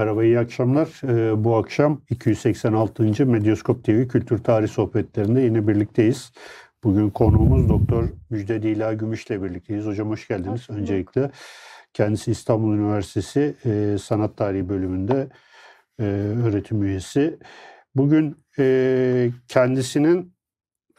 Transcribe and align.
Merhaba, 0.00 0.24
iyi 0.24 0.38
akşamlar. 0.38 0.88
Ee, 1.04 1.44
bu 1.44 1.56
akşam 1.56 2.00
286. 2.10 3.26
Medyaskop 3.26 3.84
TV 3.84 4.08
Kültür 4.08 4.38
Tarih 4.38 4.68
Sohbetlerinde 4.68 5.40
yine 5.40 5.68
birlikteyiz. 5.68 6.32
Bugün 6.84 7.10
konuğumuz 7.10 7.68
Doktor 7.68 8.04
Müjde 8.30 8.62
Dila 8.62 8.92
Gümüş'le 8.92 9.30
birlikteyiz. 9.30 9.86
Hocam 9.86 10.08
hoş 10.08 10.28
geldiniz 10.28 10.68
hoş 10.68 10.70
öncelikle. 10.70 11.30
Kendisi 11.92 12.30
İstanbul 12.30 12.74
Üniversitesi 12.74 13.54
e, 13.64 13.98
Sanat 13.98 14.36
Tarihi 14.36 14.68
bölümünde 14.68 15.28
e, 15.98 16.04
öğretim 16.44 16.82
üyesi. 16.82 17.38
Bugün 17.94 18.36
e, 18.58 19.30
kendisinin 19.48 20.34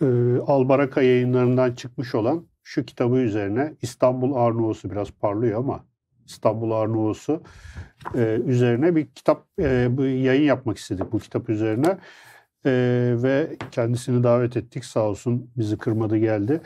e, 0.02 0.06
Albaraka 0.48 1.02
yayınlarından 1.02 1.72
çıkmış 1.72 2.16
olan 2.16 2.48
şu 2.64 2.86
kitabı 2.86 3.18
üzerine 3.18 3.74
İstanbul 3.82 4.36
Arnavut'u 4.36 4.92
biraz 4.92 5.12
parlıyor 5.12 5.60
ama 5.60 5.91
İstanbul 6.32 6.72
Arnavut'u 6.72 7.44
e, 8.16 8.40
üzerine 8.46 8.96
bir 8.96 9.08
kitap 9.08 9.46
e, 9.60 9.98
bir 9.98 10.08
yayın 10.08 10.44
yapmak 10.44 10.78
istedik 10.78 11.12
bu 11.12 11.20
kitap 11.20 11.50
üzerine. 11.50 11.98
E, 12.66 12.72
ve 13.18 13.58
kendisini 13.72 14.24
davet 14.24 14.58
ettik 14.58 14.86
sağ 14.86 15.04
olsun 15.04 15.52
bizi 15.58 15.78
kırmadı 15.78 16.18
geldi. 16.18 16.62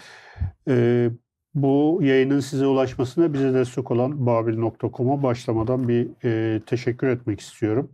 E, 0.67 1.09
bu 1.55 1.99
yayının 2.03 2.39
size 2.39 2.65
ulaşmasına 2.67 3.33
bize 3.33 3.53
destek 3.53 3.91
olan 3.91 4.25
babil.com'a 4.25 5.23
başlamadan 5.23 5.87
bir 5.87 6.07
e, 6.25 6.61
teşekkür 6.65 7.07
etmek 7.07 7.39
istiyorum. 7.39 7.91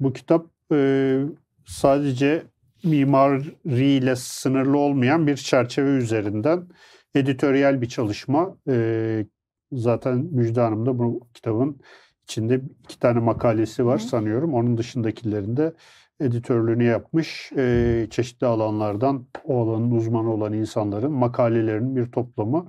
Bu 0.00 0.12
kitap 0.12 0.46
e, 0.72 1.20
sadece 1.64 2.42
mimariyle 2.84 4.16
sınırlı 4.16 4.78
olmayan 4.78 5.26
bir 5.26 5.36
çerçeve 5.36 5.90
üzerinden 5.90 6.66
editoryal 7.14 7.80
bir 7.80 7.88
çalışma. 7.88 8.56
E, 8.68 9.26
zaten 9.72 10.18
Müjde 10.18 10.60
Hanım 10.60 10.86
da 10.86 10.98
bu 10.98 11.20
kitabın 11.34 11.80
içinde 12.24 12.60
iki 12.84 12.98
tane 12.98 13.20
makalesi 13.20 13.86
var 13.86 14.00
Hı. 14.00 14.04
sanıyorum. 14.04 14.54
Onun 14.54 14.78
dışındakilerinde 14.78 15.72
editörlüğünü 16.20 16.84
yapmış. 16.84 17.52
E, 17.56 18.06
çeşitli 18.10 18.46
alanlardan 18.46 19.26
o 19.44 19.62
alanın 19.62 19.90
uzmanı 19.90 20.32
olan 20.32 20.52
insanların 20.52 21.12
makalelerinin 21.12 21.96
bir 21.96 22.12
toplamı. 22.12 22.66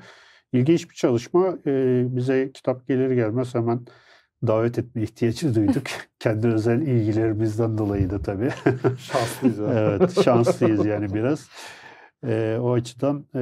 İlginç 0.53 0.89
bir 0.89 0.95
çalışma. 0.95 1.57
E, 1.67 2.03
bize 2.15 2.51
kitap 2.51 2.87
gelir 2.87 3.11
gelmez 3.11 3.55
hemen 3.55 3.79
davet 4.47 4.79
etme 4.79 5.01
ihtiyacı 5.01 5.55
duyduk. 5.55 5.83
Kendi 6.19 6.47
özel 6.47 6.81
ilgilerimizden 6.81 7.77
dolayı 7.77 8.09
da 8.09 8.21
tabii. 8.21 8.49
Şanslıyız. 8.97 9.59
evet, 9.59 10.23
şanslıyız 10.23 10.85
yani 10.85 11.13
biraz. 11.13 11.49
E, 12.23 12.57
o 12.61 12.73
açıdan 12.73 13.25
e, 13.35 13.39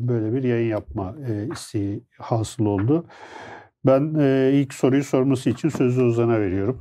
böyle 0.00 0.32
bir 0.32 0.42
yayın 0.42 0.68
yapma 0.70 1.14
e, 1.28 1.48
isteği 1.52 2.04
hasıl 2.18 2.66
oldu. 2.66 3.04
Ben 3.86 4.14
e, 4.18 4.50
ilk 4.52 4.74
soruyu 4.74 5.04
sorması 5.04 5.50
için 5.50 5.68
sözü 5.68 6.02
Ozan'a 6.02 6.40
veriyorum. 6.40 6.80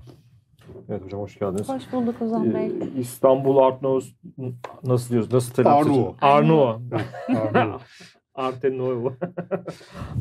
Evet 0.89 1.03
hocam 1.03 1.19
hoş 1.19 1.39
geldiniz. 1.39 1.69
Hoş 1.69 1.91
bulduk 1.91 2.21
Ozan 2.21 2.53
Bey. 2.53 2.65
Ee, 2.65 2.99
İstanbul 2.99 3.57
Arnavut 3.57 4.05
nasıl 4.83 5.09
diyoruz? 5.09 5.33
Nasıl 5.33 5.53
telaffuz 5.53 5.91
ediyoruz? 5.91 6.15
Arnavut. 6.21 6.81
Arnavut. 7.29 7.81
Artenovo. 8.35 9.13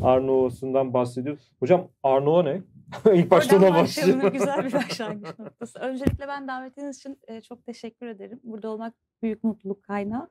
Arnavut'sundan 0.03 0.93
bahsediyoruz. 0.95 1.53
Hocam 1.61 1.89
Arnavut 2.03 2.45
ne? 2.45 2.63
İlk 3.15 3.31
başta 3.31 3.57
ona 3.57 3.75
başlayalım. 3.75 4.33
Güzel 4.33 4.65
bir 4.65 4.73
başlangıç 4.73 5.39
noktası. 5.39 5.79
Öncelikle 5.79 6.29
ben 6.29 6.49
davetiniz 6.49 6.97
için 6.99 7.19
e, 7.29 7.41
çok 7.41 7.67
teşekkür 7.67 8.07
ederim. 8.07 8.41
Burada 8.43 8.69
olmak 8.69 8.95
büyük 9.23 9.45
mutluluk 9.45 9.83
kaynağı. 9.83 10.29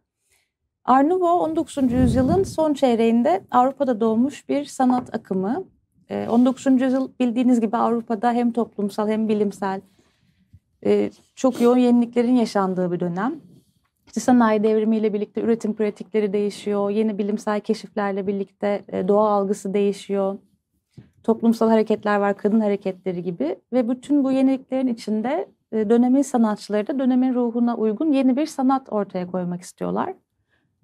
Arnavo 0.85 1.25
19. 1.25 1.91
yüzyılın 1.91 2.43
son 2.43 2.73
çeyreğinde 2.73 3.41
Avrupa'da 3.51 3.99
doğmuş 3.99 4.49
bir 4.49 4.65
sanat 4.65 5.15
akımı. 5.15 5.63
19. 6.29 6.67
Ee, 6.67 6.71
yüzyıl 6.71 7.09
bildiğiniz 7.19 7.61
gibi 7.61 7.77
Avrupa'da 7.77 8.31
hem 8.31 8.51
toplumsal 8.51 9.09
hem 9.09 9.27
bilimsel 9.27 9.81
e, 10.85 11.11
çok 11.35 11.61
yoğun 11.61 11.77
yeniliklerin 11.77 12.35
yaşandığı 12.35 12.91
bir 12.91 12.99
dönem. 12.99 13.35
İşte 14.07 14.19
sanayi 14.19 14.63
devrimiyle 14.63 15.13
birlikte 15.13 15.41
üretim 15.41 15.73
pratikleri 15.73 16.33
değişiyor, 16.33 16.89
yeni 16.89 17.17
bilimsel 17.17 17.59
keşiflerle 17.59 18.27
birlikte 18.27 18.83
e, 18.87 19.07
doğa 19.07 19.29
algısı 19.29 19.73
değişiyor. 19.73 20.37
Toplumsal 21.23 21.69
hareketler 21.69 22.17
var, 22.17 22.37
kadın 22.37 22.59
hareketleri 22.59 23.23
gibi 23.23 23.55
ve 23.73 23.89
bütün 23.89 24.23
bu 24.23 24.31
yeniliklerin 24.31 24.87
içinde 24.87 25.47
e, 25.71 25.89
dönemin 25.89 26.21
sanatçıları 26.21 26.87
da 26.87 26.99
dönemin 26.99 27.33
ruhuna 27.33 27.77
uygun 27.77 28.11
yeni 28.11 28.37
bir 28.37 28.45
sanat 28.45 28.93
ortaya 28.93 29.27
koymak 29.27 29.61
istiyorlar. 29.61 30.13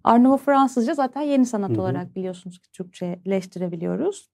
Arnavo 0.03 0.37
Fransızca 0.37 0.93
zaten 0.93 1.21
yeni 1.21 1.45
sanat 1.45 1.69
hı 1.69 1.73
hı. 1.75 1.81
olarak 1.81 2.15
biliyorsunuz 2.15 2.59
ki 2.59 2.71
Türkçeleştirebiliyoruz. 2.71 4.29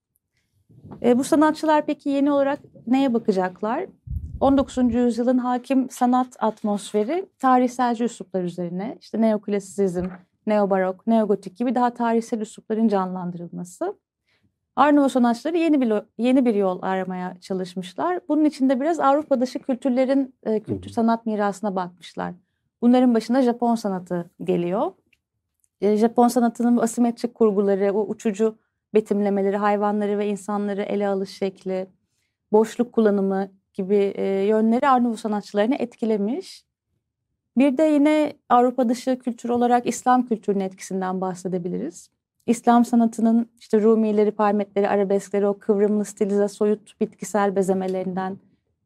E, 1.01 1.17
bu 1.17 1.23
sanatçılar 1.23 1.85
peki 1.85 2.09
yeni 2.09 2.31
olarak 2.31 2.59
neye 2.87 3.13
bakacaklar? 3.13 3.85
19. 4.39 4.77
yüzyılın 4.93 5.37
hakim 5.37 5.89
sanat 5.89 6.27
atmosferi 6.39 7.29
tarihselci 7.39 8.03
üsluplar 8.03 8.43
üzerine 8.43 8.97
işte 9.01 9.21
neoklasizm, 9.21 10.05
neobarok, 10.47 11.07
neogotik 11.07 11.57
gibi 11.57 11.75
daha 11.75 11.93
tarihsel 11.93 12.41
üslupların 12.41 12.87
canlandırılması. 12.87 13.97
Arnavut 14.75 15.11
sanatçıları 15.11 15.57
yeni 15.57 15.81
bir 15.81 15.93
yeni 16.17 16.45
bir 16.45 16.55
yol 16.55 16.81
aramaya 16.81 17.37
çalışmışlar. 17.41 18.19
Bunun 18.29 18.45
içinde 18.45 18.81
biraz 18.81 18.99
Avrupa 18.99 19.41
dışı 19.41 19.59
kültürlerin 19.59 20.35
e, 20.43 20.59
kültür 20.59 20.89
sanat 20.89 21.25
mirasına 21.25 21.75
bakmışlar. 21.75 22.33
Bunların 22.81 23.13
başında 23.13 23.41
Japon 23.41 23.75
sanatı 23.75 24.29
geliyor. 24.43 24.91
E, 25.81 25.97
Japon 25.97 26.27
sanatının 26.27 26.77
asimetrik 26.77 27.35
kurguları, 27.35 27.93
o 27.93 28.07
uçucu 28.07 28.57
betimlemeleri, 28.93 29.57
hayvanları 29.57 30.17
ve 30.17 30.27
insanları 30.27 30.81
ele 30.81 31.07
alış 31.07 31.29
şekli, 31.29 31.87
boşluk 32.51 32.93
kullanımı 32.93 33.51
gibi 33.73 33.95
e, 33.95 34.25
yönleri 34.25 34.87
Arnavut 34.87 35.19
sanatçılarını 35.19 35.75
etkilemiş. 35.75 36.65
Bir 37.57 37.77
de 37.77 37.83
yine 37.83 38.33
Avrupa 38.49 38.89
dışı 38.89 39.19
kültür 39.19 39.49
olarak 39.49 39.87
İslam 39.87 40.25
kültürünün 40.25 40.63
etkisinden 40.63 41.21
bahsedebiliriz. 41.21 42.09
İslam 42.45 42.85
sanatının 42.85 43.49
işte 43.59 43.81
Rumileri, 43.81 44.31
Parmetleri, 44.31 44.89
Arabeskleri, 44.89 45.47
o 45.47 45.59
kıvrımlı 45.59 46.05
stilize, 46.05 46.47
soyut 46.47 47.01
bitkisel 47.01 47.55
bezemelerinden 47.55 48.37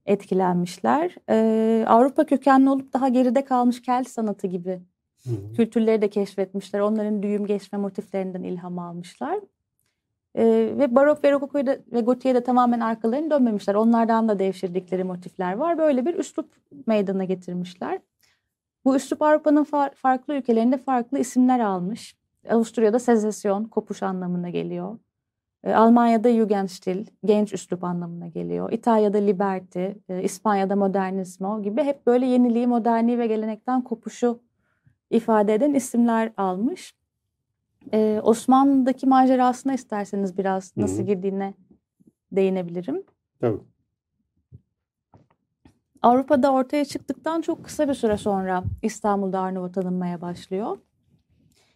etkilenmişler. 0.06 1.16
Ee, 1.30 1.86
Avrupa 1.88 2.26
kökenli 2.26 2.70
olup 2.70 2.94
daha 2.94 3.10
geride 3.10 3.46
kalmış 3.46 3.82
Kelt 3.82 4.08
sanatı 4.08 4.48
gibi 4.48 4.82
Hı-hı. 5.24 5.54
kültürleri 5.54 6.02
de 6.02 6.10
keşfetmişler. 6.10 6.80
Onların 6.80 7.24
düğüm 7.24 7.46
geçme 7.46 7.78
motiflerinden 7.78 8.44
ilham 8.44 8.80
almışlar. 8.80 9.40
E, 10.36 10.46
ve 10.78 10.96
barok 10.96 11.24
ve 11.24 11.32
rokokoyu 11.32 11.68
da, 11.68 11.78
ve 11.92 12.02
gotiye 12.02 12.36
de 12.36 12.44
tamamen 12.44 12.80
arkalarını 12.80 13.32
dönmemişler. 13.32 13.76
Onlardan 13.76 14.30
da 14.30 14.40
devşirdikleri 14.40 15.04
motifler 15.04 15.54
var. 15.54 15.78
Böyle 15.78 16.06
bir 16.06 16.16
üslup 16.16 16.50
meydana 16.88 17.24
getirmişler. 17.24 18.00
Bu 18.86 18.96
üslup 18.96 19.22
Avrupa'nın 19.22 19.64
far, 19.64 19.92
farklı 19.96 20.36
ülkelerinde 20.36 20.78
farklı 20.78 21.20
isimler 21.20 21.60
almış. 21.60 22.16
Avusturya'da 22.50 23.00
sezesyon, 23.00 23.64
kopuş 23.64 24.04
anlamına 24.04 24.50
geliyor. 24.50 24.98
E, 25.64 25.74
Almanya'da 25.74 26.32
Jugendstil, 26.32 27.06
genç 27.26 27.54
üslup 27.54 27.84
anlamına 27.84 28.28
geliyor. 28.28 28.72
İtalya'da 28.72 29.18
Liberty, 29.18 29.86
e, 30.10 30.24
İspanya'da 30.24 30.76
Modernismo 30.76 31.62
gibi 31.62 31.84
hep 31.84 32.08
böyle 32.08 32.26
yeniliği, 32.26 32.68
modernliği 32.68 33.20
ve 33.20 33.28
gelenekten 33.28 33.82
kopuşu 33.82 34.40
ifade 35.12 35.54
eden 35.54 35.74
isimler 35.74 36.32
almış. 36.38 36.96
Ee, 37.94 38.20
Osmanlı'daki 38.24 39.08
macerasına 39.08 39.74
isterseniz 39.74 40.38
biraz 40.38 40.78
nasıl 40.78 40.98
Hı-hı. 40.98 41.06
girdiğine 41.06 41.54
değinebilirim. 42.32 43.04
Tabii. 43.40 43.60
Avrupa'da 46.02 46.54
ortaya 46.54 46.86
çıktıktan 46.86 47.42
çok 47.42 47.66
kısa 47.66 47.90
bir 47.90 47.94
süre 47.94 48.18
sonra 48.18 48.64
İstanbul'da 48.82 49.40
Arnavut 49.40 49.76
tanınmaya 49.76 50.22
başlıyor. 50.22 50.78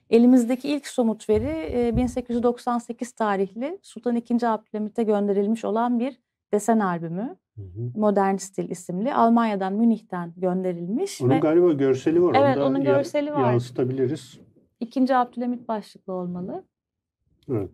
Elimizdeki 0.09 0.69
ilk 0.69 0.87
somut 0.87 1.29
veri 1.29 1.95
1898 1.97 3.11
tarihli 3.11 3.79
Sultan 3.81 4.15
II. 4.15 4.45
Abdülhamit'e 4.45 5.03
gönderilmiş 5.03 5.65
olan 5.65 5.99
bir 5.99 6.19
desen 6.53 6.79
albümü. 6.79 7.35
Hı 7.57 7.61
hı. 7.61 7.91
Modern 7.95 8.35
Stil 8.35 8.69
isimli. 8.69 9.13
Almanya'dan, 9.13 9.73
Münih'ten 9.73 10.33
gönderilmiş. 10.37 11.21
Onun 11.21 11.29
ve, 11.29 11.39
galiba 11.39 11.73
görseli 11.73 12.23
var. 12.23 12.35
Evet, 12.39 12.57
onun 12.57 12.83
görseli 12.83 13.33
var. 13.33 13.51
Yansıtabiliriz. 13.51 14.39
İkinci 14.79 15.15
Abdülhamit 15.15 15.67
başlıklı 15.67 16.13
olmalı. 16.13 16.63
Evet. 17.49 17.69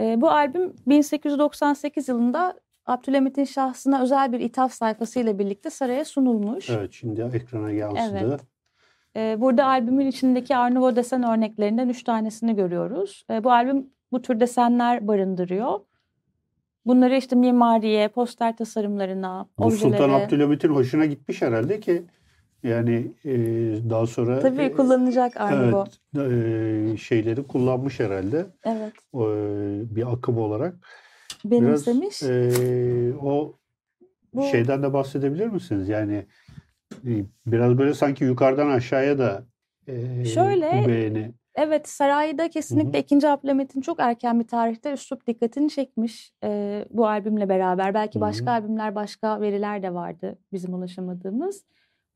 E, 0.00 0.20
bu 0.20 0.30
albüm 0.30 0.74
1898 0.86 2.08
yılında 2.08 2.60
Abdülhamit'in 2.86 3.44
şahsına 3.44 4.02
özel 4.02 4.32
bir 4.32 4.40
ithaf 4.40 4.72
sayfasıyla 4.72 5.38
birlikte 5.38 5.70
saraya 5.70 6.04
sunulmuş. 6.04 6.70
Evet 6.70 6.92
şimdi 6.92 7.20
ekrana 7.34 7.70
yansıdı. 7.70 8.18
Evet. 8.22 8.40
E, 9.16 9.40
burada 9.40 9.66
albümün 9.66 10.06
içindeki 10.06 10.56
Arnavut 10.56 10.96
desen 10.96 11.22
örneklerinden 11.22 11.88
üç 11.88 12.02
tanesini 12.04 12.56
görüyoruz. 12.56 13.24
E, 13.30 13.44
bu 13.44 13.52
albüm 13.52 13.90
bu 14.12 14.22
tür 14.22 14.40
desenler 14.40 15.08
barındırıyor. 15.08 15.80
Bunları 16.86 17.16
işte 17.16 17.36
mimariye, 17.36 18.08
poster 18.08 18.56
tasarımlarına, 18.56 19.48
Bu 19.58 19.64
objelere... 19.64 19.80
Sultan 19.80 20.10
Abdülhamit'in 20.10 20.68
hoşuna 20.68 21.06
gitmiş 21.06 21.42
herhalde 21.42 21.80
ki 21.80 22.02
yani 22.62 23.12
e, 23.24 23.34
daha 23.90 24.06
sonra 24.06 24.40
tabii 24.40 24.62
e, 24.62 24.72
kullanacak 24.72 25.40
Arnivo. 25.40 25.86
Evet, 26.16 26.32
e, 26.32 26.96
şeyleri 26.96 27.42
kullanmış 27.42 28.00
herhalde. 28.00 28.46
Evet. 28.64 28.92
O, 29.12 29.28
bir 29.96 30.12
akım 30.12 30.38
olarak. 30.38 30.74
Benimsemiş. 31.44 32.22
Biraz, 32.22 32.60
e, 32.60 33.14
o 33.22 33.56
Bu 34.34 34.42
Şeyden 34.42 34.82
de 34.82 34.92
bahsedebilir 34.92 35.46
misiniz? 35.46 35.88
Yani 35.88 36.26
e, 37.06 37.10
biraz 37.46 37.78
böyle 37.78 37.94
sanki 37.94 38.24
yukarıdan 38.24 38.68
aşağıya 38.68 39.18
da 39.18 39.44
e, 39.86 40.24
Şöyle, 40.24 40.82
bu 40.84 40.88
beğeni. 40.88 41.34
Evet 41.54 41.88
sarayda 41.88 42.50
kesinlikle 42.50 42.98
ikinci 42.98 43.28
Abdülhamit'in 43.28 43.80
çok 43.80 44.00
erken 44.00 44.40
bir 44.40 44.46
tarihte 44.46 44.92
üslup 44.92 45.26
dikkatini 45.26 45.70
çekmiş 45.70 46.32
e, 46.44 46.84
bu 46.90 47.06
albümle 47.06 47.48
beraber. 47.48 47.94
Belki 47.94 48.14
Hı 48.14 48.18
hı. 48.18 48.20
başka 48.20 48.50
albümler, 48.50 48.94
başka 48.94 49.40
veriler 49.40 49.82
de 49.82 49.94
vardı 49.94 50.38
bizim 50.52 50.74
ulaşamadığımız. 50.74 51.64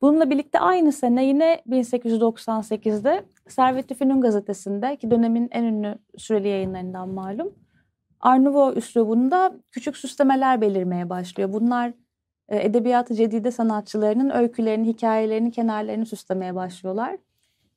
Bununla 0.01 0.29
birlikte 0.29 0.59
aynı 0.59 0.91
sene 0.91 1.25
yine 1.25 1.61
1898'de 1.69 3.23
Servet-i 3.47 3.95
Fünun 3.95 4.21
gazetesinde 4.21 4.95
ki 4.95 5.11
dönemin 5.11 5.49
en 5.51 5.63
ünlü 5.63 5.97
süreli 6.17 6.47
yayınlarından 6.47 7.09
malum. 7.09 7.53
Nouveau 8.25 8.73
üslubunda 8.73 9.53
küçük 9.71 9.97
süslemeler 9.97 10.61
belirmeye 10.61 11.09
başlıyor. 11.09 11.53
Bunlar 11.53 11.93
edebiyatı 12.49 13.15
cedide 13.15 13.51
sanatçılarının 13.51 14.29
öykülerini, 14.29 14.87
hikayelerini, 14.87 15.51
kenarlarını 15.51 16.05
süslemeye 16.05 16.55
başlıyorlar. 16.55 17.17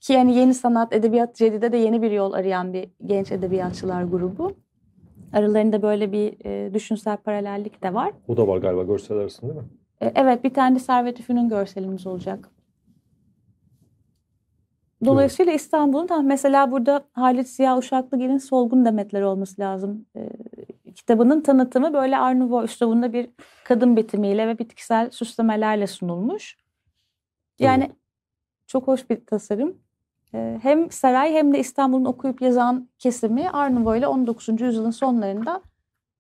Ki 0.01 0.13
yani 0.13 0.37
yeni 0.37 0.55
sanat, 0.55 0.93
edebiyat 0.93 1.37
cedide 1.37 1.73
de 1.73 1.77
yeni 1.77 2.03
bir 2.03 2.11
yol 2.11 2.33
arayan 2.33 2.73
bir 2.73 2.89
genç 3.07 3.33
edebiyatçılar 3.33 4.03
grubu. 4.03 4.57
Aralarında 5.33 5.83
böyle 5.83 6.13
bir 6.13 6.45
e, 6.45 6.75
düşünsel 6.75 7.17
paralellik 7.17 7.83
de 7.83 7.95
var. 7.95 8.13
O 8.29 8.37
da 8.37 8.49
var 8.49 8.59
galiba 8.59 8.83
görsel 8.83 9.17
arasında 9.17 9.55
değil 9.55 9.65
mi? 9.65 9.69
E, 10.01 10.13
Evet 10.15 10.45
bir 10.45 10.55
tane 10.55 10.75
de 10.75 10.81
Servet-i 10.81 11.23
Fünun 11.23 11.49
görselimiz 11.49 12.07
olacak. 12.07 12.49
Dolayısıyla 15.05 15.53
İstanbul'un 15.53 16.07
tam 16.07 16.27
mesela 16.27 16.71
burada 16.71 17.05
Halit 17.13 17.49
Ziya 17.49 17.79
Uşaklıgil'in 17.79 18.39
Solgun 18.39 18.85
Demetler 18.85 19.23
olması 19.23 19.61
lazım. 19.61 20.07
E, 20.17 20.29
kitabının 20.95 21.41
tanıtımı 21.41 21.93
böyle 21.93 22.17
Nouveau 22.39 22.65
üslubunda 22.65 23.13
bir 23.13 23.31
kadın 23.65 23.97
bitimiyle 23.97 24.49
ve 24.49 24.59
bitkisel 24.59 25.11
süslemelerle 25.11 25.87
sunulmuş. 25.87 26.57
Yani 27.59 27.91
çok 28.67 28.87
hoş 28.87 29.11
bir 29.11 29.27
tasarım. 29.27 29.77
E, 30.35 30.59
hem 30.63 30.91
saray 30.91 31.33
hem 31.33 31.53
de 31.55 31.59
İstanbul'un 31.59 32.05
okuyup 32.05 32.43
yazan 32.43 32.89
kesimi 32.99 33.43
Nouveau 33.53 33.97
ile 33.97 34.07
19. 34.07 34.61
yüzyılın 34.61 34.91
sonlarında 34.91 35.63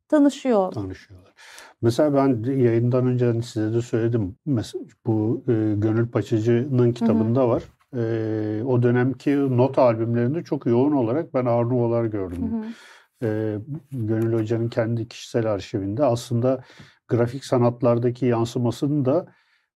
tanışıyor. 0.09 0.73
tanışıyorlar. 0.73 1.35
Mesela 1.83 2.15
ben 2.15 2.53
yayından 2.53 3.07
önce 3.07 3.27
hani 3.27 3.43
size 3.43 3.75
de 3.75 3.83
söyledim. 3.83 4.37
Mesela 4.47 4.85
bu 5.07 5.45
e, 5.49 5.53
Gönül 5.77 6.09
Paçacı'nın 6.09 6.93
kitabında 6.93 7.49
var. 7.49 7.63
E, 7.97 8.63
o 8.65 8.83
dönemki 8.83 9.57
not 9.57 9.79
albümlerinde 9.79 10.45
çok 10.45 10.67
yoğun 10.67 10.93
olarak 10.93 11.35
ben 11.35 11.47
Arnuvolar 11.47 12.05
Hı 12.05 12.09
gördüm. 12.09 12.53
hı. 12.53 12.67
E, 13.27 13.59
Gönül 13.93 14.39
Hoca'nın 14.39 14.69
kendi 14.69 15.09
kişisel 15.09 15.53
arşivinde 15.53 16.05
aslında 16.05 16.61
grafik 17.09 17.45
sanatlardaki 17.45 18.27
yansımasını 18.27 19.05
da 19.05 19.27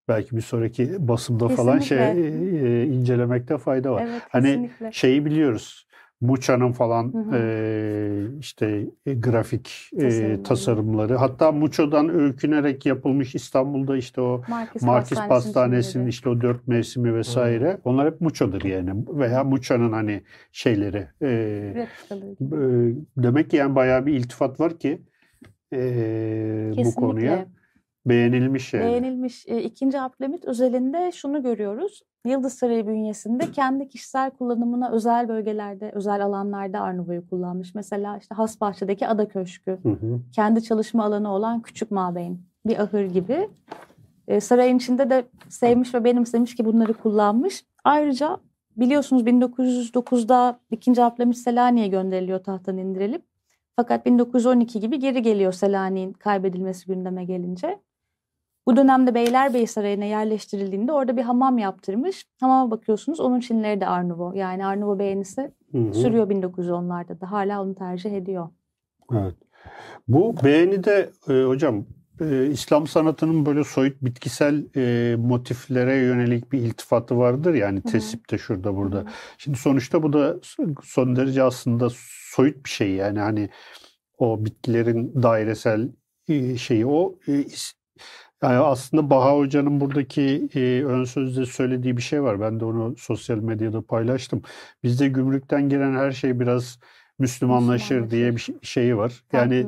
belki 0.09 0.37
bir 0.37 0.41
sonraki 0.43 1.09
basımda 1.09 1.49
falan 1.49 1.79
şey 1.79 1.99
Kesinlikle. 1.99 2.83
e, 2.83 2.87
incelemekte 2.87 3.59
fayda 3.59 3.93
var. 3.93 4.07
Evet 4.11 4.23
Hani 4.29 4.47
kesinlikle. 4.47 4.93
Şeyi 4.93 5.25
biliyoruz. 5.25 5.87
Muça'nın 6.21 6.73
falan 6.73 7.13
Hı 7.15 7.19
hı. 7.19 7.37
e, 7.37 8.39
işte 8.41 8.87
e, 9.07 9.15
grafik 9.15 9.91
e, 10.01 10.43
Tasarımları. 10.43 11.17
Hatta 11.17 11.53
Muço'dan 11.53 12.09
öykünerek 12.09 12.87
yapılmış 12.87 13.35
İstanbul'da 13.35 13.97
işte 13.97 14.21
o 14.21 14.43
Markis, 14.49 14.83
Markis 14.83 15.19
Pastanesi'nin 15.29 16.07
işte 16.07 16.29
o 16.29 16.41
dört 16.41 16.69
mevsimi 16.69 17.15
vesaire. 17.15 17.79
Onlar 17.85 18.07
hep 18.13 18.21
Muço'dur 18.21 18.63
yani. 18.63 18.91
Veya 19.09 19.45
Muço'nun 19.45 19.93
hani 19.93 20.23
şeyleri. 20.53 21.07
E, 21.23 21.29
Replikaları. 21.75 22.33
e, 22.91 22.95
demek 23.17 23.51
ki 23.51 23.57
yani 23.57 23.75
bayağı 23.75 24.07
bir 24.07 24.13
iltifat 24.15 24.61
var 24.61 24.79
ki 24.79 25.03
e, 25.73 25.79
bu 26.71 26.75
Kesinlikle. 26.77 27.01
konuya 27.01 27.47
beğenilmiş 28.07 28.75
yani. 28.75 28.85
Beğenilmiş. 28.85 29.45
E, 29.49 29.63
İkinci 29.63 30.01
Abdülhamit 30.01 30.45
özelinde 30.45 31.13
şunu 31.13 31.43
görüyoruz. 31.43 32.03
Yıldız 32.27 32.55
Sarayı 32.55 32.87
bünyesinde 32.87 33.53
kendi 33.53 33.89
kişisel 33.89 34.31
kullanımına 34.31 34.91
özel 34.91 35.29
bölgelerde, 35.29 35.91
özel 35.95 36.25
alanlarda 36.25 36.81
Art 36.81 36.97
Nouveau'yu 36.97 37.29
kullanmış. 37.29 37.75
Mesela 37.75 38.19
işte 38.19 38.35
Hasbahçe'deki 38.35 39.07
Ada 39.07 39.29
Köşkü, 39.29 39.71
Hı 39.71 39.89
hı. 39.89 40.21
kendi 40.33 40.63
çalışma 40.63 41.05
alanı 41.05 41.33
olan 41.33 41.63
Küçük 41.63 41.91
Mabeyn, 41.91 42.39
bir 42.67 42.79
ahır 42.79 43.05
gibi. 43.05 43.49
E, 44.29 44.41
sarayın 44.41 44.77
içinde 44.77 45.11
de 45.11 45.25
sevmiş 45.49 45.95
ve 45.95 46.05
benimsemiş 46.05 46.55
ki 46.55 46.65
bunları 46.65 46.95
kullanmış. 46.95 47.65
Ayrıca 47.85 48.39
biliyorsunuz 48.77 49.23
1909'da 49.23 50.59
2. 50.71 51.03
Abdülhamit 51.03 51.37
Selanik'e 51.37 51.89
gönderiliyor 51.89 52.45
tahttan 52.45 52.79
indirilip. 52.79 53.23
Fakat 53.77 54.07
1912 54.07 54.81
gibi 54.81 54.99
geri 54.99 55.23
geliyor 55.23 55.53
Selanik'in 55.53 56.13
kaybedilmesi 56.13 56.87
gündeme 56.87 57.25
gelince. 57.25 57.81
Bu 58.67 58.77
dönemde 58.77 59.15
Beylerbeyi 59.15 59.67
Sarayı'na 59.67 60.05
yerleştirildiğinde 60.05 60.93
orada 60.93 61.17
bir 61.17 61.23
hamam 61.23 61.59
yaptırmış. 61.59 62.25
Hamama 62.41 62.71
bakıyorsunuz 62.71 63.21
onun 63.21 63.41
çinleri 63.41 63.81
de 63.81 63.87
Nouveau. 64.09 64.35
Yani 64.35 64.81
Nouveau 64.81 64.99
beğenisi 64.99 65.53
Hı 65.73 65.79
hı. 65.79 65.95
sürüyor 65.95 66.31
1910'larda 66.31 67.21
da. 67.21 67.31
Hala 67.31 67.63
onu 67.63 67.75
tercih 67.75 68.13
ediyor. 68.13 68.49
Evet. 69.13 69.35
Bu 70.09 70.35
beğenide 70.45 71.11
e, 71.29 71.43
hocam 71.43 71.85
e, 72.21 72.47
İslam 72.47 72.87
sanatının 72.87 73.47
böyle 73.47 73.65
soyut 73.65 74.03
bitkisel 74.03 74.65
e, 74.77 75.17
motiflere 75.17 75.97
yönelik 75.97 76.53
bir 76.53 76.59
iltifatı 76.59 77.19
vardır 77.19 77.55
yani 77.55 77.83
tesipte 77.83 78.39
şurada 78.39 78.77
burada. 78.77 78.97
Hı 78.97 79.01
hı. 79.01 79.07
Şimdi 79.39 79.59
sonuçta 79.59 80.03
bu 80.03 80.13
da 80.13 80.37
son 80.83 81.17
derece 81.17 81.43
aslında 81.43 81.89
soyut 82.35 82.65
bir 82.65 82.71
şey 82.71 82.91
yani 82.91 83.19
hani 83.19 83.51
o 84.19 84.45
bitkilerin 84.45 85.23
dairesel 85.23 85.89
e, 86.29 86.57
şeyi 86.57 86.87
o 86.87 87.19
e, 87.29 87.45
yani 88.45 88.59
aslında 88.59 89.11
Baha 89.11 89.37
Hoca'nın 89.37 89.81
buradaki 89.81 90.49
e, 90.55 90.85
ön 90.85 91.05
sözde 91.05 91.47
söylediği 91.47 91.97
bir 91.97 92.03
şey 92.03 92.23
var. 92.23 92.41
Ben 92.41 92.61
de 92.61 92.65
onu 92.65 92.95
sosyal 92.97 93.39
medyada 93.39 93.83
paylaştım. 93.83 94.43
Bizde 94.83 95.09
gümrükten 95.09 95.69
gelen 95.69 95.93
her 95.93 96.13
şey 96.13 96.41
biraz 96.41 96.79
Müslümanlaşır 97.19 98.11
diye 98.11 98.33
bir 98.33 98.41
şey- 98.41 98.55
şeyi 98.63 98.97
var. 98.97 99.25
Yani 99.33 99.67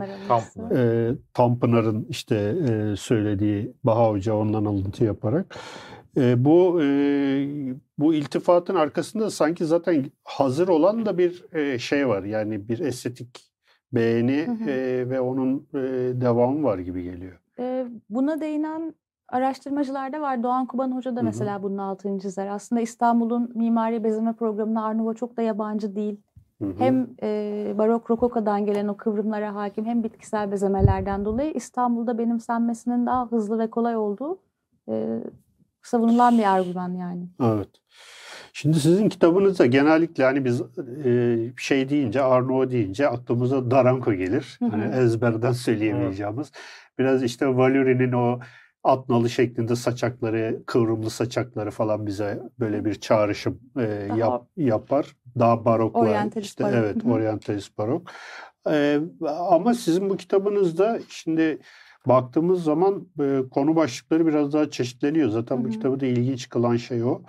e, 0.77 1.11
Tanpınar'ın 1.35 2.07
işte 2.11 2.37
e, 2.69 2.97
söylediği 2.97 3.73
Baha 3.85 4.11
Hoca 4.11 4.35
ondan 4.35 4.65
alıntı 4.65 5.05
yaparak 5.05 5.57
e, 6.17 6.45
bu 6.45 6.83
e, 6.83 6.87
bu 7.99 8.15
iltifatın 8.15 8.75
arkasında 8.75 9.31
sanki 9.31 9.65
zaten 9.65 10.05
hazır 10.25 10.69
olan 10.69 11.07
da 11.07 11.19
bir 11.19 11.45
e, 11.55 11.79
şey 11.79 12.09
var. 12.09 12.25
Yani 12.25 12.69
bir 12.69 12.79
estetik 12.79 13.51
beğeni 13.93 14.47
Hı 14.47 14.65
hı. 14.65 14.71
e, 14.71 15.11
ve 15.11 15.21
onun 15.21 15.69
e, 15.75 15.81
devamı 16.21 16.63
var 16.63 16.79
gibi 16.79 17.03
geliyor. 17.03 17.41
Ee, 17.59 17.87
buna 18.11 18.41
değinen 18.41 18.95
araştırmacılar 19.29 20.13
da 20.13 20.21
var. 20.21 20.43
Doğan 20.43 20.67
Kuban 20.67 20.93
Hoca 20.93 21.17
da 21.17 21.21
Hı 21.21 21.21
hı. 21.21 21.25
mesela 21.25 21.63
bunun 21.63 21.79
altını 21.79 22.21
çizer. 22.21 22.47
Aslında 22.47 22.81
İstanbul'un 22.81 23.53
mimari 23.55 24.05
bezeme 24.05 24.33
programına 24.33 24.85
Art 24.85 24.97
Nouveau 24.97 25.15
çok 25.15 25.37
da 25.37 25.43
yabancı 25.43 25.97
değil. 25.97 26.21
Hı 26.63 26.65
hı. 26.65 26.75
Hem 26.79 27.09
e, 27.23 27.75
barok 27.79 28.11
rokokadan 28.11 28.67
gelen 28.67 28.89
o 28.89 28.97
kıvrımlara 28.97 29.55
hakim 29.55 29.85
hem 29.85 30.03
bitkisel 30.03 30.53
bezemelerden 30.53 31.25
dolayı 31.25 31.53
İstanbul'da 31.53 32.19
benimsenmesinin 32.19 33.07
daha 33.07 33.27
hızlı 33.27 33.59
ve 33.59 33.71
kolay 33.71 33.97
olduğu 33.97 34.39
e, 34.89 35.23
savunulan 35.83 36.39
bir 36.39 36.55
argüman 36.55 36.95
yani. 36.95 37.29
Evet. 37.43 37.69
Şimdi 38.59 38.81
sizin 38.81 39.09
kitabınızda 39.09 39.67
genellikle 39.67 40.25
hani 40.25 40.45
biz 40.45 40.63
e, 41.05 41.37
şey 41.57 41.89
deyince 41.89 42.23
Arnavut 42.23 42.71
deyince 42.71 43.09
aklımıza 43.09 43.71
Daranko 43.71 44.13
gelir. 44.15 44.57
Hı 44.59 44.65
hı. 44.65 44.71
Hani 44.71 44.95
ezberden 44.95 45.53
söyleyemeyeceğimiz. 45.53 46.53
Biraz 46.99 47.23
işte 47.23 47.57
Valuri'nin 47.57 48.13
o 48.13 48.41
at 48.85 49.09
nalı 49.09 49.31
şeklinde 49.31 49.77
saçakları, 49.77 50.63
kıvrımlı 50.67 51.11
saçakları 51.11 51.71
falan 51.71 52.07
bize 52.07 52.43
böyle 52.61 52.85
bir 52.85 52.95
çağrışım 52.95 53.61
e, 53.79 54.07
Daha- 54.09 54.19
yap, 54.19 54.47
yapar. 54.57 55.17
Daha 55.39 55.65
barokla 55.65 56.01
Oryantalist 56.01 56.49
işte 56.49 56.65
barok. 56.65 56.75
evet 56.77 56.97
oryantalist 57.07 57.79
barok. 57.79 58.03
E, 58.71 59.01
ama 59.51 59.75
sizin 59.75 60.11
bu 60.11 60.17
kitabınızda 60.17 60.99
şimdi 61.09 61.59
baktığımız 62.07 62.65
zaman 62.65 63.09
e, 63.21 63.43
konu 63.51 63.77
başlıkları 63.77 64.27
biraz 64.27 64.53
daha 64.53 64.71
çeşitleniyor. 64.71 65.29
Zaten 65.29 65.57
Hı 65.57 65.65
bu 65.65 65.71
kitabı 65.71 66.01
da 66.01 66.07
ilginç 66.07 66.49
kılan 66.49 66.77
şey 66.77 67.05
o. 67.05 67.23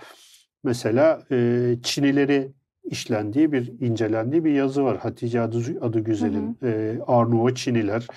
Mesela 0.64 1.24
e, 1.32 1.76
Çinileri 1.84 2.52
işlendiği 2.84 3.52
bir 3.52 3.82
incelendiği 3.82 4.46
bir 4.46 4.52
yazı 4.52 4.84
var. 4.84 4.98
Hatice 4.98 5.42
Adı, 5.42 5.80
Adı 5.82 6.00
Güzel'in 6.00 6.58
e, 6.64 7.00
Arnavut 7.08 7.58
Çiniler. 7.58 8.08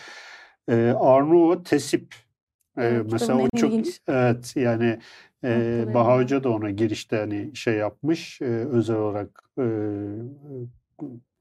E, 0.69 0.95
Arnavut 0.99 1.67
Tesip. 1.67 2.15
E, 2.79 2.85
Evet, 2.85 3.07
mesela 3.13 3.39
o 3.39 3.49
çok 3.57 3.73
ilginç 3.73 4.01
evet 4.09 4.53
yani 4.57 4.99
e. 5.45 5.85
Baha 5.95 6.17
Hoca 6.17 6.45
da 6.45 6.51
ona 6.51 6.71
girişte 6.71 7.17
hani 7.17 7.57
şey 7.57 7.75
yapmış. 7.75 8.41
e, 8.41 8.45
özel 8.45 8.97
olarak 8.97 9.43
e, 9.59 9.65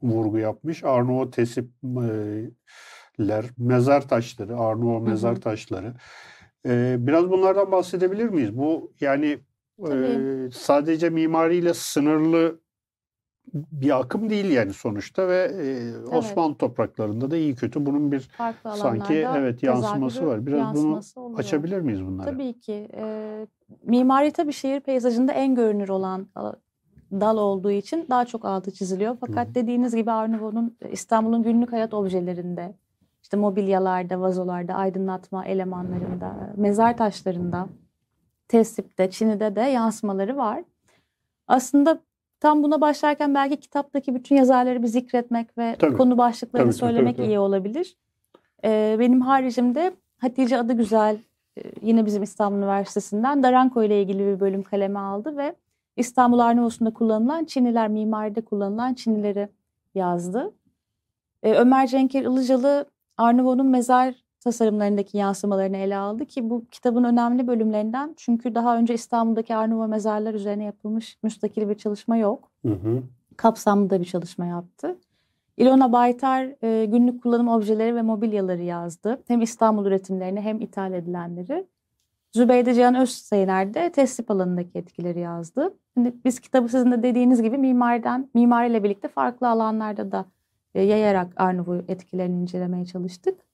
vurgu 0.01 0.37
yapmış. 0.37 0.83
Arnavut 0.83 1.33
Tesip 1.35 1.69
e, 1.83 2.07
ler, 3.27 3.45
mezar 3.57 4.07
taşları, 4.07 4.57
Arnavut 4.57 5.07
mezar 5.07 5.35
taşları. 5.41 5.93
E, 6.65 6.95
biraz 6.99 7.29
bunlardan 7.29 7.71
bahsedebilir 7.71 8.29
miyiz? 8.29 8.57
Bu 8.57 8.91
yani 8.99 9.39
Tabii. 9.85 10.49
sadece 10.53 11.09
mimariyle 11.09 11.73
sınırlı 11.73 12.59
bir 13.53 13.99
akım 13.99 14.29
değil 14.29 14.49
yani 14.49 14.73
sonuçta 14.73 15.27
ve 15.27 15.51
e, 15.61 15.97
Osmanlı 16.17 16.55
topraklarında 16.55 17.31
da 17.31 17.37
iyi 17.37 17.55
kötü 17.55 17.85
bunun 17.85 18.11
bir 18.11 18.19
Farklı 18.19 18.77
sanki 18.77 19.13
evet 19.13 19.63
yansıması 19.63 20.25
var. 20.25 20.45
Biraz 20.45 20.75
bunu 20.75 20.77
yansıması 20.77 21.21
oluyor. 21.21 21.39
açabilir 21.39 21.79
miyiz 21.79 22.05
bunları? 22.05 22.31
Tabii 22.31 22.59
ki. 22.59 22.89
E, 22.93 23.47
mimari 23.83 24.31
tabii 24.31 24.53
şehir 24.53 24.79
peyzajında 24.79 25.31
en 25.31 25.55
görünür 25.55 25.89
olan 25.89 26.27
dal 27.11 27.37
olduğu 27.37 27.71
için 27.71 28.05
daha 28.09 28.25
çok 28.25 28.45
altı 28.45 28.71
çiziliyor. 28.71 29.17
Fakat 29.19 29.47
Hı 29.47 29.55
dediğiniz 29.55 29.95
gibi 29.95 30.11
e, 30.81 30.91
İstanbul'un 30.91 31.43
günlük 31.43 31.71
hayat 31.71 31.93
objelerinde, 31.93 32.75
işte 33.23 33.37
mobilyalarda, 33.37 34.21
vazolarda, 34.21 34.73
aydınlatma 34.73 35.45
elemanlarında, 35.45 36.53
mezar 36.57 36.97
taşlarında, 36.97 37.67
tesipte, 38.49 39.09
çinide 39.09 39.55
de 39.55 39.61
yansımaları 39.61 40.37
var. 40.37 40.63
Aslında 41.47 41.99
tam 42.39 42.63
buna 42.63 42.81
başlarken 42.81 43.35
belki 43.35 43.57
kitaptaki 43.57 44.15
bütün 44.15 44.35
yazarları 44.35 44.83
bir 44.83 44.87
zikretmek 44.87 45.57
ve 45.57 45.75
Tabii. 45.79 45.97
konu 45.97 46.17
başlıklarını 46.17 46.71
Tabii, 46.71 46.79
tabii, 46.79 46.89
söylemek 46.89 47.17
tabii. 47.17 47.27
iyi 47.27 47.39
olabilir. 47.39 47.97
Ee, 48.63 48.97
benim 48.99 49.21
haricimde 49.21 49.93
Hatice 50.17 50.57
adı 50.57 50.73
güzel 50.73 51.17
yine 51.81 52.05
bizim 52.05 52.23
İstanbul 52.23 52.57
Üniversitesi'nden 52.57 53.43
Daranko 53.43 53.83
ile 53.83 54.01
ilgili 54.01 54.19
bir 54.19 54.39
bölüm 54.39 54.63
kaleme 54.63 54.99
aldı 54.99 55.37
ve 55.37 55.55
İstanbul 55.97 56.39
Arnavutlu'nda 56.39 56.93
kullanılan 56.93 57.45
Çiniler, 57.45 57.87
mimaride 57.87 58.41
kullanılan 58.41 58.93
Çinileri 58.93 59.49
yazdı. 59.95 60.51
Ee, 61.43 61.53
Ömer 61.53 61.87
Cenkir 61.87 62.21
Ilıcalı 62.21 62.85
Arnavut'un 63.17 63.65
mezar 63.67 64.15
tasarımlarındaki 64.39 65.17
yansımalarını 65.17 65.77
ele 65.77 65.97
aldı 65.97 66.25
ki 66.25 66.49
bu 66.49 66.65
kitabın 66.71 67.03
önemli 67.03 67.47
bölümlerinden. 67.47 68.13
Çünkü 68.17 68.55
daha 68.55 68.77
önce 68.77 68.93
İstanbul'daki 68.93 69.55
Arnavut 69.55 69.89
mezarlar 69.89 70.33
üzerine 70.33 70.63
yapılmış 70.63 71.17
müstakil 71.23 71.69
bir 71.69 71.75
çalışma 71.75 72.17
yok. 72.17 72.51
Hı 72.65 72.73
hı. 72.73 73.03
Kapsamlı 73.37 73.89
da 73.89 73.99
bir 73.99 74.05
çalışma 74.05 74.45
yaptı. 74.45 74.97
İlona 75.57 75.91
Baytar 75.91 76.63
e, 76.63 76.85
günlük 76.85 77.23
kullanım 77.23 77.47
objeleri 77.47 77.95
ve 77.95 78.01
mobilyaları 78.01 78.61
yazdı. 78.61 79.23
Hem 79.27 79.41
İstanbul 79.41 79.85
üretimlerini 79.85 80.41
hem 80.41 80.61
ithal 80.61 80.93
edilenleri. 80.93 81.65
Zübeyde 82.31 82.73
Cihan 82.73 82.95
Özseyner 82.95 83.73
de 83.73 83.91
teslim 83.91 84.25
alanındaki 84.29 84.77
etkileri 84.77 85.19
yazdı. 85.19 85.73
Şimdi 85.93 86.13
biz 86.25 86.39
kitabı 86.39 86.69
sizin 86.69 86.91
de 86.91 87.03
dediğiniz 87.03 87.41
gibi 87.41 87.57
mimariden, 87.57 88.29
mimariyle 88.33 88.83
birlikte 88.83 89.07
farklı 89.07 89.49
alanlarda 89.49 90.11
da 90.11 90.25
e, 90.75 90.81
yayarak 90.81 91.33
Arnavut 91.35 91.89
etkilerini 91.89 92.41
incelemeye 92.41 92.85
çalıştık. 92.85 93.48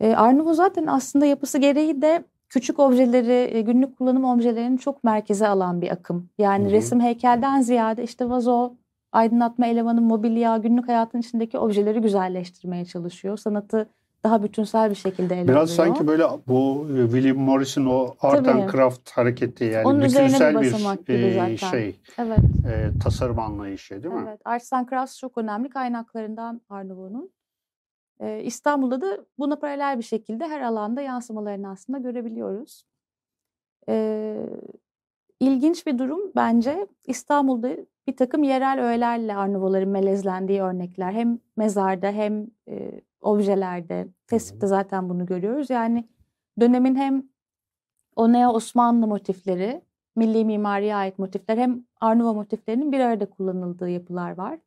E, 0.00 0.14
Arnavut 0.16 0.56
zaten 0.56 0.86
aslında 0.86 1.26
yapısı 1.26 1.58
gereği 1.58 2.02
de 2.02 2.24
küçük 2.48 2.78
objeleri, 2.78 3.56
e, 3.56 3.60
günlük 3.60 3.98
kullanım 3.98 4.24
objelerini 4.24 4.78
çok 4.78 5.04
merkeze 5.04 5.48
alan 5.48 5.80
bir 5.80 5.90
akım. 5.90 6.28
Yani 6.38 6.64
Hı 6.64 6.68
hı. 6.68 6.72
resim 6.72 7.00
heykelden 7.00 7.60
ziyade 7.60 8.02
işte 8.02 8.30
vazo, 8.30 8.72
aydınlatma 9.12 9.66
elemanı, 9.66 10.00
mobilya, 10.00 10.56
günlük 10.56 10.88
hayatın 10.88 11.18
içindeki 11.18 11.58
objeleri 11.58 12.00
güzelleştirmeye 12.00 12.84
çalışıyor. 12.84 13.36
Sanatı 13.36 13.88
daha 14.24 14.42
bütünsel 14.42 14.90
bir 14.90 14.94
şekilde 14.94 15.40
ele 15.40 15.48
Biraz 15.48 15.78
alıyor. 15.78 15.94
sanki 15.96 16.06
böyle 16.06 16.24
bu 16.48 16.86
e, 16.98 17.02
William 17.04 17.36
Morris'in 17.36 17.86
o 17.86 18.14
art 18.20 18.44
Tabii. 18.44 18.62
and 18.62 18.70
craft 18.70 19.10
hareketi 19.10 19.64
yani 19.64 19.86
Onun 19.88 20.00
bir 20.00 20.04
bütünsel 20.04 20.60
bir, 20.60 20.72
gibi 21.06 21.52
e, 21.52 21.56
şey 21.56 21.96
Evet, 22.18 22.38
e, 22.68 22.98
tasarım 23.02 23.38
anlayışı 23.38 24.02
değil 24.02 24.14
mi? 24.14 24.24
evet. 24.28 24.40
Arts 24.44 24.72
and 24.72 24.88
Crafts 24.88 25.18
çok 25.18 25.38
önemli 25.38 25.68
kaynaklarından 25.70 26.60
Arnavut'un. 26.68 27.30
İstanbul'da 28.42 29.00
da 29.00 29.24
buna 29.38 29.56
paralel 29.56 29.98
bir 29.98 30.04
şekilde 30.04 30.48
her 30.48 30.60
alanda 30.60 31.00
yansımalarını 31.00 31.70
aslında 31.70 31.98
görebiliyoruz. 31.98 32.84
Ee, 33.88 34.46
ilginç 35.40 35.86
bir 35.86 35.98
durum 35.98 36.32
bence 36.36 36.86
İstanbul'da 37.06 37.76
bir 38.06 38.16
takım 38.16 38.42
yerel 38.42 38.84
öğelerle 38.84 39.36
Arnavutların 39.36 39.88
melezlendiği 39.88 40.62
örnekler. 40.62 41.12
Hem 41.12 41.38
mezarda 41.56 42.10
hem 42.10 42.46
e, 42.68 43.00
objelerde, 43.20 44.08
tesipte 44.26 44.66
zaten 44.66 45.08
bunu 45.08 45.26
görüyoruz. 45.26 45.70
Yani 45.70 46.08
dönemin 46.60 46.94
hem 46.96 47.28
o 48.16 48.32
neo 48.32 48.52
Osmanlı 48.52 49.06
motifleri, 49.06 49.82
milli 50.16 50.44
mimariye 50.44 50.94
ait 50.94 51.18
motifler 51.18 51.58
hem 51.58 51.84
Arnavut 52.00 52.36
motiflerinin 52.36 52.92
bir 52.92 53.00
arada 53.00 53.30
kullanıldığı 53.30 53.88
yapılar 53.88 54.38
var. 54.38 54.58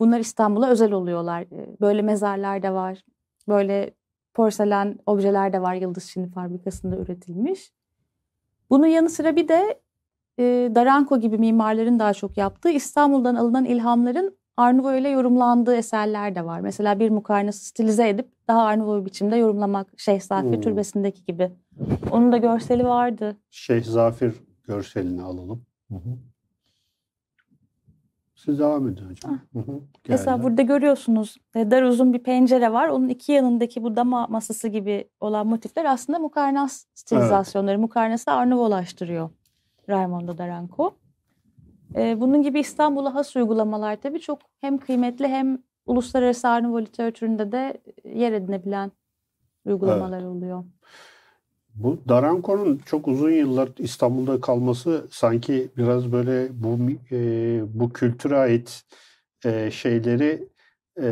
Bunlar 0.00 0.20
İstanbul'a 0.20 0.68
özel 0.70 0.92
oluyorlar. 0.92 1.42
Ee, 1.42 1.76
Böyle 1.80 2.02
mezarlar 2.02 2.62
da 2.62 2.74
var. 2.74 3.04
Böyle 3.48 3.90
porselen 4.34 4.98
objeler 5.06 5.52
de 5.52 5.62
var 5.62 5.74
Yıldız 5.74 6.10
Çini 6.10 6.28
fabrikasında 6.30 6.96
üretilmiş. 6.96 7.72
Bunun 8.70 8.86
yanı 8.86 9.08
sıra 9.10 9.36
bir 9.36 9.48
de 9.48 9.80
e, 10.38 10.44
Daranko 10.74 11.20
gibi 11.20 11.38
mimarların 11.38 11.98
daha 11.98 12.14
çok 12.14 12.36
yaptığı 12.36 12.70
İstanbul'dan 12.70 13.34
alınan 13.34 13.64
ilhamların 13.64 14.36
Arnavut 14.56 15.00
ile 15.00 15.08
yorumlandığı 15.08 15.74
eserler 15.76 16.34
de 16.34 16.44
var. 16.44 16.60
Mesela 16.60 16.98
bir 17.00 17.10
mukarnası 17.10 17.64
stilize 17.66 18.08
edip 18.08 18.28
daha 18.48 18.62
Arnavut 18.62 19.00
bir 19.00 19.06
biçimde 19.06 19.36
yorumlamak 19.36 19.86
Şeyh 19.96 20.20
Safi 20.20 20.52
Hmm. 20.52 20.60
Türbesi'ndeki 20.60 21.24
gibi. 21.24 21.52
Onun 22.12 22.32
da 22.32 22.36
görseli 22.36 22.84
vardı. 22.84 23.36
Şeyh 23.50 23.84
Zafir 23.84 24.34
görselini 24.64 25.22
alalım. 25.22 25.62
Siz 28.46 28.58
devam 28.58 28.88
edin 28.88 29.10
hocam. 29.10 29.40
Hı 29.52 29.58
hı. 29.58 29.80
Mesela 30.08 30.42
burada 30.42 30.62
görüyorsunuz 30.62 31.36
e, 31.54 31.70
dar 31.70 31.82
uzun 31.82 32.12
bir 32.12 32.18
pencere 32.18 32.72
var. 32.72 32.88
Onun 32.88 33.08
iki 33.08 33.32
yanındaki 33.32 33.82
bu 33.82 33.96
dama 33.96 34.26
masası 34.26 34.68
gibi 34.68 35.08
olan 35.20 35.46
motifler 35.46 35.84
aslında 35.84 36.18
mukarnas 36.18 36.84
stilizasyonları. 36.94 37.78
Mukarnası 37.78 38.30
Arnavulaştırıyor 38.30 39.30
Raimondo 39.88 40.38
Daranco. 40.38 40.94
E, 41.94 42.20
bunun 42.20 42.42
gibi 42.42 42.60
İstanbul'a 42.60 43.14
has 43.14 43.36
uygulamalar 43.36 43.96
tabii 43.96 44.20
çok 44.20 44.38
hem 44.60 44.78
kıymetli 44.78 45.28
hem 45.28 45.58
uluslararası 45.86 46.48
Arnavut 46.48 46.88
literatüründe 46.88 47.52
de 47.52 47.82
yer 48.04 48.32
edinebilen 48.32 48.92
uygulamalar 49.64 50.22
oluyor. 50.22 50.64
Bu 51.76 51.98
Daranko'nun 52.08 52.80
çok 52.86 53.08
uzun 53.08 53.30
yıllar 53.30 53.68
İstanbul'da 53.78 54.40
kalması 54.40 55.06
sanki 55.10 55.70
biraz 55.76 56.12
böyle 56.12 56.48
bu 56.52 56.78
e, 57.12 57.60
bu 57.80 57.92
kültüre 57.92 58.36
ait 58.36 58.82
e, 59.44 59.70
şeyleri 59.70 60.48
e, 60.98 61.08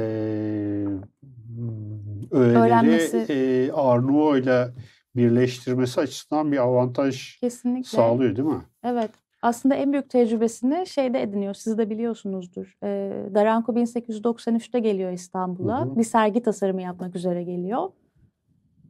öğeleri 2.30 3.32
e, 3.32 3.72
Arnavut'la 3.72 4.72
birleştirmesi 5.16 6.00
açısından 6.00 6.52
bir 6.52 6.58
avantaj 6.58 7.38
Kesinlikle. 7.40 7.96
sağlıyor 7.96 8.36
değil 8.36 8.48
mi? 8.48 8.62
Evet. 8.84 9.10
Aslında 9.42 9.74
en 9.74 9.92
büyük 9.92 10.10
tecrübesini 10.10 10.86
şeyde 10.86 11.22
ediniyor. 11.22 11.54
Siz 11.54 11.78
de 11.78 11.90
biliyorsunuzdur. 11.90 12.76
Ee, 12.82 13.12
Daranko 13.34 13.72
1893'te 13.72 14.78
geliyor 14.78 15.12
İstanbul'a. 15.12 15.96
Bir 15.96 16.04
sergi 16.04 16.42
tasarımı 16.42 16.82
yapmak 16.82 17.16
üzere 17.16 17.42
geliyor. 17.42 17.88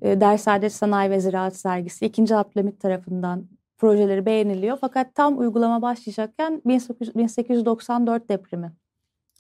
Ee, 0.04 0.20
Dersaadet 0.20 0.73
Sanayi 0.73 1.11
ve 1.11 1.20
Ziraat 1.20 1.56
Sergisi 1.56 2.06
2. 2.06 2.37
Abdülhamit 2.37 2.80
tarafından 2.80 3.44
projeleri 3.78 4.26
beğeniliyor. 4.26 4.78
Fakat 4.80 5.14
tam 5.14 5.38
uygulama 5.38 5.82
başlayacakken 5.82 6.62
1800 6.64 7.14
1894 7.14 8.28
depremi 8.28 8.73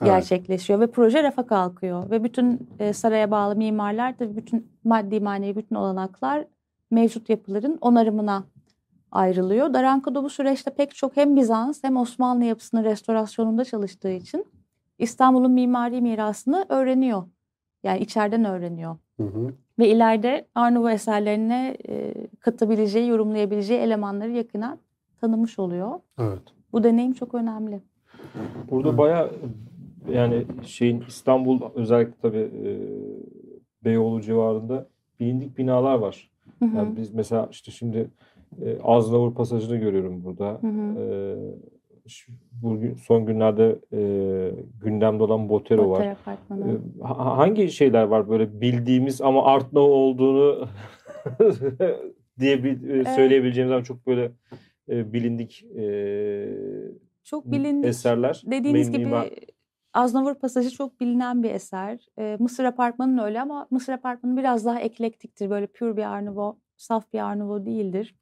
Evet. 0.00 0.12
gerçekleşiyor 0.12 0.80
ve 0.80 0.86
proje 0.86 1.22
rafa 1.22 1.46
kalkıyor 1.46 2.10
ve 2.10 2.24
bütün 2.24 2.68
e, 2.78 2.92
saraya 2.92 3.30
bağlı 3.30 3.56
mimarlar 3.56 4.18
tabii 4.18 4.36
bütün 4.36 4.68
maddi 4.84 5.20
manevi 5.20 5.56
bütün 5.56 5.76
olanaklar 5.76 6.44
mevcut 6.90 7.28
yapıların 7.28 7.78
onarımına 7.80 8.44
ayrılıyor. 9.12 9.74
Daranko'da 9.74 10.24
bu 10.24 10.30
süreçte 10.30 10.74
pek 10.74 10.94
çok 10.94 11.16
hem 11.16 11.36
Bizans 11.36 11.84
hem 11.84 11.96
Osmanlı 11.96 12.44
yapısının 12.44 12.84
restorasyonunda 12.84 13.64
çalıştığı 13.64 14.10
için 14.10 14.46
İstanbul'un 14.98 15.52
mimari 15.52 16.00
mirasını 16.00 16.66
öğreniyor. 16.68 17.22
Yani 17.82 17.98
içeriden 17.98 18.44
öğreniyor. 18.44 18.96
Hı 19.16 19.26
hı. 19.26 19.54
Ve 19.78 19.88
ileride 19.88 20.46
Arnavut 20.54 20.90
eserlerine 20.90 21.76
e, 21.88 22.14
katabileceği, 22.40 23.08
yorumlayabileceği 23.08 23.80
elemanları 23.80 24.30
yakından 24.30 24.78
tanımış 25.20 25.58
oluyor. 25.58 26.00
Evet. 26.18 26.42
Bu 26.72 26.84
deneyim 26.84 27.12
çok 27.12 27.34
önemli. 27.34 27.80
Burada 28.70 28.88
Hı. 28.88 28.98
baya 28.98 29.30
yani 30.12 30.44
şeyin 30.62 31.04
İstanbul 31.08 31.60
özellikle 31.74 32.14
tabii 32.22 32.50
e, 32.64 32.70
Beyoğlu 33.84 34.20
civarında 34.20 34.88
bilindik 35.20 35.58
binalar 35.58 35.94
var. 35.94 36.30
Hı 36.58 36.64
hı. 36.64 36.76
Yani 36.76 36.96
biz 36.96 37.14
mesela 37.14 37.48
işte 37.50 37.70
şimdi 37.70 38.10
e, 38.62 38.78
Aznavur 38.82 39.34
Pasajı'nı 39.34 39.76
görüyorum 39.76 40.24
burada. 40.24 40.58
Hı 40.60 40.66
hı. 40.66 41.00
E, 41.00 41.36
bugün 42.62 42.94
son 42.94 43.26
günlerde 43.26 43.78
e, 43.92 44.00
gündemde 44.84 45.22
olan 45.22 45.48
Botero 45.48 45.90
var. 45.90 45.96
Otel 46.00 46.10
apartmanı. 46.12 46.72
E, 46.72 47.02
ha- 47.02 47.36
hangi 47.36 47.70
şeyler 47.70 48.02
var 48.02 48.28
böyle 48.28 48.60
bildiğimiz 48.60 49.20
ama 49.20 49.44
Art 49.44 49.72
Nouveau 49.72 49.94
olduğunu 49.96 50.68
diye 52.40 52.64
bir, 52.64 52.88
e, 52.88 53.04
söyleyebileceğimiz 53.04 53.72
ama 53.72 53.84
çok 53.84 54.06
böyle 54.06 54.32
e, 54.88 55.12
bilindik 55.12 55.64
e, 55.78 56.48
Çok 57.24 57.50
bilindik. 57.52 57.88
eserler. 57.88 58.42
Dediğiniz 58.46 58.88
Mim- 58.88 58.92
gibi 58.98 59.04
mimar- 59.08 59.30
Aznavur 59.94 60.34
Pasajı 60.34 60.70
çok 60.70 61.00
bilinen 61.00 61.42
bir 61.42 61.50
eser. 61.50 62.06
Ee, 62.18 62.36
Mısır 62.40 62.64
Apartmanı'nın 62.64 63.24
öyle 63.24 63.40
ama 63.40 63.66
Mısır 63.70 63.92
Apartmanı 63.92 64.36
biraz 64.36 64.64
daha 64.64 64.80
eklektiktir. 64.80 65.50
Böyle 65.50 65.66
pür 65.66 65.96
bir 65.96 66.02
Arnavut, 66.02 66.56
saf 66.76 67.12
bir 67.12 67.18
Arnavut 67.18 67.66
değildir. 67.66 68.14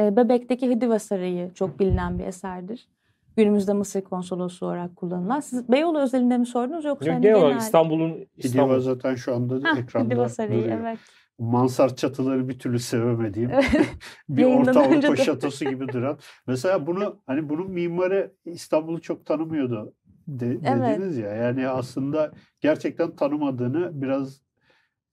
Ee, 0.00 0.16
Bebek'teki 0.16 0.70
Hidiva 0.70 0.98
Sarayı 0.98 1.54
çok 1.54 1.80
bilinen 1.80 2.18
bir 2.18 2.24
eserdir. 2.24 2.88
Günümüzde 3.36 3.72
Mısır 3.72 4.00
konsolosu 4.00 4.66
olarak 4.66 4.96
kullanılan. 4.96 5.40
Siz 5.40 5.68
Beyoğlu 5.68 5.98
özelinde 6.00 6.38
mi 6.38 6.46
sordunuz 6.46 6.84
yoksa 6.84 7.06
Yok, 7.06 7.14
hani 7.14 7.22
genel 7.22 7.36
olarak? 7.36 7.60
İstanbul'un 7.60 8.10
Hidiva 8.10 8.26
İstanbul. 8.36 8.80
zaten 8.80 9.14
şu 9.14 9.34
anda 9.34 9.54
Hah, 9.68 9.78
ekranda 9.78 10.14
Hidiva 10.14 10.28
Sarayı, 10.28 10.62
duruyor. 10.64 10.78
evet. 10.80 10.98
Mansart 11.38 11.98
çatıları 11.98 12.48
bir 12.48 12.58
türlü 12.58 12.78
sevemediğim 12.78 13.50
bir 14.28 14.44
Orta 14.44 14.80
Avrupa 14.80 15.16
şatosu 15.16 15.64
gibi 15.64 15.88
duran. 15.88 16.18
Mesela 16.46 16.86
bunu 16.86 17.20
hani 17.26 17.48
bunun 17.48 17.70
mimarı 17.70 18.32
İstanbul'u 18.44 19.00
çok 19.00 19.26
tanımıyordu 19.26 19.94
de- 20.28 20.58
Evet. 20.64 20.98
dediniz 20.98 21.18
ya. 21.18 21.30
Yani 21.34 21.68
aslında 21.68 22.32
gerçekten 22.60 23.16
tanımadığını 23.16 24.02
biraz 24.02 24.42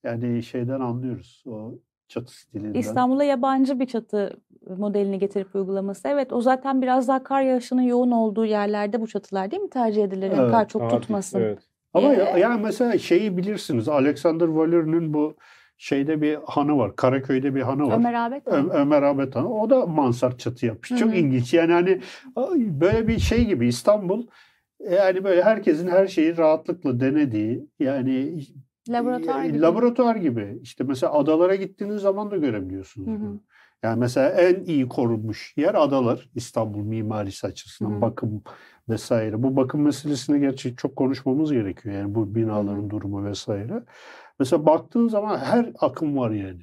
yani 0.04 0.42
şeyden 0.42 0.80
anlıyoruz. 0.80 1.42
O 1.46 1.74
çatı 2.08 2.32
stilinden. 2.40 2.78
İstanbul'a 2.78 3.24
yabancı 3.24 3.80
bir 3.80 3.86
çatı 3.86 4.36
modelini 4.78 5.18
getirip 5.18 5.54
uygulaması. 5.54 6.08
Evet 6.08 6.32
o 6.32 6.40
zaten 6.40 6.82
biraz 6.82 7.08
daha 7.08 7.22
kar 7.22 7.42
yağışının 7.42 7.82
yoğun 7.82 8.10
olduğu 8.10 8.44
yerlerde 8.44 9.00
bu 9.00 9.06
çatılar 9.06 9.50
değil 9.50 9.62
mi 9.62 9.70
tercih 9.70 10.04
edilir? 10.04 10.30
Yani 10.30 10.40
Evet, 10.40 10.50
kar 10.50 10.68
çok 10.68 10.82
Abi, 10.82 11.00
tutmasın. 11.00 11.40
Evet. 11.40 11.58
Ama 11.94 12.12
ya, 12.12 12.36
Ee, 12.36 12.40
yani 12.40 12.62
mesela 12.62 12.98
şeyi 12.98 13.36
bilirsiniz. 13.36 13.88
Alexander 13.88 14.46
Waller'ın 14.46 15.14
bu 15.14 15.36
şeyde 15.78 16.22
bir 16.22 16.38
hanı 16.46 16.78
var. 16.78 16.96
Karaköy'de 16.96 17.54
bir 17.54 17.62
hanı 17.62 17.86
var. 17.86 17.94
Ömer 17.94 18.14
Abet? 18.14 18.46
Ö- 18.46 18.70
Ömer 18.70 19.02
Abet 19.02 19.36
Han. 19.36 19.52
O 19.52 19.70
da 19.70 19.86
mansart 19.86 20.38
çatı 20.38 20.66
yapmış. 20.66 20.90
Hı 20.90 20.96
Çok 20.96 21.14
ilginç. 21.16 21.54
Yani 21.54 21.72
hani 21.72 22.00
böyle 22.80 23.08
bir 23.08 23.18
şey 23.18 23.44
gibi 23.44 23.68
İstanbul 23.68 24.26
yani 24.90 25.24
böyle 25.24 25.42
herkesin 25.42 25.88
her 25.88 26.06
şeyi 26.06 26.36
rahatlıkla 26.36 27.00
denediği 27.00 27.66
yani 27.78 28.40
Laboratuvar 28.88 29.44
e, 29.44 29.48
gibi. 29.48 29.60
laboratuvar 29.60 30.16
gibi. 30.16 30.58
İşte 30.62 30.84
mesela 30.84 31.12
adalara 31.12 31.54
gittiğiniz 31.54 32.02
zaman 32.02 32.30
da 32.30 32.36
görebiliyorsunuz 32.36 33.08
Hı 33.08 33.26
hı. 33.26 33.38
Yani 33.82 33.98
mesela 34.00 34.28
en 34.28 34.64
iyi 34.64 34.88
korunmuş 34.88 35.54
yer 35.56 35.74
adalar 35.74 36.30
İstanbul 36.34 36.82
mimarisi 36.82 37.46
açısından 37.46 37.90
Hı 37.90 37.96
hı. 37.96 38.00
bakım 38.00 38.42
vesaire. 38.88 39.42
Bu 39.42 39.56
bakım 39.56 39.82
meselesine 39.82 40.38
gerçi 40.38 40.76
çok 40.76 40.96
konuşmamız 40.96 41.52
gerekiyor. 41.52 41.94
Yani 41.94 42.14
bu 42.14 42.34
binaların 42.34 42.90
durumu 42.90 43.24
vesaire. 43.24 43.82
Mesela 44.38 44.66
baktığın 44.66 45.08
zaman 45.08 45.38
her 45.38 45.72
akım 45.80 46.16
var 46.16 46.30
yani. 46.30 46.62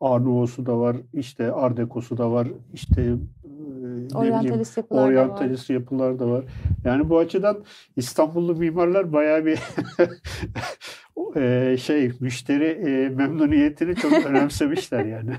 Art 0.00 0.22
Nouveau'su 0.22 0.66
da 0.66 0.78
var, 0.78 0.96
işte 1.12 1.52
Art 1.52 1.76
Deco'su 1.76 2.18
da 2.18 2.32
var, 2.32 2.48
işte 2.72 3.02
e, 3.02 4.14
Oryantalist 4.14 4.76
yapılar 4.76 5.00
da 5.00 5.04
var. 5.04 5.08
oryantalist 5.08 5.70
yapılar 5.70 6.18
da 6.18 6.30
var. 6.30 6.44
Yani 6.84 7.10
bu 7.10 7.18
açıdan 7.18 7.64
İstanbullu 7.96 8.54
mimarlar 8.54 9.12
bayağı 9.12 9.44
bir 9.46 9.58
e, 11.36 11.76
şey 11.80 12.12
müşteri 12.20 12.64
e, 12.64 13.08
memnuniyetini 13.08 13.94
çok 13.96 14.12
önemsemişler 14.26 15.04
yani. 15.04 15.30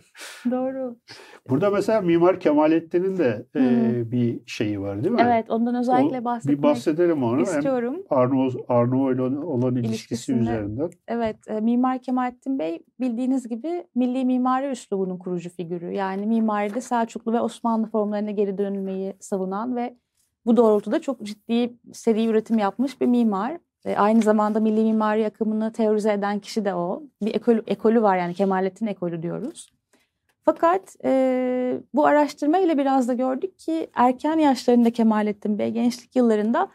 Doğru. 0.50 0.96
Burada 1.48 1.70
mesela 1.70 2.00
Mimar 2.00 2.40
Kemalettin'in 2.40 3.18
de 3.18 3.46
e, 3.56 3.60
Hı. 3.60 4.10
bir 4.10 4.40
şeyi 4.46 4.80
var 4.80 5.04
değil 5.04 5.14
mi? 5.14 5.20
Evet 5.24 5.50
ondan 5.50 5.74
özellikle 5.74 6.20
O- 6.20 6.24
bahsetmek 6.24 6.58
Bir 6.58 6.62
bahsedelim 6.62 7.22
onu. 7.22 7.42
İstiyorum. 7.42 7.96
Arnavut, 8.10 8.56
Arnavut 8.68 9.14
ile 9.14 9.22
olan 9.22 9.76
ilişkisi 9.76 10.32
İlişkisinde- 10.32 10.40
üzerinden. 10.42 10.90
Evet, 11.08 11.36
e, 11.48 11.60
Mimar 11.60 12.02
Kemalettin 12.02 12.58
Bey 12.58 12.82
bildiğiniz 13.00 13.48
gibi 13.48 13.84
milli 13.94 14.24
mimari 14.24 14.66
üslubunun 14.70 15.18
kurucu 15.18 15.50
figürü. 15.50 15.92
Yani 15.92 16.26
mimaride 16.26 16.80
Selçuklu 16.80 17.32
ve 17.32 17.40
Osmanlı 17.40 17.86
formlarına 17.86 18.30
geri 18.30 18.58
dönülmeyi 18.58 19.14
savunan 19.20 19.76
ve 19.76 19.96
bu 20.46 20.56
doğrultuda 20.56 21.00
çok 21.00 21.22
ciddi 21.22 21.72
seri 21.92 22.26
üretim 22.26 22.58
yapmış 22.58 23.00
bir 23.00 23.06
mimar. 23.06 23.58
E, 23.86 23.96
aynı 23.96 24.22
zamanda 24.22 24.60
milli 24.60 24.82
mimari 24.82 25.26
akımını 25.26 25.72
teorize 25.72 26.12
eden 26.12 26.38
kişi 26.38 26.64
de 26.64 26.74
o. 26.74 27.02
Bir 27.22 27.34
ekolü, 27.34 27.62
ekolü 27.66 28.02
var 28.02 28.16
yani 28.16 28.34
Kemalettin 28.34 28.86
ekolü 28.86 29.22
diyoruz. 29.22 29.72
Fakat 30.42 30.96
e, 31.04 31.80
bu 31.94 32.06
araştırma 32.06 32.58
ile 32.58 32.78
biraz 32.78 33.08
da 33.08 33.14
gördük 33.14 33.58
ki 33.58 33.90
erken 33.94 34.38
yaşlarında 34.38 34.90
Kemalettin 34.90 35.58
Bey 35.58 35.70
gençlik 35.70 36.16
yıllarında 36.16 36.68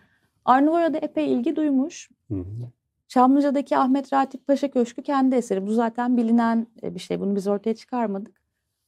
Arnavutluk'a 0.46 0.94
da 0.94 0.98
epey 0.98 1.34
ilgi 1.34 1.56
duymuş. 1.56 2.10
Hı 2.28 2.36
hı. 2.36 2.72
Çamlıca'daki 3.08 3.78
Ahmet 3.78 4.14
Ratip 4.14 4.48
Paşa 4.48 4.72
Köşkü 4.72 5.04
kendi 5.04 5.36
eseri. 5.36 5.68
Bu 5.68 5.74
zaten 5.74 6.18
bilinen 6.18 6.68
e, 6.84 6.96
bir 6.96 7.00
şey. 7.00 7.20
Bunu 7.20 7.36
biz 7.36 7.48
ortaya 7.48 7.76
çıkarmadık. 7.76 8.42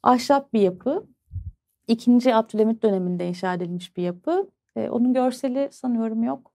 Ahşap 0.03 0.53
bir 0.53 0.59
yapı. 0.59 1.07
İkinci 1.87 2.35
Abdülhamit 2.35 2.83
döneminde 2.83 3.27
inşa 3.27 3.53
edilmiş 3.53 3.97
bir 3.97 4.03
yapı. 4.03 4.47
E, 4.75 4.89
onun 4.89 5.13
görseli 5.13 5.69
sanıyorum 5.71 6.23
yok. 6.23 6.52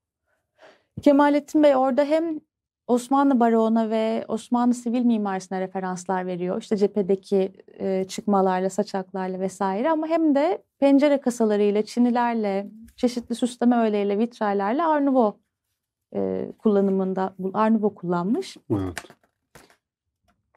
Kemalettin 1.03 1.63
Bey 1.63 1.77
orada 1.77 2.05
hem 2.05 2.41
Osmanlı 2.87 3.41
baroğuna 3.41 3.91
ve 3.91 4.25
Osmanlı 4.29 4.75
sivil 4.75 5.05
mimarisine 5.05 5.61
referanslar 5.61 6.27
veriyor. 6.27 6.63
İşte 6.63 6.77
cephedeki 6.77 7.53
e, 7.79 8.05
çıkmalarla, 8.09 8.71
saçaklarla 8.71 9.41
vesaire 9.41 9.91
ama 9.91 10.07
hem 10.07 10.35
de 10.35 10.63
pencere 10.79 11.21
kasalarıyla, 11.21 11.83
çinilerle, 11.83 12.67
çeşitli 12.97 13.35
süsleme 13.35 13.77
öğelerle, 13.77 14.19
vitrallerle 14.19 14.83
Art 14.83 15.05
Nouveau 15.05 15.39
e, 16.15 16.53
kullanımında 16.59 17.35
Nouveau 17.39 17.95
kullanmış. 17.95 18.57
Evet. 18.71 18.95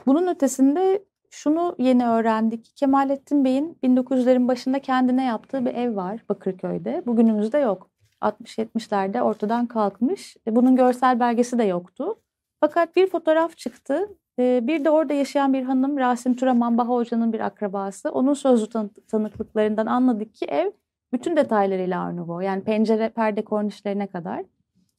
Bunun 0.05 0.27
ötesinde 0.27 1.05
şunu 1.29 1.75
yeni 1.77 2.07
öğrendik. 2.07 2.71
Kemalettin 2.75 3.45
Bey'in 3.45 3.77
1900'lerin 3.83 4.47
başında 4.47 4.79
kendine 4.79 5.25
yaptığı 5.25 5.65
bir 5.65 5.73
ev 5.73 5.95
var 5.95 6.23
Bakırköy'de. 6.29 7.03
Bugünümüzde 7.05 7.57
yok. 7.57 7.90
60-70'lerde 8.21 9.21
ortadan 9.21 9.65
kalkmış. 9.65 10.37
E, 10.47 10.55
Bunun 10.55 10.75
görsel 10.75 11.19
belgesi 11.19 11.57
de 11.57 11.63
yoktu. 11.63 12.19
Fakat 12.59 12.95
bir 12.95 13.07
fotoğraf 13.07 13.57
çıktı. 13.57 14.07
E, 14.39 14.59
Bir 14.67 14.85
de 14.85 14.89
orada 14.89 15.13
yaşayan 15.13 15.53
bir 15.53 15.63
hanım 15.63 15.97
Rasim 15.97 16.35
Turaman 16.35 16.77
Baha 16.77 16.89
Hoca'nın 16.93 17.33
bir 17.33 17.39
akrabası. 17.39 18.11
Onun 18.11 18.33
sözlü 18.33 18.69
tanı- 18.69 18.89
tanıklıklarından 19.07 19.85
anladık 19.85 20.35
ki 20.35 20.45
ev 20.45 20.71
bütün 21.13 21.35
detaylarıyla 21.35 22.01
Art 22.03 22.13
Nouveau. 22.15 22.41
Yani 22.41 22.63
pencere, 22.63 23.09
perde, 23.09 23.41
kornişlerine 23.45 24.07
kadar. 24.07 24.43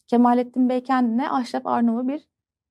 Kemalettin 0.06 0.68
Bey 0.68 0.82
kendine 0.82 1.30
ahşap 1.30 1.66
Art 1.66 1.84
Nouveau 1.84 2.08
bir 2.08 2.28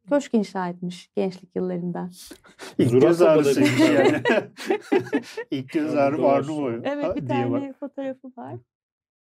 köşk 0.10 0.34
inşa 0.34 0.68
etmiş 0.70 1.12
gençlik 1.16 1.56
yıllarında. 1.56 2.10
İlk 2.78 3.02
göz 3.02 3.22
ağrısıymış 3.22 3.80
yani. 3.80 4.22
İlk 5.52 5.70
göz 5.70 5.96
ağrı 5.96 6.18
Doğru. 6.18 6.28
Arnavut 6.28 6.86
Evet 6.88 7.16
bir 7.16 7.28
tane 7.28 7.74
fotoğrafı 7.74 8.28
var. 8.38 8.56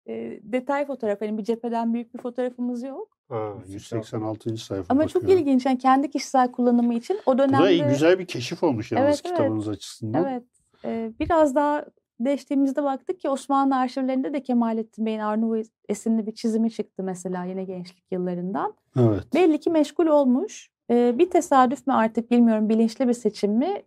E, 0.08 0.40
detay 0.44 0.86
fotoğraf. 0.86 1.22
Hani 1.22 1.38
bir 1.38 1.44
cepheden 1.44 1.94
büyük 1.94 2.14
bir 2.14 2.20
fotoğrafımız 2.20 2.84
yok. 2.84 3.18
Ha, 3.30 3.54
186. 3.68 4.58
sayfa 4.58 4.86
Ama 4.90 5.08
çok 5.08 5.24
bakıyorum. 5.24 5.44
ilginç. 5.44 5.66
Yani 5.66 5.78
kendi 5.78 6.10
kişisel 6.12 6.52
kullanımı 6.52 6.94
için 6.94 7.20
o 7.26 7.34
Bu 7.34 7.38
da 7.38 7.50
dönemde... 7.50 7.74
iyi, 7.74 7.84
güzel 7.84 8.20
bir 8.20 8.26
keşif 8.26 8.64
olmuş 8.64 8.92
yalnız 8.92 9.06
Evet, 9.06 9.22
evet. 9.26 9.38
kitabınız 9.38 9.68
açısından. 9.70 10.24
Evet. 10.26 10.44
e, 10.86 11.12
biraz 11.20 11.56
daha 11.56 11.86
değiştiğimizde 12.20 12.84
baktık 12.84 13.20
ki 13.20 13.30
Osmanlı 13.30 13.76
arşivlerinde 13.76 14.34
de 14.34 14.44
Kemalettin 14.44 15.06
Bey'in 15.06 15.20
Arnavut 15.20 15.66
esinli 15.90 16.26
bir 16.28 16.32
çizimi 16.36 16.72
çıktı 16.72 17.04
mesela 17.04 17.44
yine 17.46 17.64
gençlik 17.64 18.04
yıllarından. 18.12 18.74
Evet. 19.00 19.24
Belli 19.34 19.60
ki 19.60 19.70
meşgul 19.70 20.08
olmuş. 20.08 20.70
E, 20.92 21.18
bir 21.18 21.30
tesadüf 21.30 21.88
mü 21.88 21.94
artık 21.94 22.32
bilmiyorum 22.32 22.70
bilinçli 22.70 23.08
bir 23.08 23.14
seçim 23.14 23.52
mi? 23.52 23.84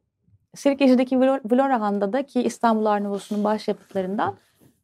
Sirkeci'deki 0.54 1.16
Vlo- 1.16 1.40
Vlorahan'da 1.52 2.12
da 2.12 2.22
ki 2.26 2.42
İstanbul 2.42 2.86
Arnavutsu'nun 2.86 3.44
başyapıtlarından 3.44 4.34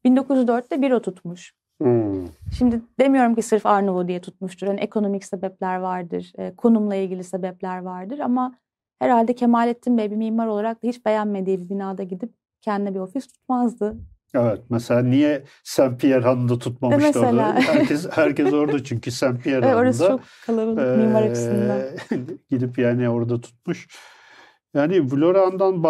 1904'te 0.04 0.82
büro 0.82 1.02
tutmuş. 1.02 1.52
Hmm. 1.82 2.26
Şimdi 2.58 2.80
demiyorum 3.00 3.34
ki 3.34 3.42
sırf 3.42 3.66
Arnavut 3.66 4.08
diye 4.08 4.20
tutmuştur. 4.20 4.66
Hani 4.66 4.80
ekonomik 4.80 5.24
sebepler 5.24 5.76
vardır, 5.76 6.32
e, 6.38 6.54
konumla 6.56 6.94
ilgili 6.94 7.24
sebepler 7.24 7.78
vardır 7.78 8.18
ama 8.18 8.54
herhalde 8.98 9.34
Kemalettin 9.34 9.98
Bey 9.98 10.10
bir 10.10 10.16
mimar 10.16 10.46
olarak 10.46 10.82
da 10.82 10.88
hiç 10.88 11.06
beğenmediği 11.06 11.60
bir 11.60 11.68
binada 11.68 12.02
gidip 12.02 12.32
kendine 12.60 12.94
bir 12.94 13.00
ofis 13.00 13.26
tutmazdı. 13.26 13.96
Evet. 14.34 14.60
Mesela 14.70 15.02
niye 15.02 15.44
Saint 15.64 16.00
Pierre 16.00 16.24
Hanı'nda 16.24 16.58
tutmamıştı 16.58 17.06
mesela. 17.06 17.30
orada? 17.30 17.60
Herkes 17.60 18.08
herkes 18.10 18.52
orada 18.52 18.84
çünkü 18.84 19.10
Saint 19.10 19.42
Pierre 19.42 19.62
Ve 19.66 19.76
orası 19.76 20.04
Hanı'nda 20.04 20.22
çok 20.22 20.26
kalabalık 20.46 20.98
mimar 20.98 21.22
eee, 21.22 21.30
açısından. 21.30 21.80
gidip 22.50 22.78
yani 22.78 23.08
orada 23.08 23.40
tutmuş. 23.40 23.88
Yani 24.74 25.12
Vloran'dan 25.12 25.82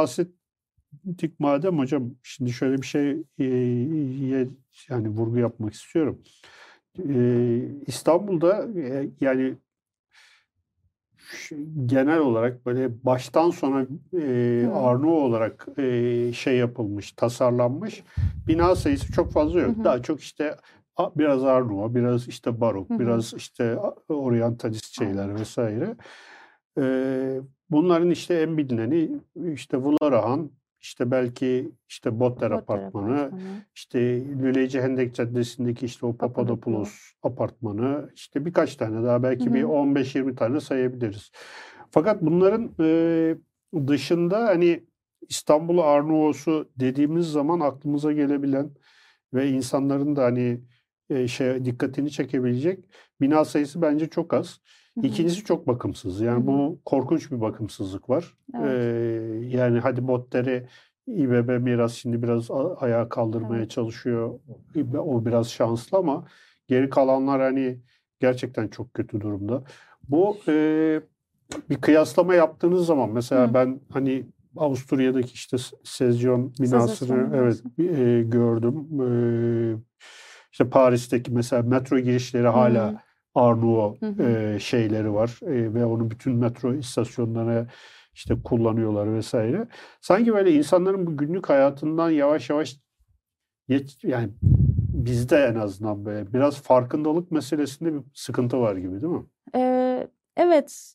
bahsettik 1.05 1.41
madem 1.41 1.79
hocam 1.79 2.11
şimdi 2.23 2.53
şöyle 2.53 2.83
bir 2.83 2.87
şey 2.87 3.11
e, 3.39 3.45
yani 4.89 5.09
vurgu 5.09 5.39
yapmak 5.39 5.75
istiyorum. 5.75 6.19
E, 7.09 7.61
İstanbul'da 7.87 8.69
e, 8.81 9.09
yani 9.21 9.55
genel 11.87 12.19
olarak 12.19 12.67
böyle 12.67 13.05
baştan 13.05 13.51
sona 13.51 13.81
e, 13.83 14.63
Hı. 14.67 14.75
Arnavut 14.75 15.23
olarak 15.23 15.67
e, 15.79 16.33
şey 16.33 16.57
yapılmış, 16.57 17.13
tasarlanmış 17.13 18.03
bina 18.47 18.77
sayısı 18.77 19.13
çok 19.13 19.33
fazla 19.33 19.61
yok. 19.61 19.77
Hı 19.77 19.81
hı. 19.81 19.85
Daha 19.85 20.03
çok 20.03 20.21
işte 20.21 20.57
biraz 21.17 21.45
Arnavut, 21.45 21.95
biraz 21.95 22.29
işte 22.29 22.61
barok, 22.61 22.91
Hı 22.91 22.95
hı. 22.95 22.99
biraz 22.99 23.35
işte 23.35 23.79
oryantalist 24.09 24.97
şeyler 24.97 25.35
vesaire. 25.35 25.97
E, 26.79 26.85
bunların 27.71 28.11
işte 28.11 28.35
en 28.35 28.59
bilineni 28.59 29.11
işte 29.53 29.79
Vlarahan, 29.83 30.51
işte 30.85 31.11
belki 31.11 31.73
işte 31.89 32.21
Botter 32.21 32.51
Botter 32.51 32.63
Apartmanı, 32.63 33.15
Apartmanı. 33.21 33.67
işte 33.75 33.99
Lüleyci 34.21 34.81
Hendek 34.83 35.15
Caddesi'ndeki 35.15 35.87
işte 35.87 36.07
o 36.07 36.17
Papadopoulos. 36.17 36.95
Apartmanı, 37.23 38.11
işte 38.15 38.45
birkaç 38.45 38.77
tane 38.77 39.05
daha 39.05 39.23
belki 39.23 39.47
Hı 39.51 39.55
bir 39.55 39.63
hı. 39.63 39.67
15-20 39.67 40.37
tane 40.37 40.61
sayabiliriz. 40.61 41.31
Fakat 41.91 42.23
bunların 42.23 42.75
e, 42.81 43.37
dışında 43.87 44.45
hani 44.45 44.85
İstanbul 45.29 45.79
Arnavut'su 45.79 46.71
dediğimiz 46.77 47.27
zaman 47.27 47.61
aklımıza 47.61 48.13
gelebilen 48.13 48.71
ve 49.35 49.49
insanların 49.49 50.17
da 50.17 50.25
hani 50.25 50.61
e, 51.11 51.29
şey 51.29 51.65
dikkatini 51.65 52.11
çekebilecek 52.11 52.85
bina 53.21 53.45
sayısı 53.45 53.83
bence 53.83 54.07
çok 54.11 54.35
az. 54.35 54.61
İkincisi 55.03 55.45
çok 55.45 55.67
bakımsız. 55.67 56.21
Yani 56.21 56.39
Hı 56.39 56.43
hı. 56.43 56.47
bu 56.47 56.79
korkunç 56.85 57.31
bir 57.31 57.41
bakımsızlık 57.41 58.11
var. 58.11 58.35
Evet. 58.55 58.69
Ee, 58.69 59.47
yani 59.57 59.79
hadi 59.81 60.09
botları 60.09 60.67
İBB 61.07 61.63
miras 61.63 61.93
şimdi 61.93 62.23
biraz 62.23 62.51
ayağa 62.81 63.09
kaldırmaya 63.09 63.59
Evet. 63.59 63.71
çalışıyor. 63.71 64.41
O 64.99 65.25
biraz 65.25 65.51
şanslı 65.51 65.99
ama 65.99 66.27
geri 66.69 66.91
kalanlar 66.91 67.41
hani 67.41 67.79
gerçekten 68.21 68.69
çok 68.69 68.95
kötü 68.95 69.21
durumda. 69.21 69.65
Bu 70.09 70.37
e, 70.49 71.01
bir 71.71 71.77
kıyaslama 71.77 72.35
yaptığınız 72.35 72.87
zaman 72.87 73.11
mesela 73.11 73.49
Hı. 73.49 73.55
ben 73.55 73.81
hani 73.93 74.27
Avusturya'daki 74.57 75.33
işte 75.35 75.57
Sezyon 75.85 76.53
binasını 76.61 77.31
evet 77.35 77.63
e, 77.79 78.23
gördüm. 78.23 78.89
E, 79.01 79.09
işte 80.53 80.71
Paris'teki 80.71 81.33
mesela 81.33 81.63
metro 81.63 81.99
girişleri 81.99 82.49
hala 82.49 82.93
Hı. 82.93 82.97
Hı 84.01 84.07
hı. 84.07 84.23
e, 84.23 84.59
şeyleri 84.61 85.15
var 85.15 85.39
E, 85.43 85.75
ve 85.75 85.85
onu 85.85 86.11
bütün 86.11 86.33
metro 86.33 86.75
istasyonlarına 86.75 87.67
işte 88.15 88.43
kullanıyorlar 88.45 89.15
vesaire. 89.15 89.69
Sanki 90.01 90.35
böyle 90.35 90.53
insanların 90.53 91.07
bu 91.07 91.17
günlük 91.17 91.49
hayatından 91.49 92.11
yavaş 92.11 92.51
yavaş 92.51 92.77
geç, 93.69 94.05
yani 94.05 94.31
bizde 94.95 95.37
en 95.37 95.55
azından 95.55 96.05
böyle 96.05 96.33
biraz 96.33 96.63
farkındalık 96.63 97.31
meselesinde 97.31 97.95
bir 97.95 98.01
sıkıntı 98.15 98.61
var 98.61 98.77
gibi 98.77 99.03
değil 99.03 99.13
mi? 99.13 99.25
Ee, 99.55 100.09
evet, 100.37 100.95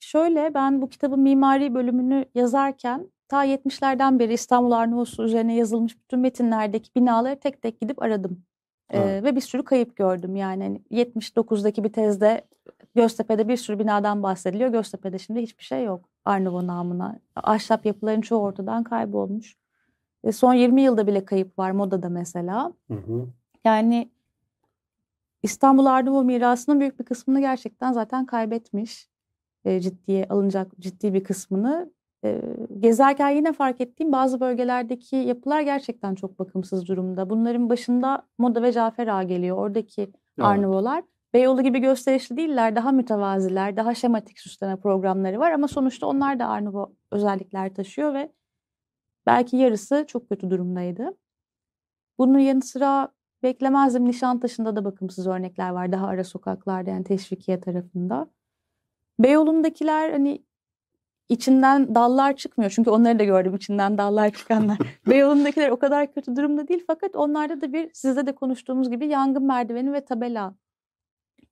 şöyle 0.00 0.54
ben 0.54 0.82
bu 0.82 0.88
kitabın 0.88 1.20
mimari 1.20 1.74
bölümünü 1.74 2.24
yazarken 2.34 3.10
ta 3.28 3.44
70'lerden 3.44 4.18
beri 4.18 4.32
İstanbul 4.32 4.72
Arnavutluğu 4.72 5.24
üzerine 5.24 5.56
yazılmış 5.56 5.98
bütün 5.98 6.18
metinlerdeki 6.18 6.90
binaları 6.96 7.40
tek 7.40 7.62
tek 7.62 7.80
gidip 7.80 8.02
aradım. 8.02 8.45
Ee, 8.90 8.98
Ha. 8.98 9.04
ve 9.04 9.36
bir 9.36 9.40
sürü 9.40 9.64
kayıp 9.64 9.96
gördüm 9.96 10.36
yani. 10.36 10.62
Hani 10.62 10.82
79'daki 10.90 11.84
bir 11.84 11.92
tezde 11.92 12.44
Göztepe'de 12.94 13.48
bir 13.48 13.56
sürü 13.56 13.78
binadan 13.78 14.22
bahsediliyor. 14.22 14.70
Göztepe'de 14.70 15.18
şimdi 15.18 15.40
hiçbir 15.40 15.64
şey 15.64 15.84
yok 15.84 16.08
Arnavut 16.24 16.64
namına. 16.64 17.18
Ahşap 17.36 17.86
yapıların 17.86 18.20
çoğu 18.20 18.42
ortadan 18.42 18.84
kaybolmuş. 18.84 19.56
E, 20.24 20.32
son 20.32 20.54
20 20.54 20.82
yılda 20.82 21.06
bile 21.06 21.24
kayıp 21.24 21.58
var 21.58 21.70
Moda'da 21.70 22.08
mesela. 22.08 22.72
Hı 22.88 22.94
hı. 22.94 23.26
Yani 23.64 24.10
İstanbul 25.42 25.86
Arnavut 25.86 26.24
mirasının 26.26 26.80
büyük 26.80 26.98
bir 27.00 27.04
kısmını 27.04 27.40
gerçekten 27.40 27.92
zaten 27.92 28.26
kaybetmiş. 28.26 29.08
E, 29.64 29.80
ciddiye 29.80 30.26
alınacak 30.28 30.72
ciddi 30.80 31.14
bir 31.14 31.24
kısmını. 31.24 31.90
Gezerken 32.80 33.30
yine 33.30 33.52
fark 33.52 33.80
ettiğim 33.80 34.12
bazı 34.12 34.40
bölgelerdeki 34.40 35.16
yapılar 35.16 35.60
gerçekten 35.60 36.14
çok 36.14 36.38
bakımsız 36.38 36.88
durumda. 36.88 37.30
Bunların 37.30 37.70
başında 37.70 38.22
Moda 38.38 38.62
ve 38.62 38.72
Cafer 38.72 39.06
Ağa 39.06 39.22
geliyor. 39.22 39.56
Oradaki 39.56 40.02
Evet. 40.02 40.12
Arnavutlar. 40.38 41.04
Beyoğlu 41.34 41.62
gibi 41.62 41.78
gösterişli 41.78 42.36
değiller, 42.36 42.76
daha 42.76 42.92
mütevaziler, 42.92 43.76
daha 43.76 43.94
şematik 43.94 44.38
süsleme 44.38 44.76
programları 44.76 45.38
var 45.38 45.52
ama 45.52 45.68
sonuçta 45.68 46.06
onlar 46.06 46.38
da 46.38 46.48
Arnavut 46.48 46.96
özellikler 47.10 47.74
taşıyor 47.74 48.14
ve 48.14 48.32
belki 49.26 49.56
yarısı 49.56 50.04
çok 50.08 50.28
kötü 50.28 50.50
durumdaydı. 50.50 51.16
Bunun 52.18 52.38
yanı 52.38 52.62
sıra 52.62 53.08
beklemezdim 53.42 54.04
Nişantaşı'nda 54.04 54.76
da 54.76 54.84
bakımsız 54.84 55.26
örnekler 55.26 55.70
var 55.70 55.92
daha 55.92 56.06
ara 56.06 56.24
sokaklarda 56.24 56.90
yani 56.90 57.04
Teşvikiye 57.04 57.60
tarafında. 57.60 58.30
Beyoğlu'ndakiler 59.18 60.12
hani 60.12 60.45
içinden 61.28 61.94
dallar 61.94 62.36
çıkmıyor 62.36 62.70
çünkü 62.74 62.90
onları 62.90 63.18
da 63.18 63.24
gördüm 63.24 63.54
içinden 63.54 63.98
dallar 63.98 64.30
çıkanlar. 64.30 64.78
Beyoğlu'ndakiler 65.10 65.68
o 65.70 65.78
kadar 65.78 66.12
kötü 66.12 66.36
durumda 66.36 66.68
değil 66.68 66.84
fakat 66.86 67.16
onlarda 67.16 67.60
da 67.60 67.72
bir 67.72 67.90
sizde 67.92 68.26
de 68.26 68.32
konuştuğumuz 68.34 68.90
gibi 68.90 69.06
yangın 69.06 69.46
merdiveni 69.46 69.92
ve 69.92 70.04
tabela 70.04 70.54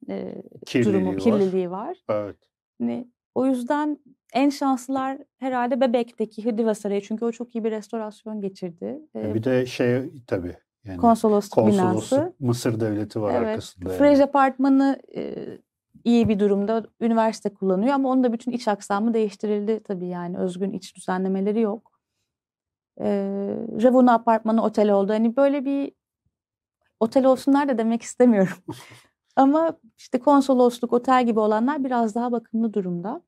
e, 0.08 0.34
Kirliliği 0.66 0.94
durumu, 0.94 1.10
var. 1.12 1.18
kirliliği 1.18 1.70
var. 1.70 1.98
Evet. 2.08 2.37
Hani 2.80 3.08
o 3.34 3.46
yüzden 3.46 3.98
en 4.34 4.50
şanslılar 4.50 5.18
herhalde 5.38 5.80
Bebek'teki 5.80 6.44
Hıdiva 6.44 6.74
Sarayı 6.74 7.00
çünkü 7.00 7.24
o 7.24 7.32
çok 7.32 7.54
iyi 7.54 7.64
bir 7.64 7.70
restorasyon 7.70 8.40
geçirdi. 8.40 9.00
Ee, 9.16 9.34
Bir 9.34 9.44
de 9.44 9.66
şey 9.66 10.10
tabii 10.26 10.56
yani 10.84 10.96
konsolosluk 10.98 11.66
binası. 11.66 11.82
konsolosluk 11.92 12.40
Mısır 12.40 12.80
devleti 12.80 13.20
var 13.20 13.34
Evet. 13.34 13.48
arkasında. 13.48 13.88
yani. 13.88 13.98
Frej 13.98 14.20
Apartmanı 14.20 15.00
e, 15.16 15.34
iyi 16.04 16.28
bir 16.28 16.38
durumda. 16.38 16.87
Üniversite 17.00 17.54
kullanıyor 17.54 17.92
ama 17.94 18.09
onun 18.09 18.24
da 18.24 18.33
bütün 18.33 18.52
iç 18.52 18.68
aksamı 18.68 19.14
değiştirildi 19.14 19.80
tabii 19.85 20.07
yani. 20.07 20.38
Özgün 20.38 20.72
iç 20.72 20.96
düzenlemeleri 20.96 21.61
yok. 21.61 21.92
E, 23.00 23.07
Ravuna 23.83 24.12
Apartmanı 24.14 24.64
otel 24.64 24.90
oldu. 24.90 25.12
Hani 25.12 25.37
böyle 25.37 25.64
bir 25.64 25.92
otel 27.00 27.24
olsunlar 27.26 27.68
da 27.68 27.78
demek 27.78 28.02
istemiyorum. 28.02 28.57
ama 29.37 29.76
işte 29.98 30.18
konsolosluk, 30.18 30.92
otel 30.92 31.26
gibi 31.26 31.40
olanlar 31.40 31.85
biraz 31.85 32.14
daha 32.14 32.33
bakımlı 32.33 32.72
durumda. 32.74 33.22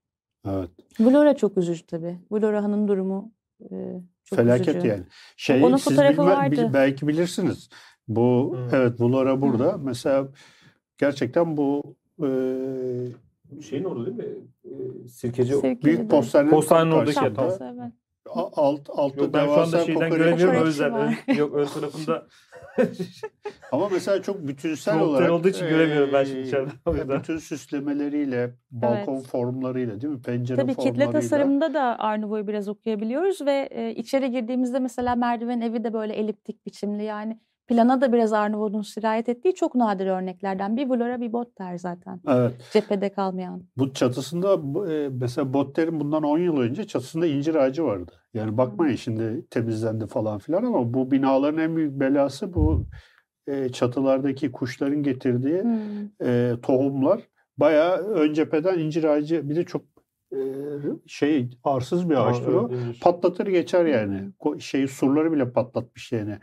Evet. 0.47 0.71
Vlora 1.01 1.37
çok 1.37 1.57
üzücü 1.59 1.87
tabii. 1.87 2.19
Vlora'nın 2.31 2.89
durumu 2.89 3.33
e, 3.71 4.01
çok 4.25 4.37
Felaket 4.39 4.69
üzücü. 4.69 4.87
yani. 4.89 5.05
Şey 5.37 5.65
Onun 5.65 5.77
siz 5.77 5.85
fotoğrafı 5.85 6.23
bilme- 6.23 6.31
vardı. 6.37 6.71
belki 6.75 7.09
bilirsiniz. 7.09 7.69
Bu 8.09 8.57
Hı. 8.57 8.77
evet 8.77 8.99
Bulora 8.99 9.43
burada. 9.43 9.77
Mesela 9.79 10.29
gerçekten 10.99 11.57
bu 11.57 11.97
e, 12.23 13.63
Şeyin 13.63 13.85
orada 13.85 14.07
değil 14.07 14.17
mi? 14.17 14.25
Ee, 14.65 15.09
Sirkeci. 15.09 15.53
Sirkeci'de. 15.53 15.85
büyük 15.85 16.11
postanenin 16.11 16.51
Postanenin 16.51 16.93
oradaki 16.93 17.15
Şapkası, 17.15 17.75
evet. 17.75 17.93
Alt 18.35 18.91
altta 18.91 19.21
Yok 19.23 19.35
ben 19.35 19.45
şu 19.45 19.47
devasa 19.47 19.63
anda 19.63 19.85
şeyden 19.87 20.11
göremiyorum 20.11 20.63
o 20.63 20.67
yüzden. 20.67 20.93
Ön- 20.95 21.35
yok 21.37 21.55
ön 21.55 21.67
tarafında 21.67 22.27
Ama 23.73 23.89
mesela 23.89 24.23
çok 24.23 24.49
bütünsel 24.49 24.99
Çok 24.99 25.09
olarak 25.09 25.31
olduğu 25.31 25.49
için 25.49 25.69
göremiyorum 25.69 26.11
ben 26.13 26.25
şimdi 26.25 26.39
e, 26.39 26.43
içeriden, 26.43 26.73
o 26.87 26.95
yüzden. 26.95 27.19
bütün 27.21 27.39
süslemeleriyle, 27.39 28.55
balkon 28.71 29.21
formlarıyla 29.21 30.01
değil 30.01 30.13
mi? 30.13 30.23
Pencere 30.23 30.61
Tabii 30.61 30.71
kitle 30.75 30.85
formlarıyla. 30.85 31.13
tasarımında 31.13 31.75
da 31.75 31.99
Arnavut'u 31.99 32.47
biraz 32.49 32.69
okuyabiliyoruz 32.69 33.41
ve 33.47 33.69
e, 33.71 33.95
içeri 33.95 34.31
girdiğimizde 34.31 34.79
mesela 34.79 35.15
merdiven 35.15 35.61
evi 35.61 35.85
de 35.85 35.93
böyle 35.93 36.15
eliptik 36.15 36.67
biçimli 36.67 37.03
yani 37.05 37.41
plana 37.67 38.01
da 38.01 38.13
biraz 38.13 38.33
Arnavut'un 38.33 38.83
sirayet 38.83 39.29
ettiği 39.29 39.55
çok 39.55 39.75
nadir 39.75 40.07
örneklerden. 40.07 40.77
Bir 40.77 40.87
Vlora 40.89 41.21
bir 41.21 41.33
Botter 41.33 41.79
zaten 41.79 42.21
Evet. 42.29 42.55
cephede 42.73 43.13
kalmayan. 43.13 43.63
Bu 43.77 43.93
çatısında 43.93 44.55
e, 44.93 45.09
mesela 45.09 45.53
Botter'in 45.53 46.01
bundan 46.01 46.23
10 46.23 46.39
yıl 46.39 46.57
önce 46.61 46.87
çatısında 46.87 47.27
incir 47.27 47.55
ağacı 47.55 47.85
vardı. 47.85 48.13
Yani 48.35 48.59
bakmayın 48.59 48.97
şimdi 48.97 49.47
temizlendi 49.51 50.07
falan 50.07 50.39
filan 50.39 50.65
ama 50.65 50.95
bu 50.95 51.11
binaların 51.11 51.59
en 51.61 51.77
büyük 51.77 51.93
belası 52.01 52.55
bu 52.55 52.87
e, 53.47 53.69
çatılardaki 53.69 54.53
kuşların 54.53 55.03
getirdiği 55.03 55.63
Hmm. 55.63 56.61
tohumlar. 56.61 57.21
Bayağı 57.59 57.97
ön 57.99 58.33
cepheden 58.33 58.79
incir 58.79 59.05
ağacı 59.05 59.49
bir 59.51 59.57
de 59.57 59.65
çok 59.65 59.83
şey 61.07 61.51
arsız 61.65 62.11
bir 62.11 62.29
ağaçtır 62.29 62.53
o. 62.53 62.71
Patlatır 63.03 63.47
geçer 63.47 63.85
yani. 63.87 64.31
Ko- 64.41 64.61
Şey 64.61 64.87
surları 64.89 65.33
bile 65.33 65.53
patlatmış 65.53 66.13
yani. 66.13 66.39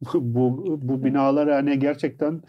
bu 0.14 0.78
bu 0.82 1.04
binalar 1.04 1.46
yani 1.46 1.78
gerçekten 1.78 2.42